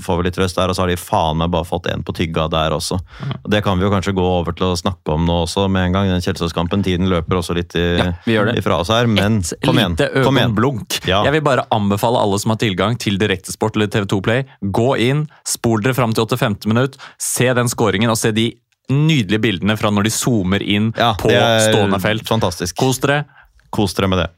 [0.01, 2.15] får vi litt trøst der, og så har de faen meg bare fått en på
[2.17, 2.97] tygga der også.
[3.43, 5.91] Og Det kan vi jo kanskje gå over til å snakke om nå også med
[5.91, 6.83] en gang, den Kjelsås-kampen.
[6.87, 7.85] Tiden løper også litt i,
[8.25, 9.99] Ja, ifra oss her, men Et kom igjen.
[9.99, 10.57] lite Kom igjen.
[11.05, 11.23] Ja.
[11.29, 15.27] Jeg vil bare anbefale alle som har tilgang til Direktesport eller TV2 Play, gå inn,
[15.45, 16.65] spol dere fram til 85.
[16.67, 18.55] minutt, se den scoringen og se de
[18.89, 22.25] nydelige bildene fra når de zoomer inn Ja, på stående felt.
[22.29, 22.77] Fantastisk.
[22.81, 23.25] Kos dere.
[23.71, 24.31] Kos dere med det.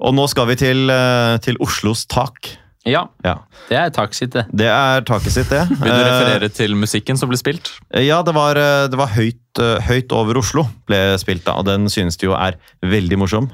[0.00, 2.56] Og nå skal vi til, eh, til Oslos tak.
[2.86, 3.34] Ja, Ja,
[3.68, 4.46] det er taket sitt, det.
[4.54, 5.64] Det er taket sitt, det.
[5.68, 7.70] Vil du Eh, referere til musikken som ble spilt?
[7.92, 11.66] Ja, det var, eh, det var høyt, eh, høyt over Oslo ble spilt da, og
[11.66, 13.50] den synes de jo er veldig morsom.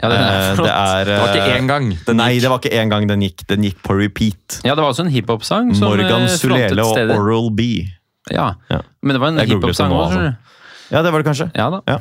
[0.00, 1.88] Ja, det, er Eh, det er Det var ikke eh, én gang.
[2.06, 2.42] Den Nei, gikk.
[2.42, 3.46] det var ikke én gang den gikk.
[3.48, 4.60] Den gikk på repeat.
[4.62, 7.16] Ja, det var også en hiphop-sang som Morgan eh, Sulele og stedet.
[7.18, 7.88] Oral B.
[8.30, 8.52] Ja.
[8.70, 8.82] Ja.
[9.02, 10.20] Men det var en hiphop-sang også òg, altså.
[10.20, 10.94] du.
[10.94, 11.50] Ja, det var det kanskje.
[11.56, 11.80] Ja da.
[11.88, 11.98] Ja.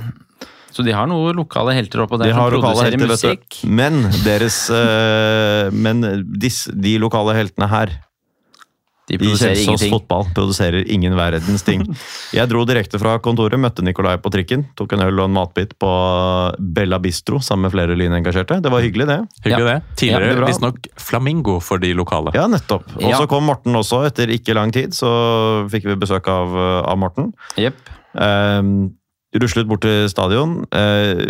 [0.72, 3.61] Så de har noen lokale helter oppå der De som produserer helter, musikk.
[3.65, 6.03] Men deres uh, Men
[6.38, 7.93] disse, de lokale heltene her
[9.07, 9.93] De i produserer Kjelsås ingenting.
[9.95, 11.86] fotball produserer ingen verdens ting.
[12.36, 15.72] Jeg dro direkte fra kontoret, møtte Nikolai på trikken, tok en øl og en matbit
[15.80, 15.91] på
[16.59, 18.59] Bella Bistro sammen med flere lynengasjerte.
[18.61, 19.18] Det var hyggelig, det.
[19.47, 19.78] Hyggelig Ja.
[19.80, 19.95] det.
[20.03, 22.36] Tidligere ja, visstnok Flamingo for de lokale.
[22.36, 22.84] Ja, nettopp.
[22.99, 23.18] Og Ja.
[23.24, 24.91] så kom Morten også, etter ikke lang tid.
[24.91, 25.07] Så
[25.72, 26.51] fikk vi besøk av,
[26.84, 27.32] av Morten.
[27.57, 27.80] Yep.
[28.20, 28.91] Um,
[29.41, 30.59] ruslet bort til stadion.
[30.73, 31.21] Eh,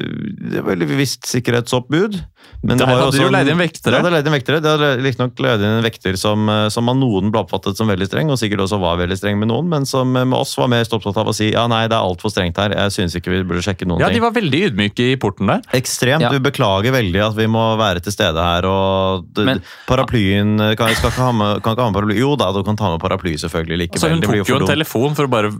[0.52, 2.20] det var veldig visst sikkerhetsoppbud.
[2.64, 3.92] Men Der det var hadde de også jo en- leid inn vektere.
[3.94, 4.62] Ja, de hadde leid inn vektere.
[4.62, 7.88] De hadde riktignok leid inn en vekter som, eh, som av noen ble oppfattet som
[7.88, 10.56] veldig streng, og sikkert også var veldig streng med noen, men som eh, med oss
[10.58, 12.74] var mest opptatt av å si ja, nei, det er altfor strengt her.
[12.74, 15.62] Jeg syns ikke vi burde sjekke noen Ja, de var veldig ydmyke i porten der.
[15.78, 16.22] Ekstremt.
[16.26, 16.30] Ja.
[16.34, 18.66] Vi beklager veldig at vi må være til stede her.
[18.66, 22.18] og Men- Paraplyen eh, kan, skal ikke ha med, kan ikke ha med paraply.
[22.18, 24.12] Jo da, du kan ta med paraply selvfølgelig Altså, likevel.
[24.12, 25.52] hun Det blir tok jo for en telefon for å bare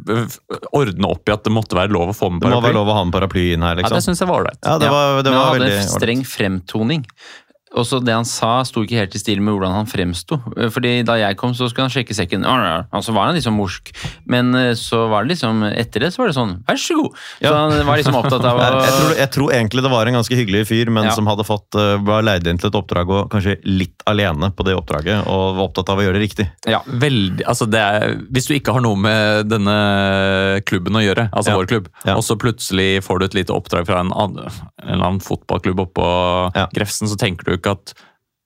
[0.74, 2.88] ordne opp i at det måtte være lov å få med Det må være lov
[2.90, 3.98] å ha med paraply inn her, Ja, liksom.
[3.98, 4.60] det syns jeg var ålreit.
[4.66, 5.78] Ja, det var, det var det var veldig
[6.78, 7.06] fremtoning.
[7.76, 10.38] Også det han sa, sto ikke helt i stil med hvordan han fremsto.
[10.72, 12.46] Fordi Da jeg kom, så skulle han sjekke sekken.
[12.48, 13.92] Og så var han liksom morsk.
[14.26, 17.18] Men eh, så var det liksom etter det så var det sånn Vær så god!
[17.42, 20.18] Så han var liksom opptatt av å jeg, tror, jeg tror egentlig det var en
[20.20, 21.12] ganske hyggelig fyr, men Ja.
[21.16, 24.64] som hadde fått, eh, var leid inn til et oppdrag og kanskje litt alene på
[24.68, 26.48] det oppdraget, og var opptatt av å gjøre det riktig.
[26.68, 26.80] Ja.
[26.88, 29.76] Veldig, altså det er, hvis du ikke har noe med denne
[30.68, 31.58] klubben å gjøre, altså Ja.
[31.60, 32.16] vår klubb, Ja.
[32.16, 34.48] og så plutselig får du et lite oppdrag fra en, annen,
[34.82, 36.08] en eller annen fotballklubb oppå
[36.56, 36.68] Ja.
[36.74, 37.94] Grefsen, så tenker du ikke at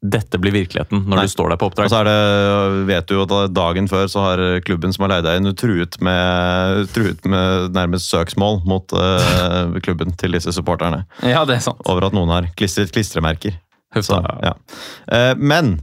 [0.01, 1.23] dette blir virkeligheten når Nei.
[1.27, 1.89] du står der på Og oppdrag.
[1.93, 5.27] så er det, vet du jo at dagen før så har klubben som har leid
[5.27, 11.03] deg inn, truet med, truet med nærmest søksmål mot uh, klubben til disse supporterne.
[11.21, 11.83] ja, det er sant.
[11.85, 13.59] Over at noen har klistret klistremerker.
[14.01, 14.55] Så, ja.
[15.13, 15.75] uh, men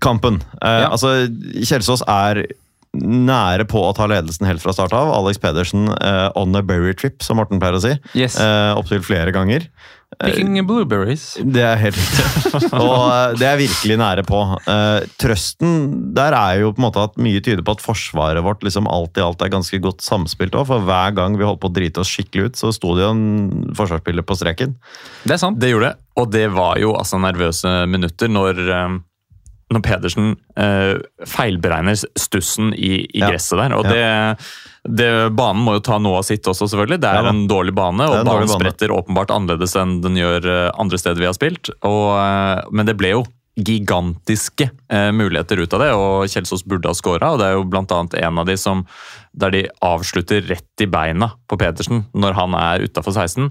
[0.00, 0.40] kampen.
[0.64, 0.88] uh, Ja.
[0.94, 1.26] Altså,
[1.60, 2.46] Kjelsås er
[2.94, 5.12] nære på å ta ledelsen helt fra start av.
[5.16, 7.94] Alex Pedersen uh, on a berry trip, som Morten pleier å si.
[8.18, 8.38] Yes.
[8.40, 9.68] Uh, Opptil flere ganger.
[10.22, 11.24] Picking blueberries.
[11.42, 12.70] Det er helt riktig.
[12.84, 14.40] Og eh, det er virkelig nære på.
[14.70, 15.86] Eh, trøsten
[16.16, 19.18] der er jo på en måte at mye tyder på at forsvaret vårt liksom alt
[19.18, 20.68] i alt er ganske godt samspilt òg.
[20.70, 23.14] For hver gang vi holdt på å drite oss skikkelig ut, så sto det jo
[23.14, 24.76] en forsvarsspiller på streken.
[25.24, 25.58] Det er sant.
[25.60, 28.98] Det gjorde det, og det var jo altså nervøse minutter når, eh,
[29.74, 30.94] når Pedersen eh,
[31.28, 33.28] feilberegner stussen i, i Ja.
[33.32, 33.74] gresset der.
[33.76, 34.04] Og det,
[34.86, 37.00] det, banen må jo ta noe av sitt også, selvfølgelig.
[37.02, 38.58] Det er Ja en dårlig bane, og en banen bane.
[38.60, 41.72] spretter åpenbart annerledes enn den gjør eh, andre steder vi har spilt.
[41.82, 46.90] Og, eh, men det ble jo gigantiske eh, muligheter ut av det, og Kjelsås burde
[46.90, 47.34] ha skåra.
[47.38, 48.82] Det er jo annet en av de som
[49.34, 53.48] der de avslutter rett i beina på Pedersen når han er utafor 16.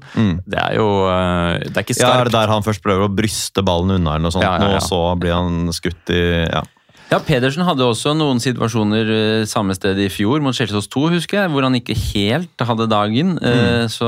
[0.48, 3.12] Det er jo eh, Det er ikke Ja, er det der han først prøver å
[3.12, 4.80] bryste ballen unna, eller noe sånt, Ja, ja, ja.
[4.80, 6.64] og så blir han skutt i ja.
[7.12, 11.44] Ja, Pedersen hadde også noen situasjoner eh, samme sted i fjor, mot Kjelsås 2, husker
[11.44, 13.36] jeg, hvor han ikke helt hadde dagen.
[13.38, 13.92] Mm.
[13.92, 14.08] Så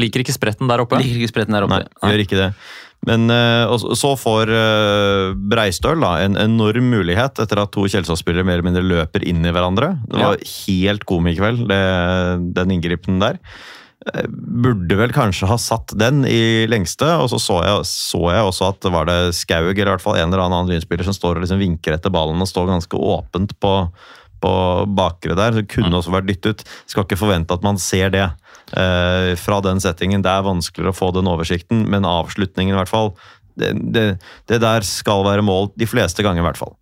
[0.00, 0.98] Liker ikke spretten der oppe.
[0.98, 2.48] liker ikke spretten der Nei, gjør ikke det.
[3.06, 8.58] Men eh, så- får eh, Breistøl da, en enorm mulighet etter at to Kjelsås-spillere mer
[8.58, 9.92] eller mindre løper inn i hverandre.
[10.10, 11.80] Det var helt komikveld, det,
[12.56, 13.38] den inngripen der.
[14.12, 18.44] Eh, Burde vel kanskje ha satt den i lengste, og så så jeg, så jeg
[18.50, 21.36] også at var det Skaug, eller i hvert fall en eller annen lynspiller, som står
[21.38, 23.72] og liksom vinker etter ballen og står ganske åpent på,
[24.42, 24.52] på
[24.98, 25.56] bakre der.
[25.60, 26.64] Det kunne også vært dyttet.
[26.90, 30.24] Skal ikke forvente at man ser det eh, fra den settingen.
[30.24, 33.14] Det er vanskeligere å få den oversikten, men avslutningen i hvert fall.
[33.56, 34.06] Det, det,
[34.50, 36.76] det der skal være mål de fleste ganger, i hvert fall.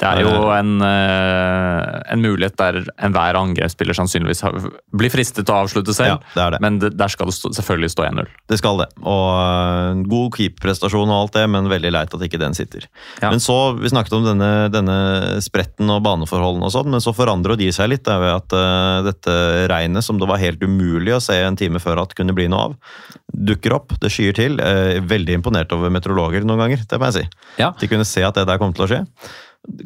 [0.00, 4.42] Det er jo en, eh, en mulighet der enhver angrepsspiller sannsynligvis
[4.94, 6.18] blir fristet til å avslutte selv.
[6.18, 6.60] Ja, det det.
[6.64, 8.32] Men det, der skal det stå, selvfølgelig stå 1-0.
[8.50, 8.88] Det skal det.
[9.06, 9.28] Og
[9.92, 12.88] en god keeperprestasjon og alt det, men veldig leit at ikke den sitter.
[13.22, 13.30] Ja.
[13.30, 14.98] Men så, Vi snakket om denne, denne
[15.44, 18.04] spretten og baneforholdene og sånn, men så forandrer de seg litt.
[18.04, 19.32] Ved at uh, dette
[19.70, 22.68] regnet, som det var helt umulig å se en time før at kunne bli noe
[22.68, 22.76] av,
[23.34, 23.94] dukker opp.
[24.02, 24.58] Det skyer til.
[24.58, 27.42] Uh, veldig imponert over meteorologer noen ganger, det må jeg si.
[27.62, 27.72] Ja.
[27.78, 29.02] De kunne se at det der kom til å skje.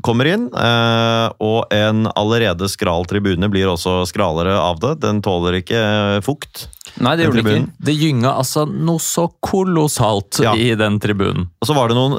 [0.02, 4.96] Kommer inn, eh, og en allerede skral tribune blir også skralere av det.
[5.04, 6.64] Den tåler ikke eh, fukt.
[6.98, 7.70] Nei, det gjorde det ikke.
[7.86, 10.56] Det gynga altså noe så kolossalt Ja.
[10.58, 11.46] i den tribunen.
[11.62, 12.18] Og så var det noen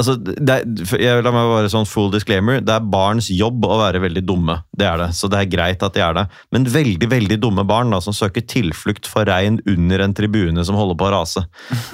[0.00, 0.66] altså, det er,
[1.00, 2.60] jeg, La meg bare sånn full disclaimer.
[2.64, 4.60] Det er barns jobb å være veldig dumme.
[4.76, 6.26] Det er det, så det er greit at de er det.
[6.54, 10.78] Men veldig veldig dumme barn da, som søker tilflukt for regn under en tribune som
[10.78, 11.44] holder på å rase.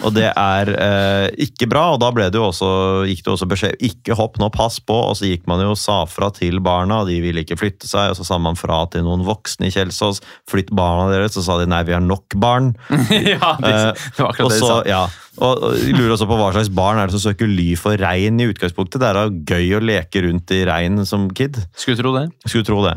[0.06, 2.68] Og det er eh, ikke bra, og da det også,
[3.10, 4.96] gikk det også beskjed ikke hopp nå, pass på.
[5.10, 8.12] Og så gikk man jo sa fra til barna, og de ville ikke flytte seg.
[8.12, 10.22] Og så sa man fra til noen voksne i Kjelsås.
[10.50, 11.36] Flytt barna deres.
[11.36, 12.72] Så sa de nei, vi har nok barn.
[13.34, 13.74] ja, det,
[14.16, 14.80] det var akkurat det de så, sa.
[14.88, 15.04] ja,
[15.36, 17.98] og og jeg lurer også på hva slags barn er det som søker ly for
[18.00, 19.00] regn i utgangspunktet.
[19.02, 19.26] Det er da
[19.56, 21.60] gøy å leke rundt i regn som kid.
[21.76, 22.26] Skulle tro det.
[22.46, 22.96] Skulle tro det.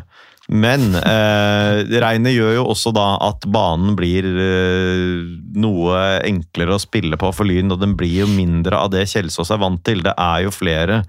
[0.49, 5.19] Men eh, regnet gjør jo også da at banen blir eh,
[5.61, 9.53] noe enklere å spille på for Lyn, og den blir jo mindre av det Kjelsås
[9.53, 10.01] er vant til.
[10.05, 11.03] Det er jo flere,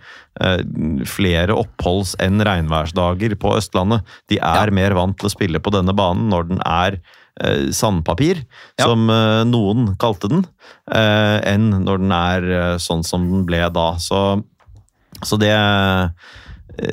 [0.44, 0.60] eh,
[1.08, 4.04] flere oppholds- enn regnværsdager på Østlandet.
[4.28, 7.00] De er mer vant til å spille på denne banen når den er
[7.72, 8.42] sandpapir,
[8.78, 8.84] Ja.
[8.86, 10.44] som eh, noen kalte den,
[10.92, 13.96] eh, enn når den er eh, sånn som den ble da.
[13.98, 14.42] Så,
[15.22, 15.54] så det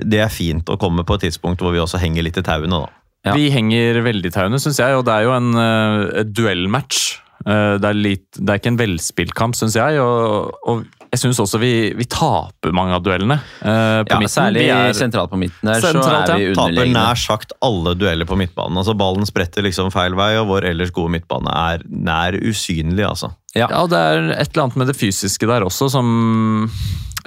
[0.04, 2.82] det er fint å komme på et tidspunkt hvor vi også henger litt i tauene,
[2.82, 2.90] da.
[3.30, 3.36] Ja.
[3.38, 7.22] Vi henger veldig i tauene, syns jeg, og det er jo en duellmatch.
[7.48, 10.00] Eh, det, er litt, det er ikke en velspilt kamp, syns jeg.
[10.02, 13.38] Og, og jeg syns også vi, vi taper mange av duellene.
[13.62, 14.34] Uh, på Ja, midten.
[14.34, 16.54] særlig Vi er- sentralt på midten der, Sentralt, så er vi ja.
[16.58, 18.78] Taper nær sagt alle dueller på midtbanen.
[18.78, 23.32] altså Ballen spretter liksom feil vei, og vår ellers gode midtbane er nær usynlig, altså.
[23.56, 23.68] Ja.
[23.72, 26.70] Ja, og det er et eller annet med det fysiske der også som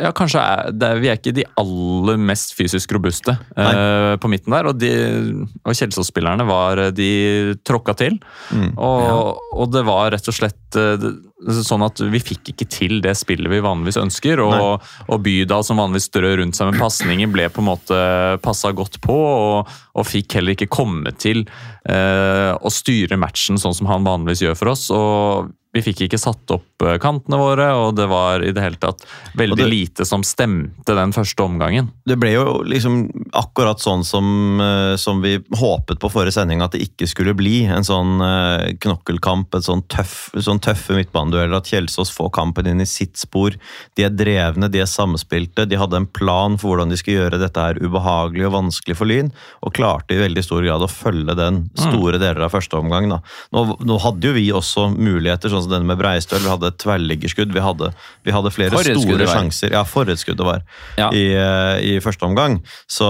[0.01, 4.55] ja, kanskje er, det Vi er ikke de aller mest fysisk robuste uh, på midten
[4.55, 4.71] der.
[4.71, 4.91] Og, de,
[5.65, 7.11] og Kjelsås-spillerne var De
[7.67, 8.17] tråkka til.
[8.55, 8.73] Mm.
[8.77, 11.11] Og, og det var rett og slett uh,
[11.65, 14.43] sånn at vi fikk ikke til det spillet vi vanligvis ønsker.
[14.45, 18.03] Og, og Bydal, som vanligvis strør rundt seg med pasninger, ble på en måte
[18.45, 19.17] passa godt på.
[19.17, 21.45] Og, og fikk heller ikke komme til
[21.89, 24.91] uh, å styre matchen sånn som han vanligvis gjør for oss.
[24.95, 28.79] og vi fikk ikke satt opp eh, kantene våre, og det var i det hele
[28.83, 29.05] tatt
[29.39, 31.93] veldig det- lite som stemte den første omgangen.
[32.05, 33.05] Det ble jo liksom
[33.39, 37.65] akkurat sånn som, eh, som vi håpet på forrige sending at det ikke skulle bli.
[37.71, 41.61] En sånn eh, knokkelkamp, en sånn, tøff, sånn tøffe midtbanedueller.
[41.61, 43.55] At Kjelsås får kampen inn i sitt spor.
[43.95, 45.69] De er drevne, de er samspilte.
[45.69, 49.07] De hadde en plan for hvordan de skulle gjøre dette her ubehagelig og vanskelig for
[49.07, 49.31] Lyn,
[49.63, 53.09] og klarte i veldig stor grad å følge den store deler av første omgang.
[53.09, 53.21] Da.
[53.55, 56.43] Nå, nå hadde jo vi også muligheter, sånn som denne med Breistøl.
[56.45, 57.55] Vi hadde et tverrliggerskudd.
[57.55, 57.93] Vi hadde,
[58.27, 59.71] vi hadde flere store sjanser.
[59.73, 60.63] Ja, for det var
[60.99, 61.11] Ja.
[61.11, 62.61] i, eh, i første omgang.
[62.89, 63.07] Så,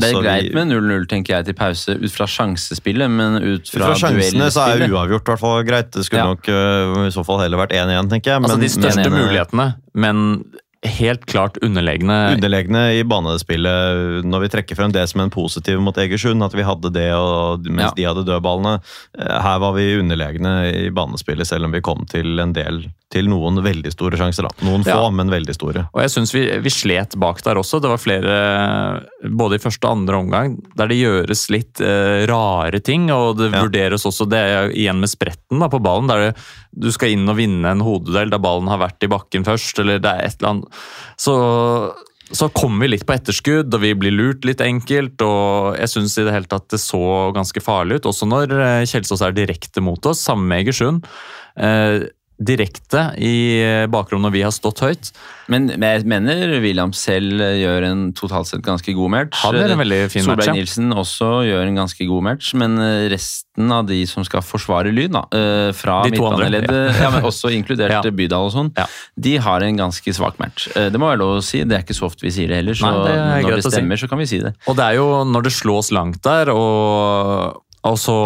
[0.00, 3.40] Det er så greit vi, med 0-0 tenker jeg til pause ut fra sjansespillet, men
[3.42, 5.90] ut ut fra, fra sjansene så er uavgjort i hvert fall greit.
[5.94, 6.32] Det skulle Ja.
[6.32, 8.42] nok øh, i så fall heller vært 1-1, tenker jeg.
[8.42, 10.44] Altså De største men, mulighetene, men
[10.84, 12.34] helt klart underlegne.
[12.36, 16.62] Underlegne i banespillet når vi trekker frem det som en positiv mot Egersund, at vi
[16.66, 17.08] hadde det
[17.70, 17.92] mens Ja.
[17.96, 18.80] de hadde dødballene.
[19.18, 20.52] Eh, Her var vi underlegne
[20.86, 24.42] i banespillet, selv om vi kom til en del til noen veldig store sjanser.
[24.48, 24.66] da.
[24.66, 25.10] Noen få, Ja.
[25.10, 25.88] men veldig store.
[25.94, 27.80] Og jeg syns vi, vi slet bak der også.
[27.80, 32.80] Det var flere, både i første og andre omgang, der det gjøres litt eh, rare
[32.80, 33.10] ting.
[33.10, 33.62] Og det Ja.
[33.62, 36.36] vurderes også, det igjen med spretten da, på ballen, der det,
[36.76, 39.98] du skal inn og vinne en hodeduell der ballen har vært i bakken først, eller
[40.00, 40.73] det er et eller annet.
[41.20, 41.34] Så,
[42.34, 45.22] så kom vi litt på etterskudd, og vi blir lurt litt enkelt.
[45.24, 48.82] Og jeg syns i det hele tatt det så ganske farlig ut, også når eh,
[48.90, 51.08] Kjelsås er direkte mot oss, sammen med Egersund.
[51.56, 52.08] Eh,
[52.42, 55.10] direkte i bakrommet når vi har stått høyt.
[55.52, 59.42] Men, jeg mener William selv gjør en totalt sett ganske god match.
[59.44, 60.54] Han gjør en veldig fin match, ja.
[60.54, 64.42] Solberg Nilsen også gjør en ganske god match, men eh, resten av de som skal
[64.44, 67.12] forsvare Lyn, da, eh, fra midtbaneleddet, ja.
[67.14, 68.00] men også inkludert Ja.
[68.10, 68.86] Bydal og sånn, Ja.
[69.20, 70.66] de har en ganske svak match.
[70.74, 72.62] Eh, Det må være lov å si, det er ikke så ofte vi sier det
[72.62, 74.06] heller, så Nei, det når det stemmer, si.
[74.06, 74.54] så kan vi si det.
[74.66, 78.16] Og det er jo når det slås langt der, og, og så,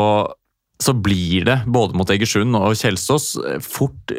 [0.82, 3.32] så blir det, både mot Egersund og Kjelsås,
[3.64, 4.12] fort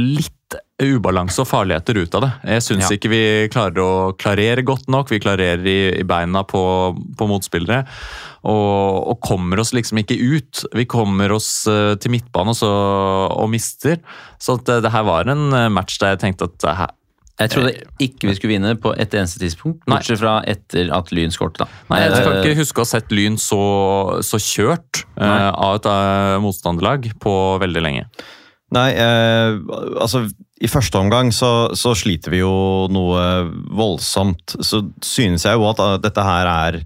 [0.00, 2.30] litt ubalanse og farligheter ut av det.
[2.54, 2.96] Jeg syns Ja.
[2.96, 3.22] ikke vi
[3.52, 5.10] klarer å klarere godt nok.
[5.12, 6.62] Vi klarerer i, i beina på,
[7.18, 7.82] på motspillere.
[8.48, 10.62] Og, og kommer oss liksom ikke ut.
[10.72, 13.98] Vi kommer oss eh, til midtbane og, så, og mister.
[14.40, 16.94] Så det, det her var en eh, match der jeg tenkte at her,
[17.40, 17.70] Jeg trodde
[18.04, 21.62] ikke vi skulle vinne på et eneste tidspunkt, bortsett fra etter at Lyn skåret.
[21.88, 23.62] Nei, jeg kan Eh, ikke huske å ha sett Lyn så,
[24.26, 27.34] så kjørt uh, av et uh, motstanderlag på
[27.64, 28.04] veldig lenge.
[28.70, 29.56] Nei, eh,
[29.98, 30.24] altså
[30.60, 33.22] i første omgang så, så sliter vi jo noe
[33.74, 34.54] voldsomt.
[34.62, 36.78] Så synes jeg jo at eh, dette her er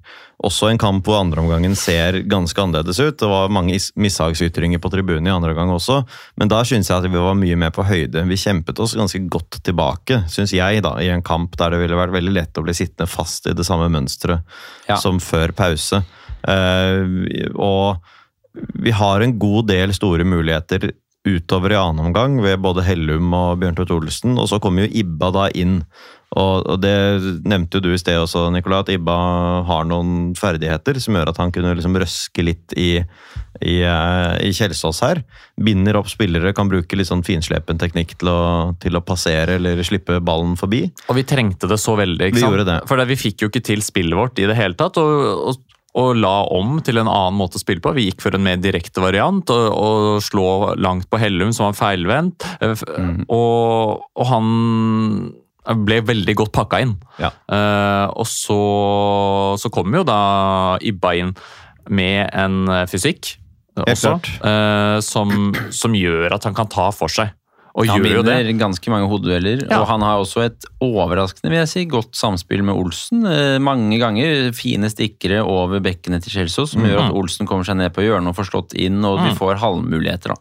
[0.43, 3.17] også en kamp hvor andreomgangen ser ganske annerledes ut.
[3.21, 6.01] Det var mange is- mishagsytringer på tribunen i andre omgang også,
[6.37, 8.25] men da synes jeg at vi var mye mer på høyde.
[8.29, 11.97] Vi kjempet oss ganske godt tilbake, synes jeg, da, i en kamp der det ville
[11.97, 14.43] vært veldig lett å bli sittende fast i det samme mønsteret
[14.89, 14.97] Ja.
[14.97, 16.03] som før pause.
[16.45, 17.25] Uh,
[17.57, 17.97] og
[18.85, 20.93] vi har en god del store muligheter
[21.25, 24.93] utover i annen omgang ved både Hellum og Bjørn Tvedt Olsen, og så kommer jo
[25.05, 25.79] Ibba da inn.
[26.35, 26.91] Og, og det
[27.47, 29.15] nevnte jo du i sted også, Nicolai, at Ibba
[29.69, 32.89] har noen ferdigheter som gjør at han kunne liksom røske litt i,
[33.63, 35.23] i, eh, i Kjelsås her.
[35.55, 38.41] Binder opp spillere, kan bruke litt sånn finslepen teknikk til å,
[38.83, 40.89] til å passere eller slippe ballen forbi.
[41.07, 42.33] Og vi trengte det så veldig.
[42.33, 42.51] ikke Vi sant?
[42.51, 42.81] gjorde det.
[42.91, 44.99] For vi fikk jo ikke til spillet vårt i det hele tatt.
[44.99, 45.63] og, og
[45.95, 47.93] og la om til en annen måte å spille på.
[47.95, 51.79] Vi gikk for en mer direkte variant og, og slå langt på Hellum, som var
[51.79, 52.47] feilvendt.
[52.61, 53.23] Mm.
[53.29, 54.51] Og, og han
[55.87, 56.97] ble veldig godt pakka inn.
[57.23, 57.31] Ja.
[57.47, 58.59] Uh, og så,
[59.63, 60.19] så kom jo da
[60.83, 61.33] Ibba inn
[61.95, 63.37] med en fysikk
[63.83, 67.33] også, eh, som, som gjør at han kan ta for seg.
[67.75, 68.55] Og Han gjør jo det.
[68.57, 69.81] ganske mange hodedueller, Ja.
[69.81, 73.25] og han har også et overraskende vil jeg si, godt samspill med Olsen.
[73.27, 77.77] Eh, mange ganger fine stikkere over bekkene til Kjelsås, som gjør at Olsen kommer seg
[77.81, 80.29] ned på hjørnet og får slått inn, og vi får halvmuligheter.
[80.29, 80.37] da.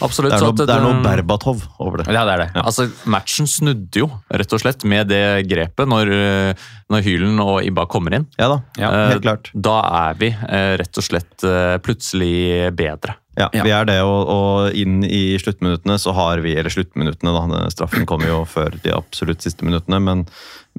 [0.00, 0.30] Absolutt.
[0.30, 2.06] Det er så noe, at det er noe Berbatov over det.
[2.14, 2.62] Ja, det er det.
[2.62, 6.54] Altså, Matchen snudde jo, rett og slett, med det grepet når, eh,
[6.88, 8.26] når Hylen og Ibba kommer inn.
[8.38, 9.50] Ja da, Ja, Eh, helt klart.
[9.60, 9.80] Da
[10.12, 13.16] er vi rett og slett plutselig bedre.
[13.36, 17.58] Ja, vi er det, og, og inn i sluttminuttene så har vi Eller sluttminuttene, da.
[17.72, 19.98] Straffen kommer jo før de absolutt siste minuttene.
[20.00, 20.22] Men,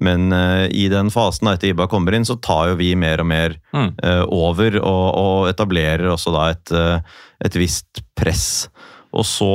[0.02, 3.30] men uh, i den fasen etter Iba kommer inn, så tar jo vi mer og
[3.30, 3.92] mer Mm.
[4.02, 4.80] uh, over.
[4.82, 8.48] Og, og etablerer også da et, uh, et visst press.
[9.14, 9.52] Og så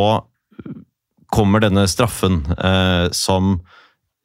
[1.33, 2.43] kommer denne straffen
[3.17, 3.55] som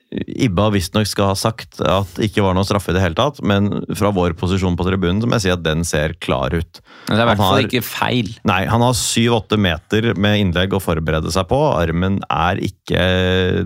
[0.08, 3.41] Ibba visstnok skal ha sagt at det ikke var noe straffe i det hele tatt,
[3.43, 6.80] men fra vår posisjon på tribunen så må jeg si at den ser klar ut.
[7.10, 8.30] Men det er i hvert fall ikke feil.
[8.47, 11.60] Nei, han har syv-åtte meter med innlegg å forberede seg på.
[11.74, 13.03] Armen er ikke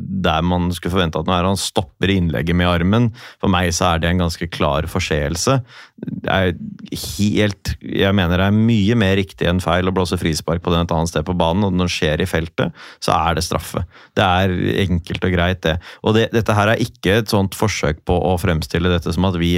[0.01, 1.49] der man skulle forvente at den er.
[1.51, 3.11] Han stopper innlegget med armen.
[3.37, 5.59] For meg så er det en ganske klar forseelse.
[6.01, 6.51] Det er
[7.17, 10.85] helt Jeg mener det er mye mer riktig enn feil å blåse frispark på den
[10.85, 12.73] et annet sted på banen, og når det skjer i feltet,
[13.03, 13.83] så er det straffe.
[14.17, 14.53] Det er
[14.85, 15.75] enkelt og greit, det.
[16.03, 19.37] Og det, dette her er ikke et sånt forsøk på å fremstille dette som at
[19.41, 19.51] vi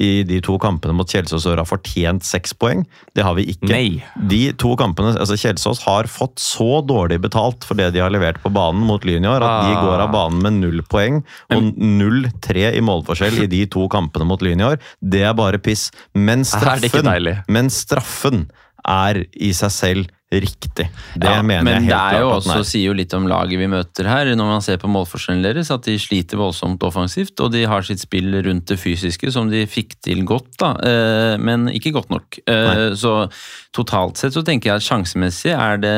[0.00, 2.86] i de to kampene mot Kjelsås har fortjent seks poeng.
[3.16, 3.70] Det har vi ikke.
[3.72, 4.02] Nei.
[4.30, 8.40] De to kampene, altså Kjelsås har fått så dårlig betalt for det de har levert
[8.42, 9.82] på banen mot Lyn at de Ah.
[9.84, 11.20] går av banen med null poeng
[11.52, 14.62] og 0-3 i målforskjell i de to kampene mot Lyn.
[15.00, 15.89] Det er bare piss.
[16.14, 17.08] Men straffen,
[17.48, 18.48] men straffen
[18.86, 20.86] er i seg selv riktig.
[21.14, 22.04] Det Ja, mener men jeg helt klart.
[22.06, 22.66] Men det er jo også, er.
[22.70, 25.82] sier jo litt om laget vi møter her, når man ser på målforskjellen deres, at
[25.88, 29.96] de sliter voldsomt offensivt, og de har sitt spill rundt det fysiske som de fikk
[30.06, 32.38] til godt, da, eh, men ikke godt nok.
[32.46, 32.94] Nei.
[32.98, 33.30] Så
[33.74, 35.96] totalt sett så tenker jeg at sjansemessig er det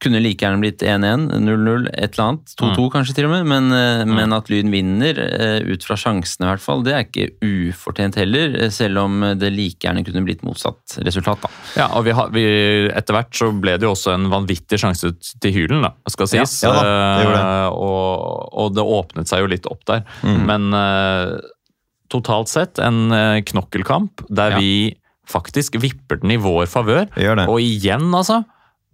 [0.00, 3.68] kunne like gjerne blitt 1-1, 0-0, et eller annet, 2-2 kanskje til og med, men,
[3.72, 4.14] mm.
[4.16, 8.16] men at Lyn vinner eh, ut fra sjansene i hvert fall, det er ikke ufortjent
[8.20, 11.52] heller, eh, selv om det like gjerne kunne blitt motsatt resultat, da.
[11.76, 12.46] Ja, og vi har, vi,
[12.90, 15.12] Etter hvert så ble det jo også en vanvittig sjanse
[15.42, 16.56] til Hylen, da, skal sies.
[16.64, 17.40] Ja, ja da, det det.
[17.40, 20.02] Eh, og, og det åpnet seg jo litt opp der.
[20.26, 20.40] Mm.
[20.48, 21.34] Men eh,
[22.10, 24.62] totalt sett en eh, knokkelkamp der Ja.
[24.62, 24.96] vi
[25.30, 27.06] faktisk vipper den i vår favør.
[27.46, 28.42] Og igjen, altså.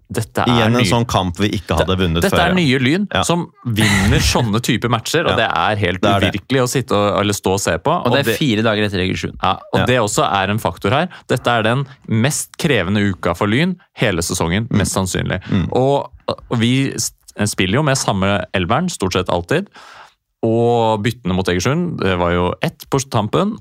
[0.08, 0.84] Dette er Igjen en ny...
[0.86, 2.52] sånn kamp vi ikke hadde vunnet Dette før.
[2.52, 3.24] er nye Lyn, Ja.
[3.26, 5.26] som vinner sånne type matcher.
[5.26, 5.36] Og Ja.
[5.40, 6.28] det er helt Det er det.
[6.34, 7.90] uvirkelig å sitte og, eller stå og se på.
[8.06, 9.34] Og det er fire dager etter Egersund.
[9.42, 9.86] Ja, og Ja.
[9.90, 11.08] Det også er en faktor her.
[11.28, 15.40] Dette er den mest krevende uka for Lyn hele sesongen, mest sannsynlig.
[15.72, 16.92] Og, og vi
[17.44, 19.66] spiller jo med samme elveren, stort sett alltid.
[20.46, 23.56] Og byttene mot Egersund det var jo ett på tampen,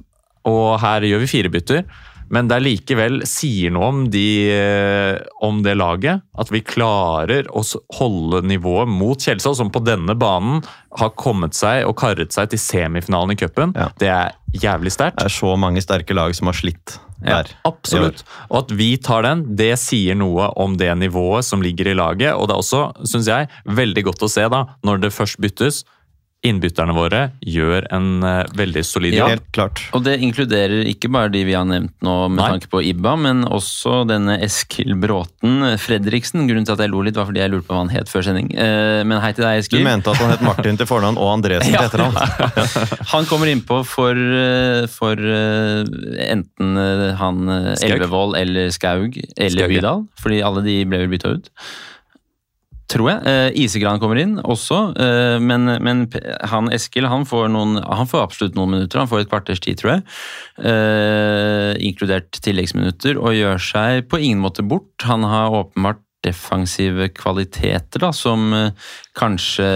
[0.45, 1.85] og her gjør vi fire bytter.
[2.33, 6.25] Men det er likevel sier noe om, de, eh, om det laget.
[6.37, 7.63] At vi klarer å
[7.99, 10.63] holde nivået mot Kjelsås, som på denne banen
[10.99, 13.75] har kommet seg og karret seg til semifinalen i cupen.
[13.77, 13.89] Ja.
[13.99, 15.19] Det er jævlig sterkt.
[15.19, 17.49] Det er så mange sterke lag som har slitt der.
[17.49, 18.23] Ja, absolutt.
[18.49, 22.33] Og at vi tar den, det sier noe om det nivået som ligger i laget.
[22.35, 25.83] Og det er også, syns jeg, veldig godt å se da, når det først byttes.
[26.45, 29.27] Innbytterne våre gjør en eh, veldig solid Ja.
[29.33, 29.81] Helt klart.
[29.97, 32.49] Og det inkluderer ikke bare de vi har nevnt nå med Nei.
[32.55, 36.45] tanke på Ibba, men også denne Eskil Bråten Fredriksen.
[36.49, 38.27] Grunnen til at jeg lo litt, var fordi jeg lurte på hva han het før
[38.29, 38.51] sending.
[38.53, 41.71] Eh, Men hei til deg, Du mente at han het Martin til fornavn og Andresen
[41.71, 41.87] til Ja.
[41.89, 42.15] etternavn.
[43.15, 46.77] Han kommer innpå for, eh, for enten
[47.19, 47.49] han.
[47.81, 49.75] Elvevold eller Skaug eller Skaug.
[49.75, 51.49] Bydal, fordi alle de ble vel bytta ut.
[52.91, 53.21] Tror jeg.
[53.25, 56.03] Eh, Isegran kommer inn også, eh, men, men
[56.51, 59.01] han Eskil han får, noen, han får absolutt noen minutter.
[59.01, 60.03] Han får et kvarters tid, tror jeg.
[60.69, 64.93] Eh, inkludert tilleggsminutter, og gjør seg på ingen måte bort.
[65.09, 69.67] Han har åpenbart defensive kvaliteter da, som eh, kanskje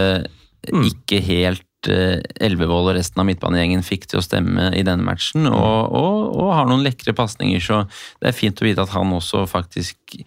[0.69, 5.49] ikke helt eh, Elvevold og resten av midtbanegjengen fikk til å stemme i denne matchen,
[5.49, 7.83] og, og, og har noen lekre pasninger, så
[8.21, 10.21] det er fint å vite at han også faktisk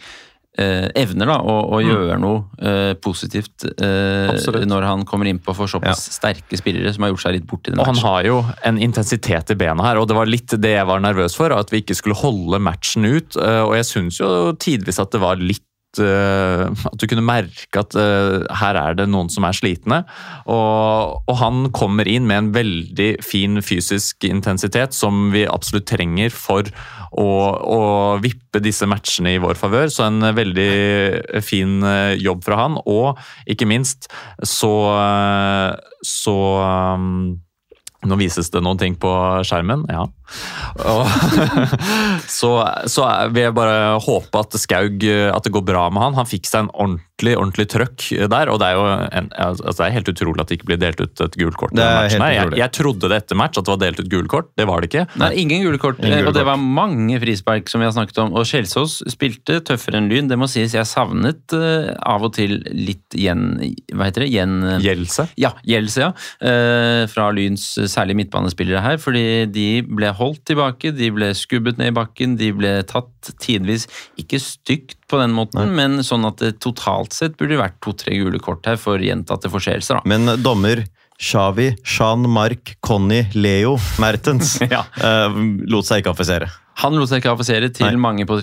[0.58, 1.88] eh, evner da, å, å Mm.
[1.88, 7.12] gjøre noe eh, positivt eh, når han kommer innpå for såpass sterke spillere som har
[7.14, 9.96] gjort seg litt bort i den Og han har jo en intensitet i bena her,
[10.02, 11.50] og det var litt det jeg var nervøs for.
[11.56, 13.36] At vi ikke skulle holde matchen ut.
[13.36, 15.64] eh, Og jeg syns jo tidvis at det var litt
[16.00, 20.02] At du kunne merke at eh, her er det noen som er slitne.
[20.46, 26.32] Og, og han kommer inn med en veldig fin fysisk intensitet som vi absolutt trenger
[26.32, 26.70] for
[27.12, 27.28] å,
[27.60, 27.80] å
[28.22, 29.92] vippe disse matchene i vår favør.
[29.92, 32.80] Så en veldig fin eh, jobb fra han.
[32.88, 33.20] Og
[33.50, 34.08] ikke minst
[34.40, 35.70] så, eh,
[36.06, 36.36] så
[36.96, 37.34] um,
[38.08, 39.12] nå vises det noen ting på
[39.46, 40.08] skjermen, ja.
[40.88, 41.06] Og,
[42.38, 42.52] så,
[42.90, 46.18] så vil jeg bare håpe at Skaug At det går bra med han.
[46.20, 48.50] Han fikk seg en ordentlig ordentlig trøkk der.
[48.50, 51.02] Og det er jo en, altså det er helt utrolig at det ikke blir delt
[51.02, 51.76] ut et gult kort.
[51.76, 54.50] Jeg, jeg trodde det etter match at det var delt ut gule kort.
[54.58, 55.04] Det var det ikke.
[55.22, 56.00] Nei, ingen gule kort.
[56.02, 58.34] Ingen eh, og det var mange frispark som vi har snakket om.
[58.38, 60.30] Og Kjelsås spilte tøffere enn Lyn.
[60.30, 63.46] Det må sies, jeg savnet uh, av og til litt gjen...
[63.92, 64.30] Hva heter det?
[64.34, 64.56] Gjen...
[64.82, 65.28] Gjelse.
[65.40, 66.10] Ja, Gjelse, ja.
[66.42, 69.00] Uh, fra Lyns eh, særlig midtbanespillere her.
[69.02, 73.88] Fordi de ble holdt tilbake, de ble skubbet ned i bakken, de ble tatt tidvis
[74.20, 78.40] ikke stygt på den måten, men sånn at det totalt sett burde vært to-tre gule
[78.42, 80.02] kort her for gjentatte forseelser.
[80.08, 80.84] Men dommer
[81.22, 84.82] Xavi, Jean Marc, Conny, Leo Mertens Ja.
[84.98, 85.30] uh,
[85.70, 86.48] lot seg ikke affisere.
[86.82, 88.38] Han lot seg ikke affisere til mange, på,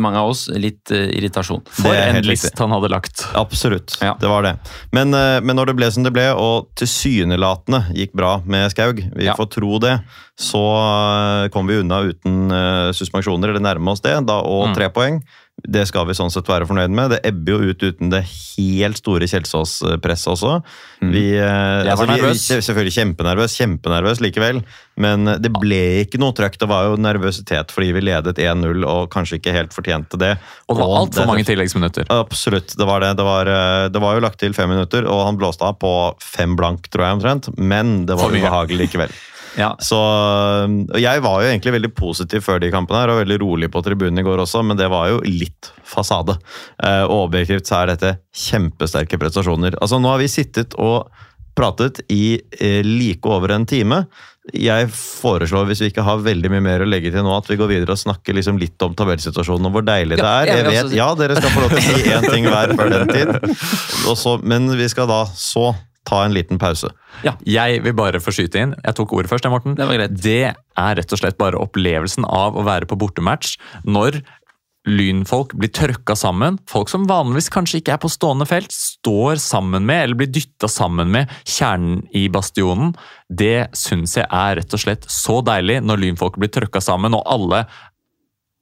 [0.00, 1.60] mange av oss litt uh, irritasjon.
[1.66, 3.24] Det For en list han hadde lagt.
[3.36, 4.14] Absolutt, Ja.
[4.22, 4.54] det var det.
[4.96, 9.02] Men, uh, men når det ble som det ble, og tilsynelatende gikk bra med Skaug,
[9.16, 9.34] vi Ja.
[9.36, 9.98] får tro det,
[10.40, 10.62] så
[11.52, 12.48] kom vi unna uten
[12.96, 14.74] suspensjoner, eller nærme oss det, da, og Mm.
[14.78, 15.20] tre poeng.
[15.68, 17.10] Det skal vi sånn sett være fornøyd med.
[17.10, 18.22] Det ebber jo ut uten det
[18.56, 20.62] helt store Kjelsås-presset også.
[21.00, 22.44] Vi, eh, altså, var nervøs.
[22.50, 24.62] vi- Selvfølgelig kjempenervøs, kjempenervøs likevel.
[24.96, 26.58] Men det ble ikke noe trøkk.
[26.58, 30.38] Det var jo nervøsitet fordi vi ledet 1-0 og kanskje ikke helt fortjente det.
[30.68, 32.06] Og det var altfor mange tilleggsminutter.
[32.10, 33.16] Absolutt, det var det.
[33.16, 36.14] Det var, eh, det var jo lagt til fem minutter, og han blåste av på
[36.20, 37.58] fem blank, tror jeg omtrent.
[37.58, 39.10] Men det var ubehagelig likevel.
[39.58, 39.98] Ja, Så
[41.00, 44.22] Jeg var jo egentlig veldig positiv før de kampene her, og veldig rolig på tribunen
[44.22, 46.36] i går også, men det var jo litt fasade.
[46.82, 49.78] Eh, og objektivt så er dette kjempesterke prestasjoner.
[49.80, 51.10] Altså Nå har vi sittet og
[51.58, 54.04] pratet i eh, like over en time.
[54.56, 57.58] Jeg foreslår, hvis vi ikke har veldig mye mer å legge til nå, at vi
[57.60, 60.50] går videre og snakker liksom litt om tabellsituasjonen og hvor deilig det er.
[60.50, 63.12] Jeg vet, ja, dere skal få lov til å si én ting hver før den
[63.12, 63.54] tid.
[64.10, 65.72] Også, men vi skal da så
[66.08, 66.90] ta en liten pause.
[67.26, 67.34] Ja.
[67.44, 68.74] Jeg vil bare få skyte inn.
[68.80, 69.48] Jeg tok ordet først.
[69.52, 69.76] Morten.
[69.76, 70.16] Det var greit.
[70.16, 74.22] Det er rett og slett bare opplevelsen av å være på bortematch når
[74.88, 76.56] lynfolk blir trøkka sammen.
[76.70, 80.70] Folk som vanligvis kanskje ikke er på stående felt, står sammen med, eller blir dytta
[80.72, 82.94] sammen med, kjernen i bastionen.
[83.28, 87.26] Det syns jeg er rett og slett så deilig når lynfolk blir trøkka sammen, og
[87.28, 87.66] alle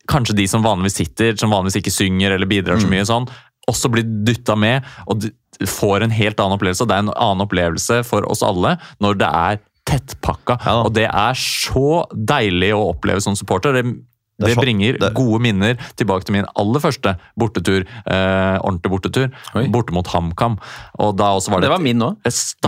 [0.09, 3.27] Kanskje de som vanligvis sitter, som vanligvis ikke synger eller bidrar så mye sånn,
[3.69, 5.27] også blir dytta med og
[5.67, 6.87] får en helt annen opplevelse.
[6.87, 10.59] Det er en annen opplevelse for oss alle når det er tettpakka.
[10.67, 13.73] Ja og det er så deilig å oppleve som supporter.
[13.73, 13.83] Det,
[14.39, 17.87] Det det bringer det- gode minner tilbake til min aller første bortetur.
[18.07, 19.33] Eh, ordentlig bortetur.
[19.57, 19.67] Oi.
[19.69, 20.59] Borte mot HamKam.
[21.01, 22.13] Og da også var det, det var min nå.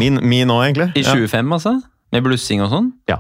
[0.01, 0.91] Min, min òg, egentlig.
[0.97, 1.77] I 25, altså.
[2.13, 2.93] Med blussing og sånn.
[3.07, 3.19] ja.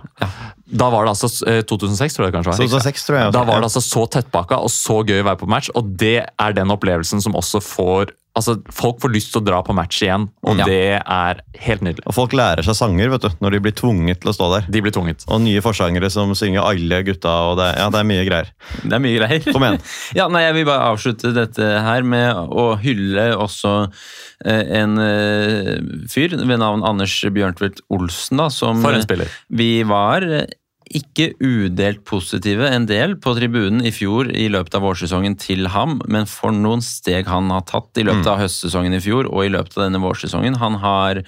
[0.72, 2.58] Da var det altså eh, 2006, tror jeg det kanskje var.
[2.58, 3.26] Så, så seks, tror jeg.
[3.28, 3.32] også.
[3.38, 6.26] Da var det altså så tettpakka og så gøy å være på match, og det
[6.38, 10.02] er den opplevelsen som også får Altså, Folk får lyst til å dra på match
[10.04, 10.64] igjen, og Ja.
[10.64, 12.04] det er helt nydelig.
[12.06, 14.66] Og folk lærer seg sanger vet du, når de blir tvunget til å stå der.
[14.70, 15.24] De blir tvunget.
[15.28, 18.46] Og nye forsangere som synger 'Alle gutta' og det, ja, det er mye greier.
[18.84, 19.52] Det er mye greier.
[19.52, 19.80] Kom igjen.
[20.14, 23.90] Ja, nei, Jeg vil bare avslutte dette her med å hylle også
[24.46, 29.28] eh, en eh, fyr ved navn Anders Bjørntvedt Olsen, da, som For en spiller.
[29.50, 30.46] vi var eh,
[30.90, 36.00] ikke udelt positive en del på tribunen i fjor i løpet av vårsesongen til ham,
[36.10, 39.52] men for noen steg han har tatt i løpet av høstsesongen i fjor og i
[39.54, 40.58] løpet av denne vårsesongen.
[40.62, 41.24] Han har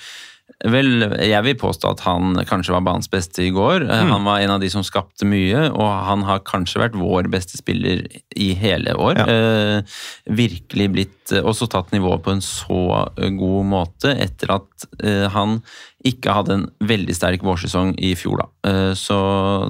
[0.62, 3.82] Vel, jeg vil påstå at han kanskje var banens beste i går.
[3.88, 4.10] Mm.
[4.12, 7.58] Han var en av de som skapte mye, og han har kanskje vært vår beste
[7.58, 8.04] spiller
[8.38, 9.18] i hele år.
[9.18, 9.26] Ja.
[9.26, 9.96] Eh,
[10.38, 12.82] virkelig blitt eh, også tatt nivået på en så
[13.16, 15.60] eh, god måte etter at eh, han
[16.08, 18.46] ikke hadde en veldig sterk vårsesong i fjor, da.
[18.70, 19.16] Eh, så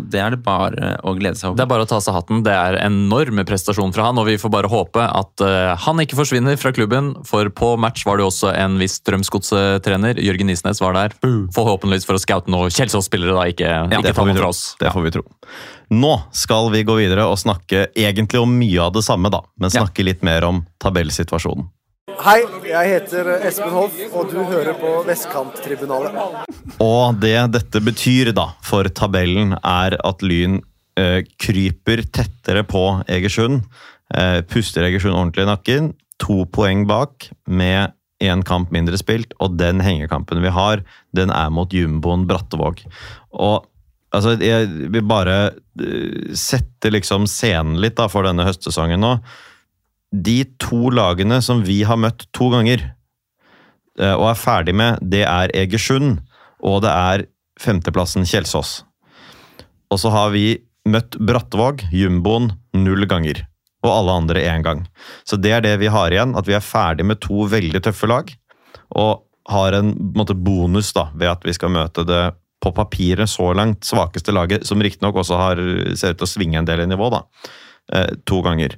[0.08, 2.42] det er det bare å glede seg Det er bare å ta seg hatten.
[2.46, 6.18] Det er enorme prestasjon fra han, og vi får bare håpe at eh, han ikke
[6.18, 7.12] forsvinner fra klubben.
[7.28, 10.20] For på match var det jo også en viss Strømsgodset-trener.
[10.22, 11.16] Jørgen Isnes, var der.
[11.54, 13.46] Forhåpentligvis for å scoute noen Kjelsås-spillere, da.
[13.52, 14.64] Ikke, ikke ta får noe fra oss.
[14.80, 15.24] Det får vi tro.
[15.92, 19.70] Nå skal vi gå videre og snakke egentlig om mye av det samme, da, men
[19.72, 19.82] Ja.
[19.82, 21.68] snakke litt mer om tabellsituasjonen.
[22.22, 26.14] Hei, jeg heter Espen Hoff, og du hører på Vestkanttribunalet.
[26.78, 30.60] Og det dette betyr da for tabellen, er at Lyn
[31.00, 33.64] eh, kryper tettere på Egersund.
[34.14, 35.90] Eh, puster Egersund ordentlig i nakken.
[36.22, 41.50] To poeng bak med én kamp mindre spilt, og den hengekampen vi har, den er
[41.50, 42.84] mot jumboen Brattevåg.
[43.34, 43.66] Og
[44.14, 49.16] altså, jeg vil bare eh, sette liksom scenen litt da, for denne høstsesongen nå.
[50.12, 52.84] De to lagene som vi har møtt to ganger,
[53.98, 56.20] eh, og er ferdig med, det er Egersund,
[56.62, 57.26] og det er
[57.60, 58.82] femteplassen Kjelsås.
[59.92, 63.44] Og så har vi møtt Brattvåg, jumboen, null ganger.
[63.82, 64.84] Og alle andre én gang.
[65.26, 68.06] Så det er det vi har igjen, at vi er ferdig med to veldig tøffe
[68.06, 68.30] lag.
[68.94, 72.22] Og har en måte, bonus da, ved at vi skal møte det
[72.62, 75.62] på papiret så langt svakeste laget, som riktignok også har,
[75.98, 77.24] ser ut til å svinge en del i nivå, da.
[77.92, 78.76] Eh, to ganger.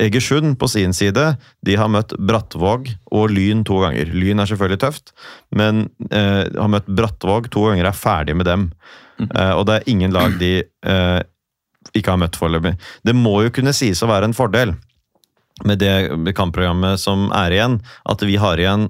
[0.00, 1.24] Egersund på sin side
[1.66, 4.08] de har møtt Brattvåg og Lyn to ganger.
[4.08, 5.12] Lyn er selvfølgelig tøft,
[5.52, 8.70] men eh, har møtt Brattvåg to ganger er ferdig med dem.
[9.20, 11.20] Eh, og det er ingen lag de eh,
[11.92, 12.74] ikke har møtt foreløpig.
[13.04, 14.74] Det må jo kunne sies å være en fordel
[15.68, 17.76] med det kampprogrammet som er igjen,
[18.08, 18.88] at vi har igjen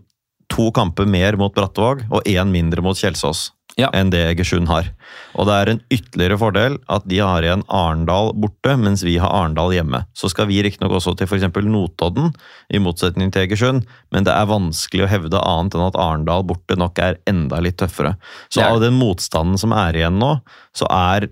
[0.52, 3.48] to kamper mer mot Brattvåg og én mindre mot Kjelsås
[3.80, 3.88] Ja.
[3.96, 4.90] enn det Egersund har.
[5.32, 9.32] Og det er en ytterligere fordel at de har igjen Arendal borte, mens vi har
[9.32, 10.02] Arendal hjemme.
[10.12, 11.48] Så skal vi riktignok også til f.eks.
[11.64, 12.34] Notodden,
[12.68, 16.76] i motsetning til Egersund, men det er vanskelig å hevde annet enn at Arendal borte
[16.76, 18.16] nok er enda litt tøffere.
[18.52, 20.34] Så av den motstanden som er igjen nå,
[20.76, 21.30] så er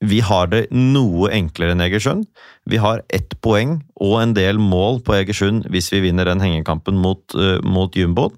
[0.00, 2.24] vi har det noe enklere enn Egersund.
[2.68, 6.96] Vi har ett poeng og en del mål på Egersund hvis vi vinner den hengekampen
[7.00, 8.32] mot, uh, mot jumboen.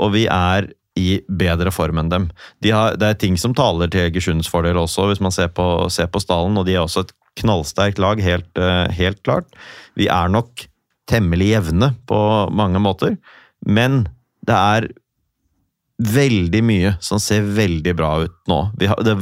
[0.00, 2.28] Og vi er i bedre form enn dem.
[2.62, 5.88] De har, det er ting som taler til Egersunds fordel også, hvis man ser på,
[5.90, 6.58] ser på stallen.
[6.60, 9.48] Og de er også et knallsterkt lag, helt, eh, helt klart.
[9.98, 10.68] Vi er nok
[11.10, 12.18] temmelig jevne på
[12.54, 13.16] mange måter,
[13.66, 14.04] men
[14.46, 14.88] det er
[16.04, 18.60] veldig mye som ser veldig bra ut nå.
[18.90, 19.14] Har, det,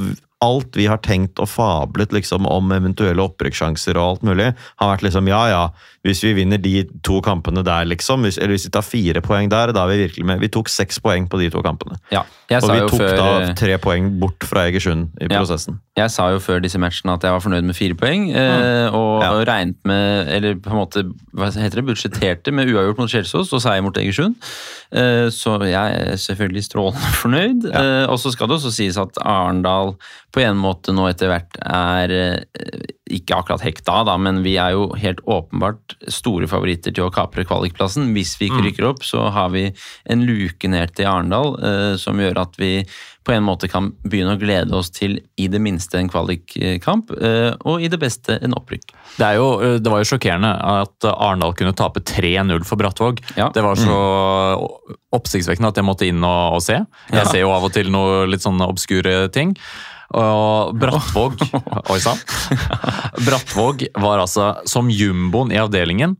[0.43, 4.51] alt vi har tenkt og fablet liksom om eventuelle opprykkssjanser og alt mulig,
[4.82, 5.62] har vært liksom ja ja,
[6.03, 9.49] hvis vi vinner de to kampene der, liksom, hvis, eller hvis vi tar fire poeng
[9.53, 10.40] der, da er vi virkelig med.
[10.43, 11.95] Vi tok seks poeng på de to kampene.
[12.11, 15.28] Ja, jeg Og sa vi jo tok før da tre poeng bort fra Egersund i
[15.30, 15.38] Ja.
[15.38, 15.78] prosessen.
[15.97, 19.22] Jeg sa jo før disse matchene at jeg var fornøyd med fire poeng, eh, og
[19.22, 19.30] Ja.
[19.55, 21.05] regnet med, eller på en måte,
[21.36, 24.34] hva heter det, budsjetterte med uavgjort mot Kjelsås og seier mot Egersund.
[24.93, 27.68] Eh, så jeg er selvfølgelig strålende fornøyd.
[27.72, 27.84] Ja.
[28.12, 29.95] og så skal det også sies at Arendal
[30.32, 32.82] på en måte nå etter hvert er eh,
[33.12, 37.45] ikke akkurat hekta, da, men vi er jo helt åpenbart store favoritter til å kapre
[37.49, 38.12] kvalikplassen.
[38.16, 39.66] Hvis vi ikke rykker opp, så har vi
[40.12, 42.72] en luke ned til Arendal eh, som gjør at vi
[43.23, 47.53] på en måte kan begynne å glede oss til i det minste en kvalikkamp, eh,
[47.68, 48.91] og i det beste en opprykk.
[49.18, 50.51] Det, er jo, eh, det var jo sjokkerende
[50.83, 53.23] at Arendal kunne tape 3-0 for Brattvåg.
[53.39, 53.51] Ja.
[53.55, 53.97] Det var så
[55.14, 56.81] oppsiktsvekkende at jeg måtte inn og, og se.
[57.12, 57.25] Jeg Ja.
[57.31, 59.55] ser jo av og til noe litt sånne obskure ting.
[60.12, 61.39] Og Brattvåg
[61.93, 62.18] Oi sann.
[63.25, 66.16] Brattvåg var altså, som jumboen i avdelingen,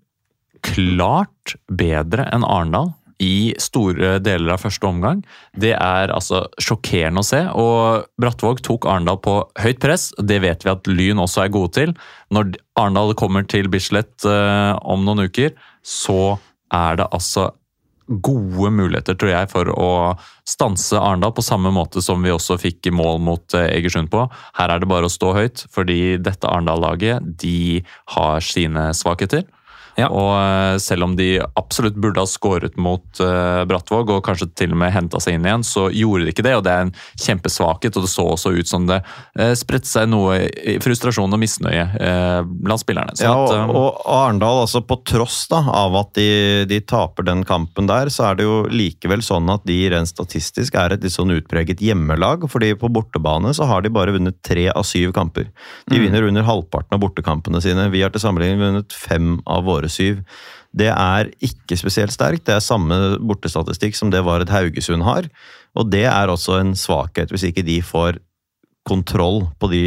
[0.63, 2.93] klart bedre enn Arendal
[3.23, 5.23] i store deler av første omgang.
[5.55, 7.41] Det er altså sjokkerende å se.
[7.59, 10.11] Og Brattvåg tok Arendal på høyt press.
[10.19, 11.97] Det vet vi at Lyn også er gode til.
[12.35, 15.55] Når Arendal kommer til Bislett eh, om noen uker,
[15.87, 16.37] så
[16.73, 17.51] er det altså
[18.07, 19.91] gode muligheter, tror jeg, for å
[20.49, 24.27] stanse Arendal, på samme måte som vi også fikk mål mot eh, Egersund på.
[24.59, 27.83] Her er det bare å stå høyt, fordi dette Arendal-laget de
[28.17, 29.47] har sine svakheter.
[29.99, 30.09] Ja.
[30.09, 34.73] Og eh, selv om de absolutt burde ha skåret mot uh, Brattvåg og kanskje til
[34.73, 36.55] og med henta seg inn igjen, så gjorde de ikke det.
[36.57, 40.09] og Det er en kjempesvakhet, og det så også ut som det uh, spredte seg
[40.11, 40.39] noe
[40.85, 43.17] frustrasjon og misnøye uh, blant spillerne.
[43.19, 46.29] Sånn Ja, og, at, um, og Arendal, altså på tross da, av at de,
[46.71, 50.77] de taper den kampen der, så er det jo likevel sånn at de rent statistisk
[50.81, 52.49] er et litt sånn utpreget hjemmelag.
[52.51, 55.51] fordi på bortebane så har de bare vunnet tre av syv kamper.
[55.91, 57.89] De vinner under halvparten av bortekampene sine.
[57.93, 60.21] Vi har til sammenligning vunnet fem av våre syv.
[60.73, 62.47] Det er ikke spesielt sterkt.
[62.47, 65.29] Det er samme bortestatistikk som det var et Haugesund har.
[65.75, 68.21] Og det er også en svakhet, hvis ikke de får
[68.89, 69.85] kontroll på de,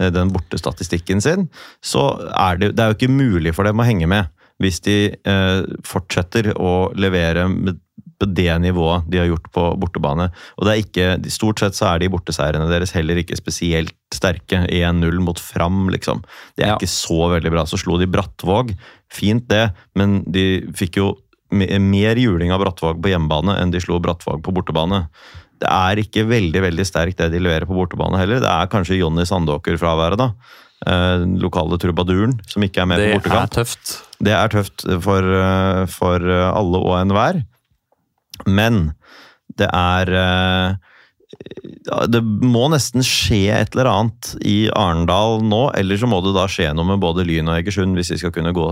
[0.00, 1.48] eh, den bortestatistikken sin,
[1.82, 4.30] så er det, det er jo ikke mulig for dem å henge med
[4.60, 7.80] hvis de eh, fortsetter å levere med,
[8.26, 10.30] det nivået de har gjort på bortebane.
[10.58, 14.66] Og det er ikke, Stort sett så er de borteseierne deres heller ikke spesielt sterke.
[14.68, 16.22] 1-0 mot Fram, liksom.
[16.56, 16.76] Det er Ja.
[16.76, 17.64] ikke så veldig bra.
[17.64, 18.74] Så slo de Brattvåg.
[19.10, 21.16] Fint det, men de fikk jo
[21.52, 25.08] mer juling av Brattvåg på hjemmebane enn de slo Brattvåg på bortebane.
[25.60, 28.40] Det er ikke veldig veldig sterkt det de leverer på bortebane heller.
[28.40, 30.32] Det er kanskje Jonny Sandåker-fraværet, da.
[30.86, 33.50] Eh, lokale trubaduren som ikke er med det på er bortekamp.
[33.52, 34.02] tøft.
[34.22, 37.42] Det er tøft for, eh, for alle og enhver.
[38.46, 38.92] Men
[39.58, 40.78] det er eh,
[42.10, 46.46] det må nesten skje et eller annet i Arendal nå, eller så må det da
[46.50, 48.66] skje noe med både Lyn og Egersund hvis vi skal kunne gå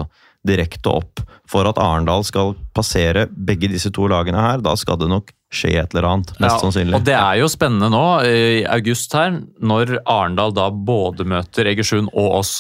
[0.47, 1.22] direkte opp.
[1.48, 5.76] For at Arendal skal passere begge disse to lagene her, da skal det nok skje
[5.80, 6.34] et eller annet.
[6.36, 6.98] Mest Ja, sannsynlig.
[6.98, 12.10] Og det er jo spennende nå, i august her, når Arendal da både møter Egersund
[12.12, 12.52] og oss.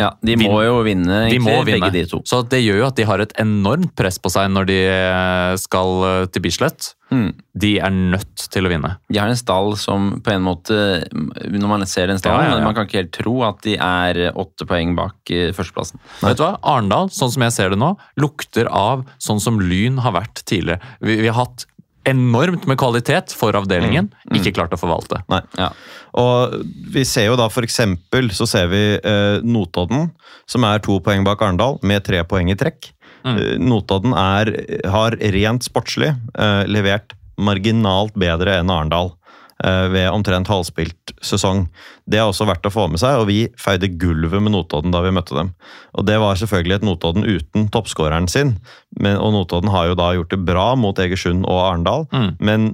[0.00, 1.78] Ja, De må jo vinne, De må vinne.
[1.80, 2.22] begge de to.
[2.26, 5.52] Så det gjør jo at de har et enormt press på seg når de eh,
[5.60, 6.94] skal eh, til Bislett.
[7.12, 7.28] Mm.
[7.60, 8.94] De er nødt til å vinne.
[9.12, 10.72] De har en stall som på en måte
[11.12, 12.64] Når man ser den stallen, Ja, ja, ja.
[12.64, 16.00] man kan ikke helt tro at de er åtte poeng bak eh, førsteplassen.
[16.22, 16.54] Vet du hva?
[16.64, 20.80] Arendal, sånn som jeg ser det nå, lukter av sånn som Lyn har vært tidligere.
[21.04, 21.66] Vi, vi har hatt
[22.08, 25.20] enormt med kvalitet for avdelingen, ikke klart å forvalte.
[25.32, 25.40] Nei.
[25.58, 25.70] Ja.
[26.18, 26.58] Og
[26.92, 30.10] vi ser jo da for eksempel så ser vi eh, Notodden,
[30.50, 32.90] som er to poeng bak Arendal, med tre poeng i trekk.
[33.22, 33.36] Mm.
[33.36, 34.52] Eh, Notodden er,
[34.92, 39.21] har rent sportslig eh, levert marginalt bedre enn Arendal eh,
[39.62, 41.68] ved omtrent halvspilt sesong.
[42.10, 45.02] Det er også verdt å få med seg, og vi feide gulvet med Notodden da
[45.04, 45.52] vi møtte dem.
[45.94, 48.56] Og det var selvfølgelig et Notodden uten toppskåreren sin,
[48.98, 52.30] men, og Notodden har jo da gjort det bra mot Egersund og Arendal, Mm.
[52.40, 52.72] men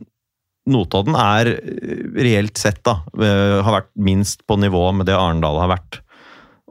[0.69, 5.57] Notodden er eh, reelt sett da, eh, har vært minst på nivå med det Arendal
[5.63, 6.01] har vært.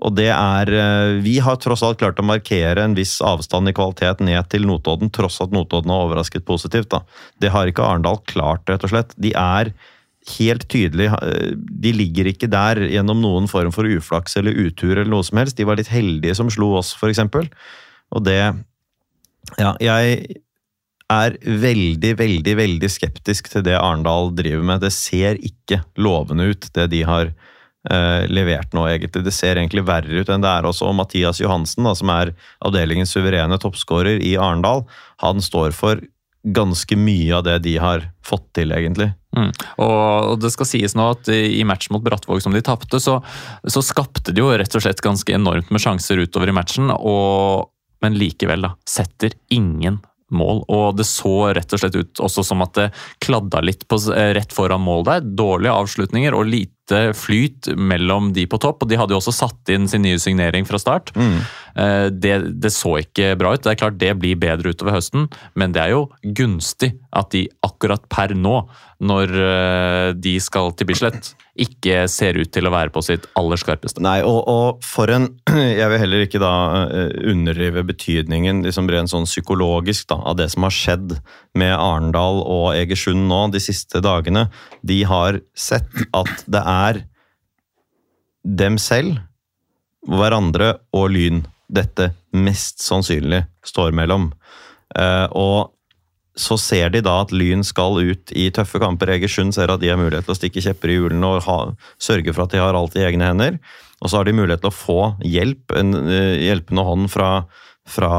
[0.06, 3.74] Og det er eh, Vi har tross alt klart å markere en viss avstand i
[3.74, 6.90] kvalitet ned til Notodden, tross at Notodden har overrasket positivt.
[6.94, 7.02] da.
[7.42, 9.16] Det har ikke Arendal klart, rett og slett.
[9.18, 9.74] De er
[10.36, 11.10] helt tydelig
[11.56, 15.58] De ligger ikke der gjennom noen form for uflaks eller utur eller noe som helst.
[15.58, 17.24] De var litt heldige som slo oss, f.eks.
[18.16, 18.42] Og det
[19.58, 20.42] Ja, jeg
[21.08, 24.84] er veldig, veldig veldig skeptisk til det Arendal driver med.
[24.84, 29.24] Det ser ikke lovende ut, det de har eh, levert nå, egentlig.
[29.24, 30.90] Det ser egentlig verre ut enn det er også.
[30.90, 34.84] Og Mathias Johansen, da, som er avdelingens suverene toppskårer i Arendal,
[35.24, 36.04] han står for
[36.48, 39.12] ganske mye av det de har fått til, egentlig.
[39.38, 39.52] Mm.
[39.86, 43.20] Og det skal sies nå at i matchen mot Brattvåg som de tapte, så,
[43.68, 47.70] så skapte de jo rett og slett ganske enormt med sjanser utover i matchen, og,
[48.04, 50.02] men likevel da, setter ingen
[50.34, 50.64] mål.
[50.68, 52.88] Og det så rett og slett ut også som at det
[53.24, 55.22] kladda litt på, eh, rett foran mål der.
[55.22, 58.84] Dårlige avslutninger og lite flyt mellom de på topp.
[58.84, 61.14] Og de hadde jo også satt inn sin nye signering fra start.
[61.16, 61.40] Mm.
[61.76, 63.64] Eh, Det, det så ikke bra ut.
[63.64, 67.48] Det er klart det blir bedre utover høsten, men det er jo gunstig at de
[67.64, 68.68] akkurat per nå,
[69.00, 73.60] når eh, de skal til Bislett, ikke ser ut til å være på sitt aller
[73.60, 74.02] skarpeste.
[74.04, 75.30] Nei, og, og for en
[75.80, 76.54] Jeg vil heller ikke da
[76.86, 81.18] eh, underdrive betydningen liksom rent sånn psykologisk da, av det som har skjedd
[81.58, 84.48] med Arendal og Egersund nå de siste dagene.
[84.86, 87.04] De har sett at det er
[88.48, 89.20] dem selv,
[90.08, 94.30] hverandre og Lyn dette mest sannsynlig står mellom.
[94.96, 95.74] Eh, og
[96.38, 99.12] så ser de da at Lyn skal ut i tøffe kamper.
[99.16, 101.58] Egersund ser at de har mulighet til å stikke kjepper i hjulene og ha,
[102.02, 103.58] sørge for at de har alt i egne hender.
[103.98, 107.32] Og så har de mulighet til å få hjelp, en eh, hjelpende hånd fra,
[107.88, 108.12] fra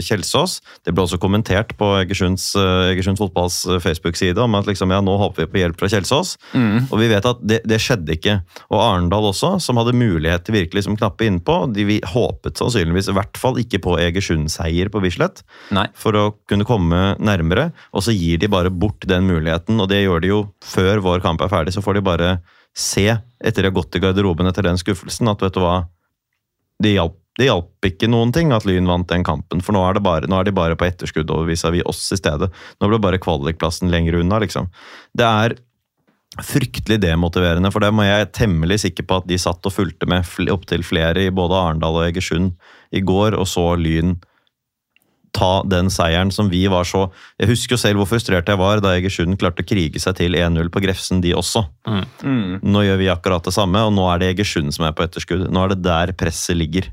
[0.00, 0.58] Kjelsås.
[0.86, 5.16] Det ble også kommentert på Egersunds, Egersunds fotballs eh, Facebook-side om at liksom, ja, nå
[5.20, 6.34] håper vi på hjelp fra Kjelsås.
[6.54, 6.88] Mm.
[6.88, 8.38] Og vi vet at det, det skjedde ikke.
[8.72, 13.10] Og Arendal også, som hadde mulighet til virkelig som knappe innpå, de vi håpet sannsynligvis
[13.12, 15.44] i hvert fall ikke på Egersund-seier på Bislett
[15.74, 15.86] Nei.
[15.98, 19.78] for å kunne komme nærmere, og så gir de bare bort den muligheten.
[19.82, 22.32] Og det gjør de jo før vår kamp er ferdig, så får de bare
[22.78, 23.06] se,
[23.42, 25.78] etter de har gått i garderoben etter den skuffelsen, at vet du hva
[26.78, 29.96] Det hjalp, det hjalp ikke noen ting at Lyn vant den kampen, for nå er,
[29.96, 32.50] det bare, nå er de bare på etterskudd over vis-à-vis oss i stedet.
[32.82, 34.66] Nå ble bare kvalikplassen lenger unna, liksom.
[35.14, 35.54] Det er
[36.44, 40.08] fryktelig demotiverende, for det må jeg er temmelig sikker på at de satt og fulgte
[40.10, 42.52] med opptil flere i både Arendal og Egersund
[42.94, 44.18] i går, og så Lyn
[45.38, 47.02] ta den seieren som vi var så
[47.38, 50.34] Jeg husker jo selv hvor frustrert jeg var da Egersund klarte å krige seg til
[50.38, 51.66] 1-0 på Grefsen, de også.
[51.86, 52.58] Mm.
[52.64, 55.46] Nå gjør vi akkurat det samme, og nå er det Egersund som er på etterskudd.
[55.52, 56.88] Nå er det der presset ligger.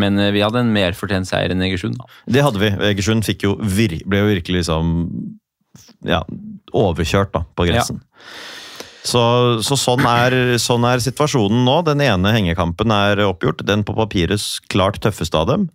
[0.00, 1.98] Men eh, vi hadde en mer fortjent seier enn Egersund.
[2.28, 2.72] Det hadde vi.
[2.90, 4.92] Egersund jo vir ble jo virkelig liksom
[6.06, 6.22] ja,
[6.76, 8.02] overkjørt da, på grensen.
[9.06, 9.22] Så,
[9.62, 11.78] så sånn, er, sånn er situasjonen nå.
[11.86, 13.62] Den ene hengekampen er oppgjort.
[13.66, 14.42] Den på papiret
[14.72, 15.68] klart tøffeste av dem.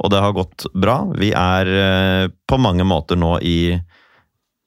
[0.00, 1.02] Og det har gått bra.
[1.18, 3.76] Vi er eh, på mange måter nå i,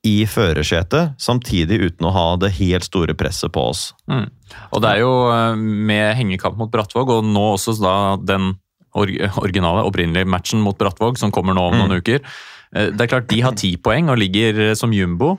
[0.05, 3.87] i førersetet, samtidig uten å ha det helt store presset på oss.
[4.11, 4.27] Mm.
[4.69, 8.53] Og det er jo eh, med hengekamp mot Brattvåg, og nå også da den
[8.95, 12.21] originale, opprinnelige matchen mot Brattvåg, som kommer nå om noen uker.
[12.75, 15.37] Eh, Det er klart de har ti poeng og ligger eh, som jumbo.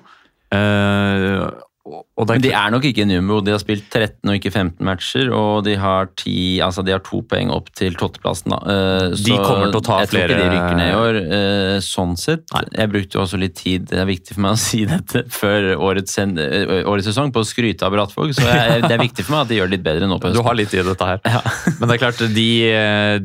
[1.85, 3.41] Men de er nok ikke jumbo.
[3.45, 7.03] De har spilt 13 og ikke 15 matcher, og de har, 10, altså de har
[7.05, 8.55] to poeng opp til tolvteplassen.
[8.55, 8.61] da.
[8.73, 11.19] Eh, De kommer til å ta jeg tror ikke de rykker ned i år.
[11.39, 12.47] eh, Sånn sett.
[12.73, 15.69] Jeg brukte jo også litt tid, det er viktig for meg å si dette, før
[15.77, 19.37] årets, eh, årets sesong på å skryte av Brattvåg, så jeg, det er viktig for
[19.37, 21.21] meg at de gjør det litt bedre nå på du har litt i dette her.
[21.79, 22.49] Men det er klart, de,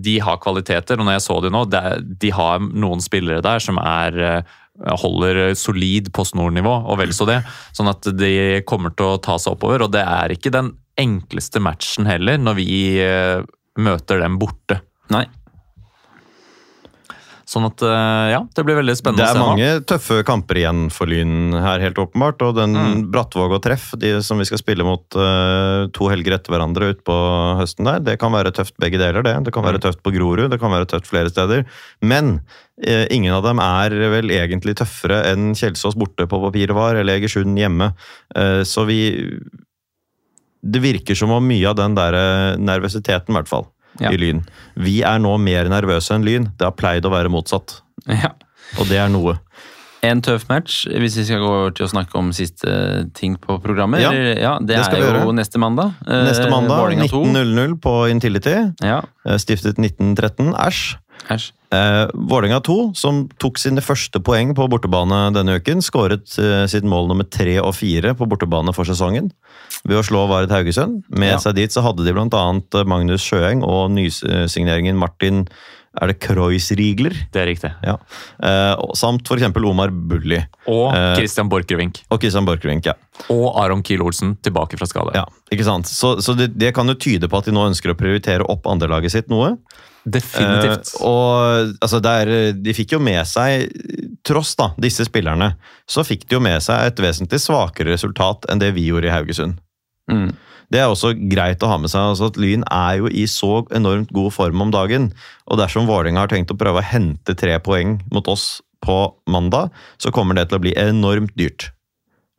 [0.04, 1.64] de har kvaliteter, og når jeg så de nå,
[2.20, 4.44] de har noen spillere der som er
[5.02, 7.42] holder solid Post Nord-nivå, og vel så det.
[7.76, 9.86] Sånn at de kommer til å ta seg oppover.
[9.86, 12.70] Og det er ikke den enkleste matchen heller, når vi
[13.04, 13.42] eh,
[13.80, 14.82] møter dem borte.
[15.14, 15.26] Nei.
[17.50, 19.46] Sånn at eh, ja, det blir veldig spennende er å se nå.
[19.50, 22.44] mange tøffe kamper igjen for Lyn her, helt åpenbart.
[22.46, 23.00] Og den Mm.
[23.10, 27.16] Brattvåg og Treff, de som vi skal spille mot uh, to helger etter hverandre utpå
[27.58, 29.34] høsten der, det kan være tøft begge deler, det.
[29.48, 29.86] Det kan være Mm.
[29.88, 31.66] tøft på Grorud, det kan være tøft flere steder.
[32.06, 32.42] Men
[32.84, 37.18] eh, ingen av dem er vel egentlig tøffere enn Kjelsås borte på papiret var, eller
[37.18, 37.96] Egersund hjemme.
[38.38, 39.00] Uh, så vi
[40.62, 43.66] Det virker som om mye av den der nervøsiteten, i hvert fall,
[44.00, 44.12] Ja.
[44.14, 44.44] i Lyn.
[44.80, 46.50] Vi er nå mer nervøse enn Lyn.
[46.58, 47.82] Det har pleid å være motsatt.
[48.08, 48.32] Ja.
[48.80, 49.40] Og det er noe.
[50.06, 52.72] En tøff match, hvis vi skal gå over til å snakke om siste
[53.18, 54.00] ting på programmet.
[54.00, 55.34] Ja, ja, det, det skal er jo gjøre.
[55.36, 55.92] neste mandag.
[56.08, 58.54] Eh, Neste mandag 19.00 på Intility.
[58.86, 60.54] Ja, eh, Stiftet 1913.
[60.56, 60.96] Æsj.
[61.30, 61.52] Æsj.
[61.72, 66.84] Eh, Vålerenga 2, som tok sine første poeng på bortebane denne uken, skåret eh, sitt
[66.84, 69.30] mål nummer tre og fire på bortebane for sesongen
[69.86, 71.04] ved å slå Varet Haugesund.
[71.14, 71.38] Med Ja.
[71.38, 72.84] seg dit så hadde de bl.a.
[72.90, 75.46] Magnus Sjøeng og nysigneringen Martin
[76.00, 77.14] er det Kreuzriegler?
[77.34, 77.72] Det er riktig.
[77.84, 77.96] Ja.
[78.42, 79.48] Eh, samt f.eks.
[79.58, 80.38] Omar Bulli
[80.70, 82.04] Og Eh, Christian Borchgrevink.
[82.12, 82.86] og Christian Borchgrevink.
[82.86, 82.94] Ja.
[83.30, 85.14] Og Aron Kiel Olsen tilbake fra skade.
[85.16, 85.86] ja, ikke sant?
[85.88, 88.66] Så, så det, det kan jo tyde på at de nå ønsker å prioritere opp
[88.70, 89.58] andrelaget sitt noe.
[90.04, 90.94] Definitivt.
[90.96, 93.68] Uh, og altså der, De fikk jo med seg,
[94.26, 95.54] tross da, disse spillerne,
[95.90, 99.14] så fikk de jo med seg et vesentlig svakere resultat enn det vi gjorde i
[99.14, 99.60] Haugesund.
[100.10, 100.30] Mm.
[100.70, 103.64] Det er også greit å ha med seg altså at Lyn er jo i så
[103.76, 105.10] enormt god form om dagen.
[105.50, 109.74] Og dersom Vålerenga har tenkt å prøve å hente tre poeng mot oss på mandag,
[109.98, 111.72] så kommer det til å bli enormt dyrt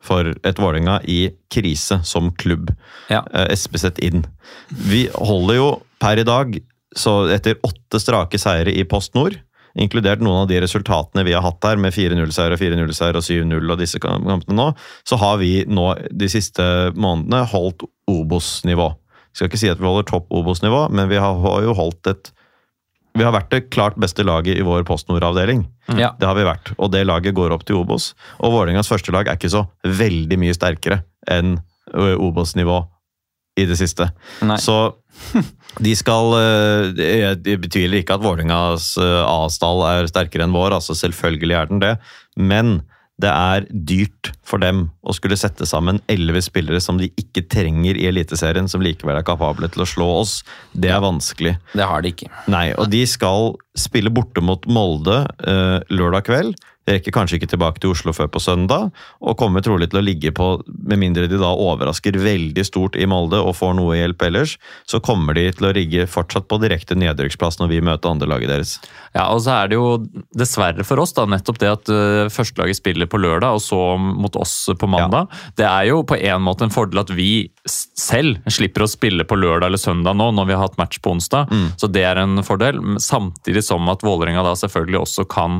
[0.01, 1.19] for et Vålerenga i
[1.53, 2.71] krise som klubb.
[3.11, 3.21] Ja.
[3.35, 4.25] Eh, SPZ inn.
[4.69, 5.69] Vi holder jo
[6.01, 6.55] per i dag,
[6.97, 9.37] så etter åtte strake seire i Post Nord,
[9.79, 13.71] inkludert noen av de resultatene vi har hatt her, med 4-0-seier og 4-0-seier og 7-0
[13.71, 14.67] og disse kampene nå,
[15.07, 16.65] så har vi nå de siste
[16.97, 18.91] månedene holdt Obos-nivå.
[19.31, 22.33] Skal ikke si at vi holder topp Obos-nivå, men vi har, har jo holdt et
[23.11, 25.65] Vi har vært det klart beste laget i vår Post Nord-avdeling.
[25.99, 26.13] Ja.
[26.15, 28.13] Det har vi vært, og det laget går opp til Obos.
[28.39, 31.57] Og Vålerengas første lag er ikke så veldig mye sterkere enn
[31.91, 32.77] Obos-nivå
[33.59, 34.07] i det siste.
[34.45, 34.59] Nei.
[34.61, 34.77] Så
[35.85, 40.95] de skal øh, Jeg betviler ikke at Vålerengas øh, A-stall er sterkere enn vår, altså
[40.97, 41.93] selvfølgelig er den det,
[42.39, 42.79] men
[43.21, 47.99] det er dyrt for dem å skulle sette sammen elleve spillere som de ikke trenger
[47.99, 50.39] i Eliteserien, som likevel er kapable til å slå oss.
[50.73, 51.55] Det er vanskelig.
[51.77, 52.31] Det har de ikke.
[52.51, 56.57] Nei, og de skal spille borte mot Molde eh, lørdag kveld.
[56.89, 58.89] Rekker kanskje ikke tilbake til Oslo før på søndag,
[59.21, 63.05] og kommer trolig til å ligge på, med mindre de da overrasker veldig stort i
[63.09, 64.55] Molde og får noe hjelp ellers,
[64.89, 68.73] så kommer de til å rigge fortsatt på direkte nedrykksplass når vi møter andrelaget deres.
[69.13, 70.01] Ja, og så er det jo
[70.33, 74.41] dessverre for oss da, nettopp det at uh, førstelaget spiller på lørdag og så mot
[74.41, 75.29] oss på mandag.
[75.59, 79.37] Det er jo på en måte en fordel at vi selv slipper å spille på
[79.37, 81.51] lørdag eller søndag nå når vi har hatt match på onsdag.
[81.77, 82.79] Så det er en fordel.
[83.01, 85.59] Samtidig som at Vålerenga da selvfølgelig også kan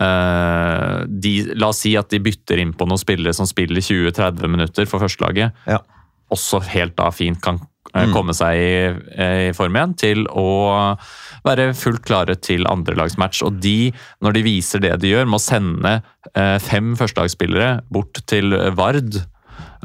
[0.00, 4.50] eh, de, La oss si at de bytter inn på noen spillere som spiller 20-30
[4.50, 5.54] minutter for førstelaget.
[5.70, 5.80] Ja.
[6.34, 7.60] Også helt da fint kan
[7.94, 8.74] eh, komme seg i,
[9.14, 10.48] eh, i form igjen til å
[11.46, 13.44] være fullt klare til andrelagsmatch.
[13.46, 13.92] Og de,
[14.24, 16.00] når de viser det de gjør, må sende
[16.34, 19.22] eh, fem førstelagsspillere bort til Vard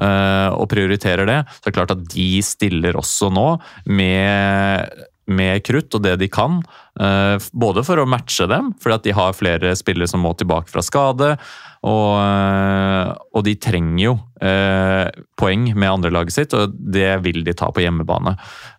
[0.02, 3.48] og prioriterer det, så er det klart at de stiller også nå
[3.86, 6.62] med, med krutt og det de kan.
[7.00, 10.72] eh, både for å matche dem, fordi at de har flere spillere som må tilbake
[10.72, 11.36] fra skade.
[11.82, 15.08] Og, eh, og de trenger jo eh,
[15.40, 18.36] poeng med andrelaget sitt, og det vil de ta på hjemmebane.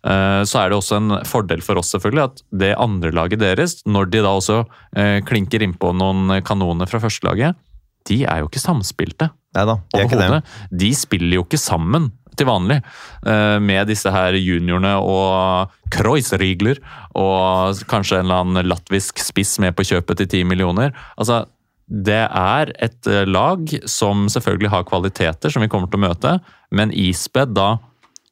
[0.07, 4.11] Eh, så er det også en fordel for oss selvfølgelig at det andrelaget deres, når
[4.13, 4.63] de da også
[4.95, 7.59] eh, klinker innpå noen kanoner fra førstelaget,
[8.07, 10.43] de er jo ikke samspilte Nei da, de er ikke det.
[10.83, 16.79] De spiller jo ikke sammen til vanlig eh, med disse her juniorene og Kreuzrigler
[17.19, 20.93] og kanskje en eller annen latvisk spiss med på kjøpet til 10 millioner.
[21.13, 21.43] Altså,
[21.87, 26.37] det er et eh, lag som selvfølgelig har kvaliteter som vi kommer til å møte,
[26.73, 27.75] men ispedd da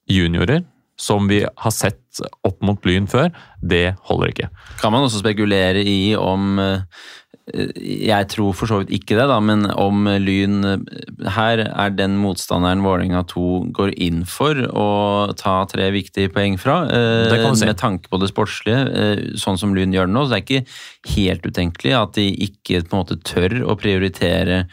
[0.09, 0.65] juniorer
[1.01, 1.97] som vi har sett
[2.45, 3.31] opp mot Lyn før,
[3.61, 4.49] det holder ikke.
[4.81, 6.83] Kan man også spekulere i om eh,
[7.49, 10.61] Jeg tror for så vidt ikke det, da, men om Lyn
[11.33, 14.87] Her er den motstanderen Vålerenga 2 går inn for å
[15.39, 16.83] ta tre viktige poeng fra.
[16.85, 17.65] eh, Det si.
[17.65, 20.25] Med tanke på det sportslige, eh, sånn som Lyn gjør det nå.
[20.25, 24.67] Så det er ikke helt utenkelig at de ikke på en måte tør å prioritere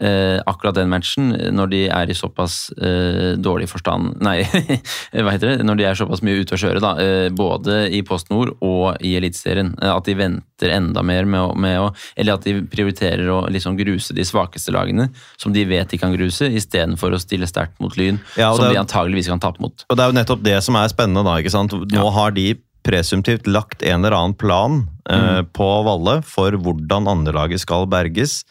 [0.00, 4.40] eh, akkurat den matchen når de er i såpass eh, dårlig forstand Nei,
[5.12, 5.66] hva heter det?
[5.66, 6.92] Når de er såpass mye ute å kjøre, da.
[7.02, 9.74] Eh, både i Post Nord og i Eliteserien.
[9.80, 13.44] Eh, at de venter enda mer med å, med å Eller at de prioriterer å
[13.52, 15.08] liksom gruse de svakeste lagene,
[15.40, 18.74] som de vet de kan gruse, istedenfor å stille sterkt mot Lyn, Ja, som er-
[18.74, 19.84] de antageligvis kan tape mot.
[19.90, 21.72] Og det er jo nettopp det som er spennende da, ikke sant?
[21.74, 22.10] Nå Ja.
[22.10, 22.54] har de
[22.84, 28.42] presumptivt lagt en eller annen plan eh, på Valle for hvordan andrelaget skal berges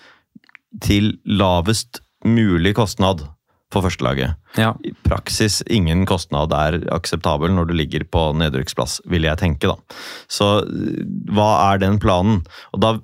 [0.81, 3.25] til lavest mulig kostnad
[3.73, 4.37] for førstelaget.
[4.59, 4.73] Ja.
[4.85, 9.97] I praksis ingen kostnad er akseptabel når du ligger på nedrykksplass, vil jeg tenke da.
[10.31, 11.01] Så eh,
[11.33, 12.43] hva er den planen?
[12.73, 12.97] Og da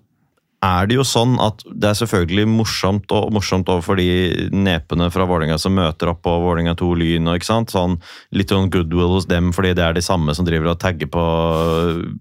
[0.66, 5.24] er det jo sånn at det er selvfølgelig morsomt og morsomt overfor de nepene fra
[5.30, 7.72] Vålerenga som møter opp på Vålerenga 2 Lyn og ikke sant?
[7.72, 7.96] Sånn,
[8.36, 11.26] litt sånn goodwill hos dem fordi det er de samme som driver og tagger på,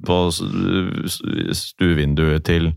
[0.06, 0.20] på
[1.58, 2.70] stuevinduet til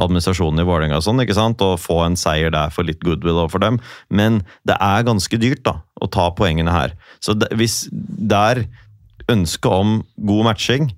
[0.00, 1.62] administrasjonen i Vålerenga og sånn, ikke sant?
[1.64, 3.80] Og få en seier der for litt goodwill overfor dem.
[4.10, 6.96] Men det er ganske dyrt da, å ta poengene her.
[7.24, 8.64] Så det, hvis det er
[9.30, 10.92] ønske om god matching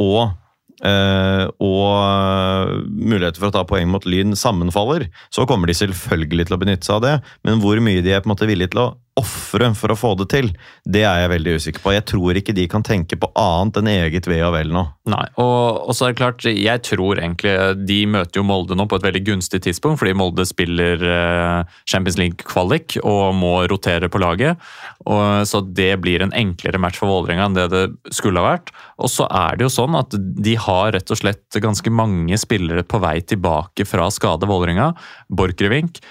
[0.00, 0.36] og
[0.80, 6.56] Uh, og muligheter for å ta poeng mot Lyn sammenfaller, så kommer de selvfølgelig til
[6.56, 7.12] å benytte seg av det.
[7.44, 8.86] Men hvor mye de er på en måte villige til å
[9.20, 10.48] ofre for å få det til,
[10.88, 11.92] det er jeg veldig usikker på.
[11.92, 14.86] Jeg tror ikke de kan tenke på annet enn eget ve og vel nå.
[15.10, 17.52] Nei, og, og så er det klart, jeg tror egentlig
[17.88, 22.18] De møter jo Molde nå på et veldig gunstig tidspunkt, fordi Molde spiller eh, Champions
[22.20, 24.60] League-kvalik og må rotere på laget.
[25.06, 27.84] Og, så det blir en enklere match for Vålerenga enn det det
[28.14, 28.72] skulle ha vært.
[29.00, 32.84] Og så er det jo sånn at de har rett og slett ganske mange spillere
[32.86, 34.92] på vei tilbake fra skade, Vålerenga.
[35.32, 36.02] Borchgrevink,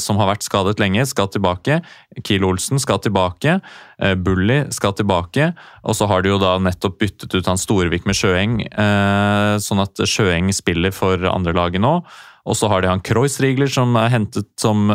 [0.00, 1.80] som har vært skadet lenge, skal tilbake.
[2.24, 3.58] Kiel Olsen skal tilbake.
[4.00, 5.52] Eh, Bully skal tilbake.
[5.84, 9.82] Og så har de jo da nettopp byttet ut han Storevik med Sjøeng, eh, sånn
[9.84, 12.00] at Sjøeng spiller for andrelaget nå.
[12.48, 14.94] Og så har de han Kreuzrigler som er hentet som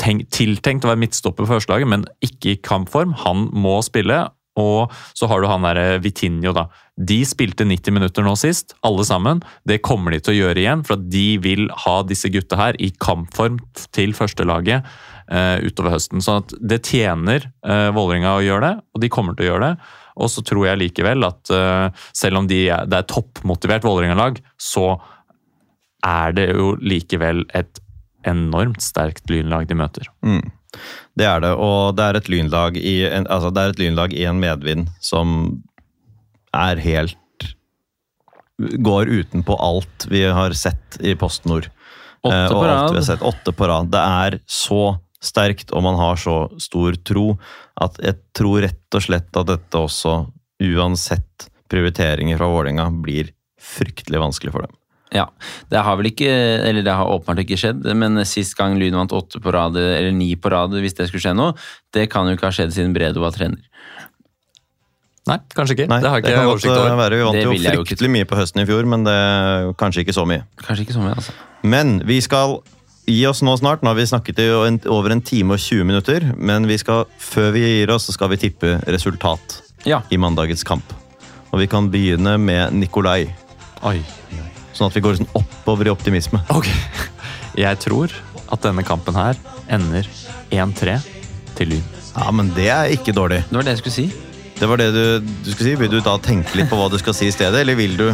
[0.00, 3.14] tenkt, tiltenkt å være midtstopper for førstelaget, men ikke i kampform.
[3.24, 4.28] Han må spille.
[4.60, 6.68] Og så har du han der Vitinho, da.
[6.94, 9.42] De spilte 90 minutter nå sist, alle sammen.
[9.66, 12.78] Det kommer de til å gjøre igjen, for at de vil ha disse gutta her
[12.78, 13.58] i kampform
[13.96, 16.22] til førstelaget uh, utover høsten.
[16.22, 19.72] Så at det tjener uh, Vålerenga å gjøre det, og de kommer til å gjøre
[19.72, 19.90] det.
[20.22, 24.38] Og så tror jeg likevel at uh, selv om de er, det er toppmotivert Vålerenga-lag,
[24.54, 24.92] så
[26.04, 27.80] er det jo likevel et
[28.28, 30.08] enormt sterkt lynlag de møter.
[30.24, 30.44] Mm.
[31.18, 34.16] Det er det, og det er et lynlag i en, altså det er et lynlag
[34.16, 35.36] i en medvind som
[36.54, 37.20] er helt
[38.54, 41.66] Går utenpå alt vi har sett i Post Nord.
[42.22, 43.22] Åtte Eh, på rad.
[43.22, 43.90] Åtte på rad.
[43.90, 47.32] Det er så sterkt, og man har så stor tro,
[47.80, 50.14] at jeg tror rett og slett at dette også,
[50.62, 54.76] uansett prioriteringer fra Vålerenga, blir fryktelig vanskelig for dem.
[55.14, 55.28] Ja,
[55.70, 56.26] det har vel ikke,
[56.66, 60.10] eller det har åpenbart ikke skjedd, men sist gang Lyn vant åtte på rad, eller
[60.12, 61.52] ni på rad, hvis det skulle skje nå,
[61.94, 63.62] det kan jo ikke ha skjedd siden Bredo var trener.
[65.24, 65.86] Nei, kanskje ikke.
[65.88, 66.96] Nei, det har ikke det ikke kan oversikt over.
[67.00, 67.16] være.
[67.16, 69.14] Vi vant Det jo fryktelig mye på høsten i fjor, men det
[69.80, 70.42] kanskje ikke så mye.
[70.60, 71.32] Kanskje ikke så mye, altså.
[71.64, 72.58] Men vi skal
[73.08, 73.80] gi oss nå snart.
[73.84, 76.26] Nå har vi snakket i over en time og 20 minutter.
[76.36, 80.02] Men vi skal, før vi gir oss, så skal vi tippe resultat Ja.
[80.12, 80.92] i mandagens kamp.
[81.52, 83.30] Og vi kan begynne med Nikolai.
[83.84, 83.96] Oi,
[84.32, 84.53] Oi.
[84.74, 86.40] Sånn at vi går sånn oppover i optimisme.
[86.50, 86.68] Ok.
[87.58, 88.10] Jeg tror
[88.52, 89.38] at denne kampen her
[89.72, 90.06] ender
[90.50, 90.96] 1-3
[91.54, 91.84] til Lyn.
[92.14, 93.44] Ja, men det er ikke dårlig.
[93.48, 94.06] Det var det jeg skulle si.
[94.58, 95.04] Det var det du,
[95.44, 95.74] du skulle si.
[95.78, 98.04] Vil du da tenke litt på hva du skal si i stedet, eller vil du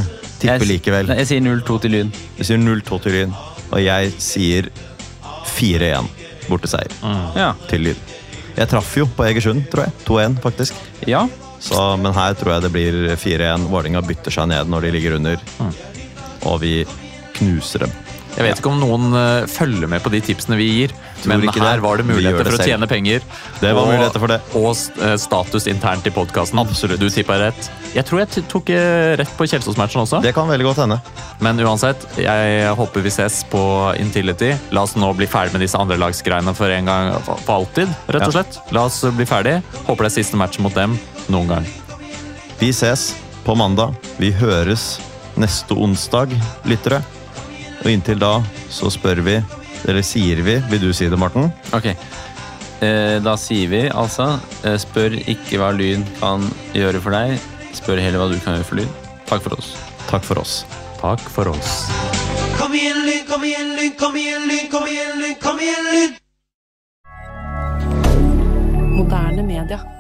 [0.41, 1.11] tippe Jeg, likevel?
[1.20, 2.12] Jeg sier 0-2 til Lyn.
[2.39, 3.35] Du sier 0-2 til Lyn,
[3.70, 4.70] og jeg sier
[5.57, 6.09] 4-1
[6.49, 6.93] borteseier
[7.37, 7.53] Ja.
[7.69, 8.01] til Lyn.
[8.57, 9.93] Jeg traff jo på Egersund, tror jeg.
[10.09, 10.74] 2-1, faktisk.
[11.09, 11.27] ja.
[11.61, 13.66] Så, men her tror jeg det blir 4-1.
[13.69, 15.43] Vålerenga bytter seg ned når de ligger under.
[16.49, 16.75] Og vi
[17.37, 17.93] knuser dem.
[18.37, 21.43] Jeg vet ikke om noen uh, følger med på de tipsene vi gir, Tror men
[21.51, 21.83] her det.
[21.83, 23.25] var det muligheter det for å tjene penger.
[23.59, 24.39] Det var og- muligheter for det.
[24.57, 26.62] Og eh, status internt i podkasten.
[27.01, 27.71] Du tippa rett.
[27.93, 30.23] Jeg tror jeg tok uh, rett på Kjelsås-matchen også.
[30.23, 31.01] Det kan veldig godt hende.
[31.43, 33.61] Men uansett, jeg håper vi ses på
[34.01, 34.55] Intility.
[34.71, 37.91] La oss nå bli ferdig med disse andrelagsgreiene for en gang for alltid.
[38.09, 38.62] rett og slett.
[38.73, 39.59] La oss bli ferdig.
[39.91, 40.97] Håper det er siste matchen mot dem
[41.29, 41.71] noen gang.
[42.62, 43.11] Vi ses
[43.45, 43.99] på mandag.
[44.23, 45.01] Vi høres
[45.41, 46.35] neste onsdag,
[46.69, 47.01] lyttere.
[47.81, 48.37] Og inntil da
[48.71, 49.39] så spør vi,
[49.89, 51.49] eller sier vi Vil du si det, Morten?
[51.73, 51.89] Ok.
[52.81, 56.45] Eh, da sier vi altså eh, Spør ikke hva Lyn kan
[56.77, 57.41] gjøre for deg.
[57.77, 58.93] Spør heller hva du kan gjøre for Lyn.
[59.31, 59.75] Takk for oss.
[60.11, 60.61] Takk for oss.
[61.01, 61.87] Takk for oss.
[62.59, 65.85] Kom Kom igjen, Lyn, kom igjen, Lyn, kom igjen, Lyn, kom igjen, Lyn, kom igjen,
[65.95, 66.12] Lyn!
[68.99, 69.99] Moderne media.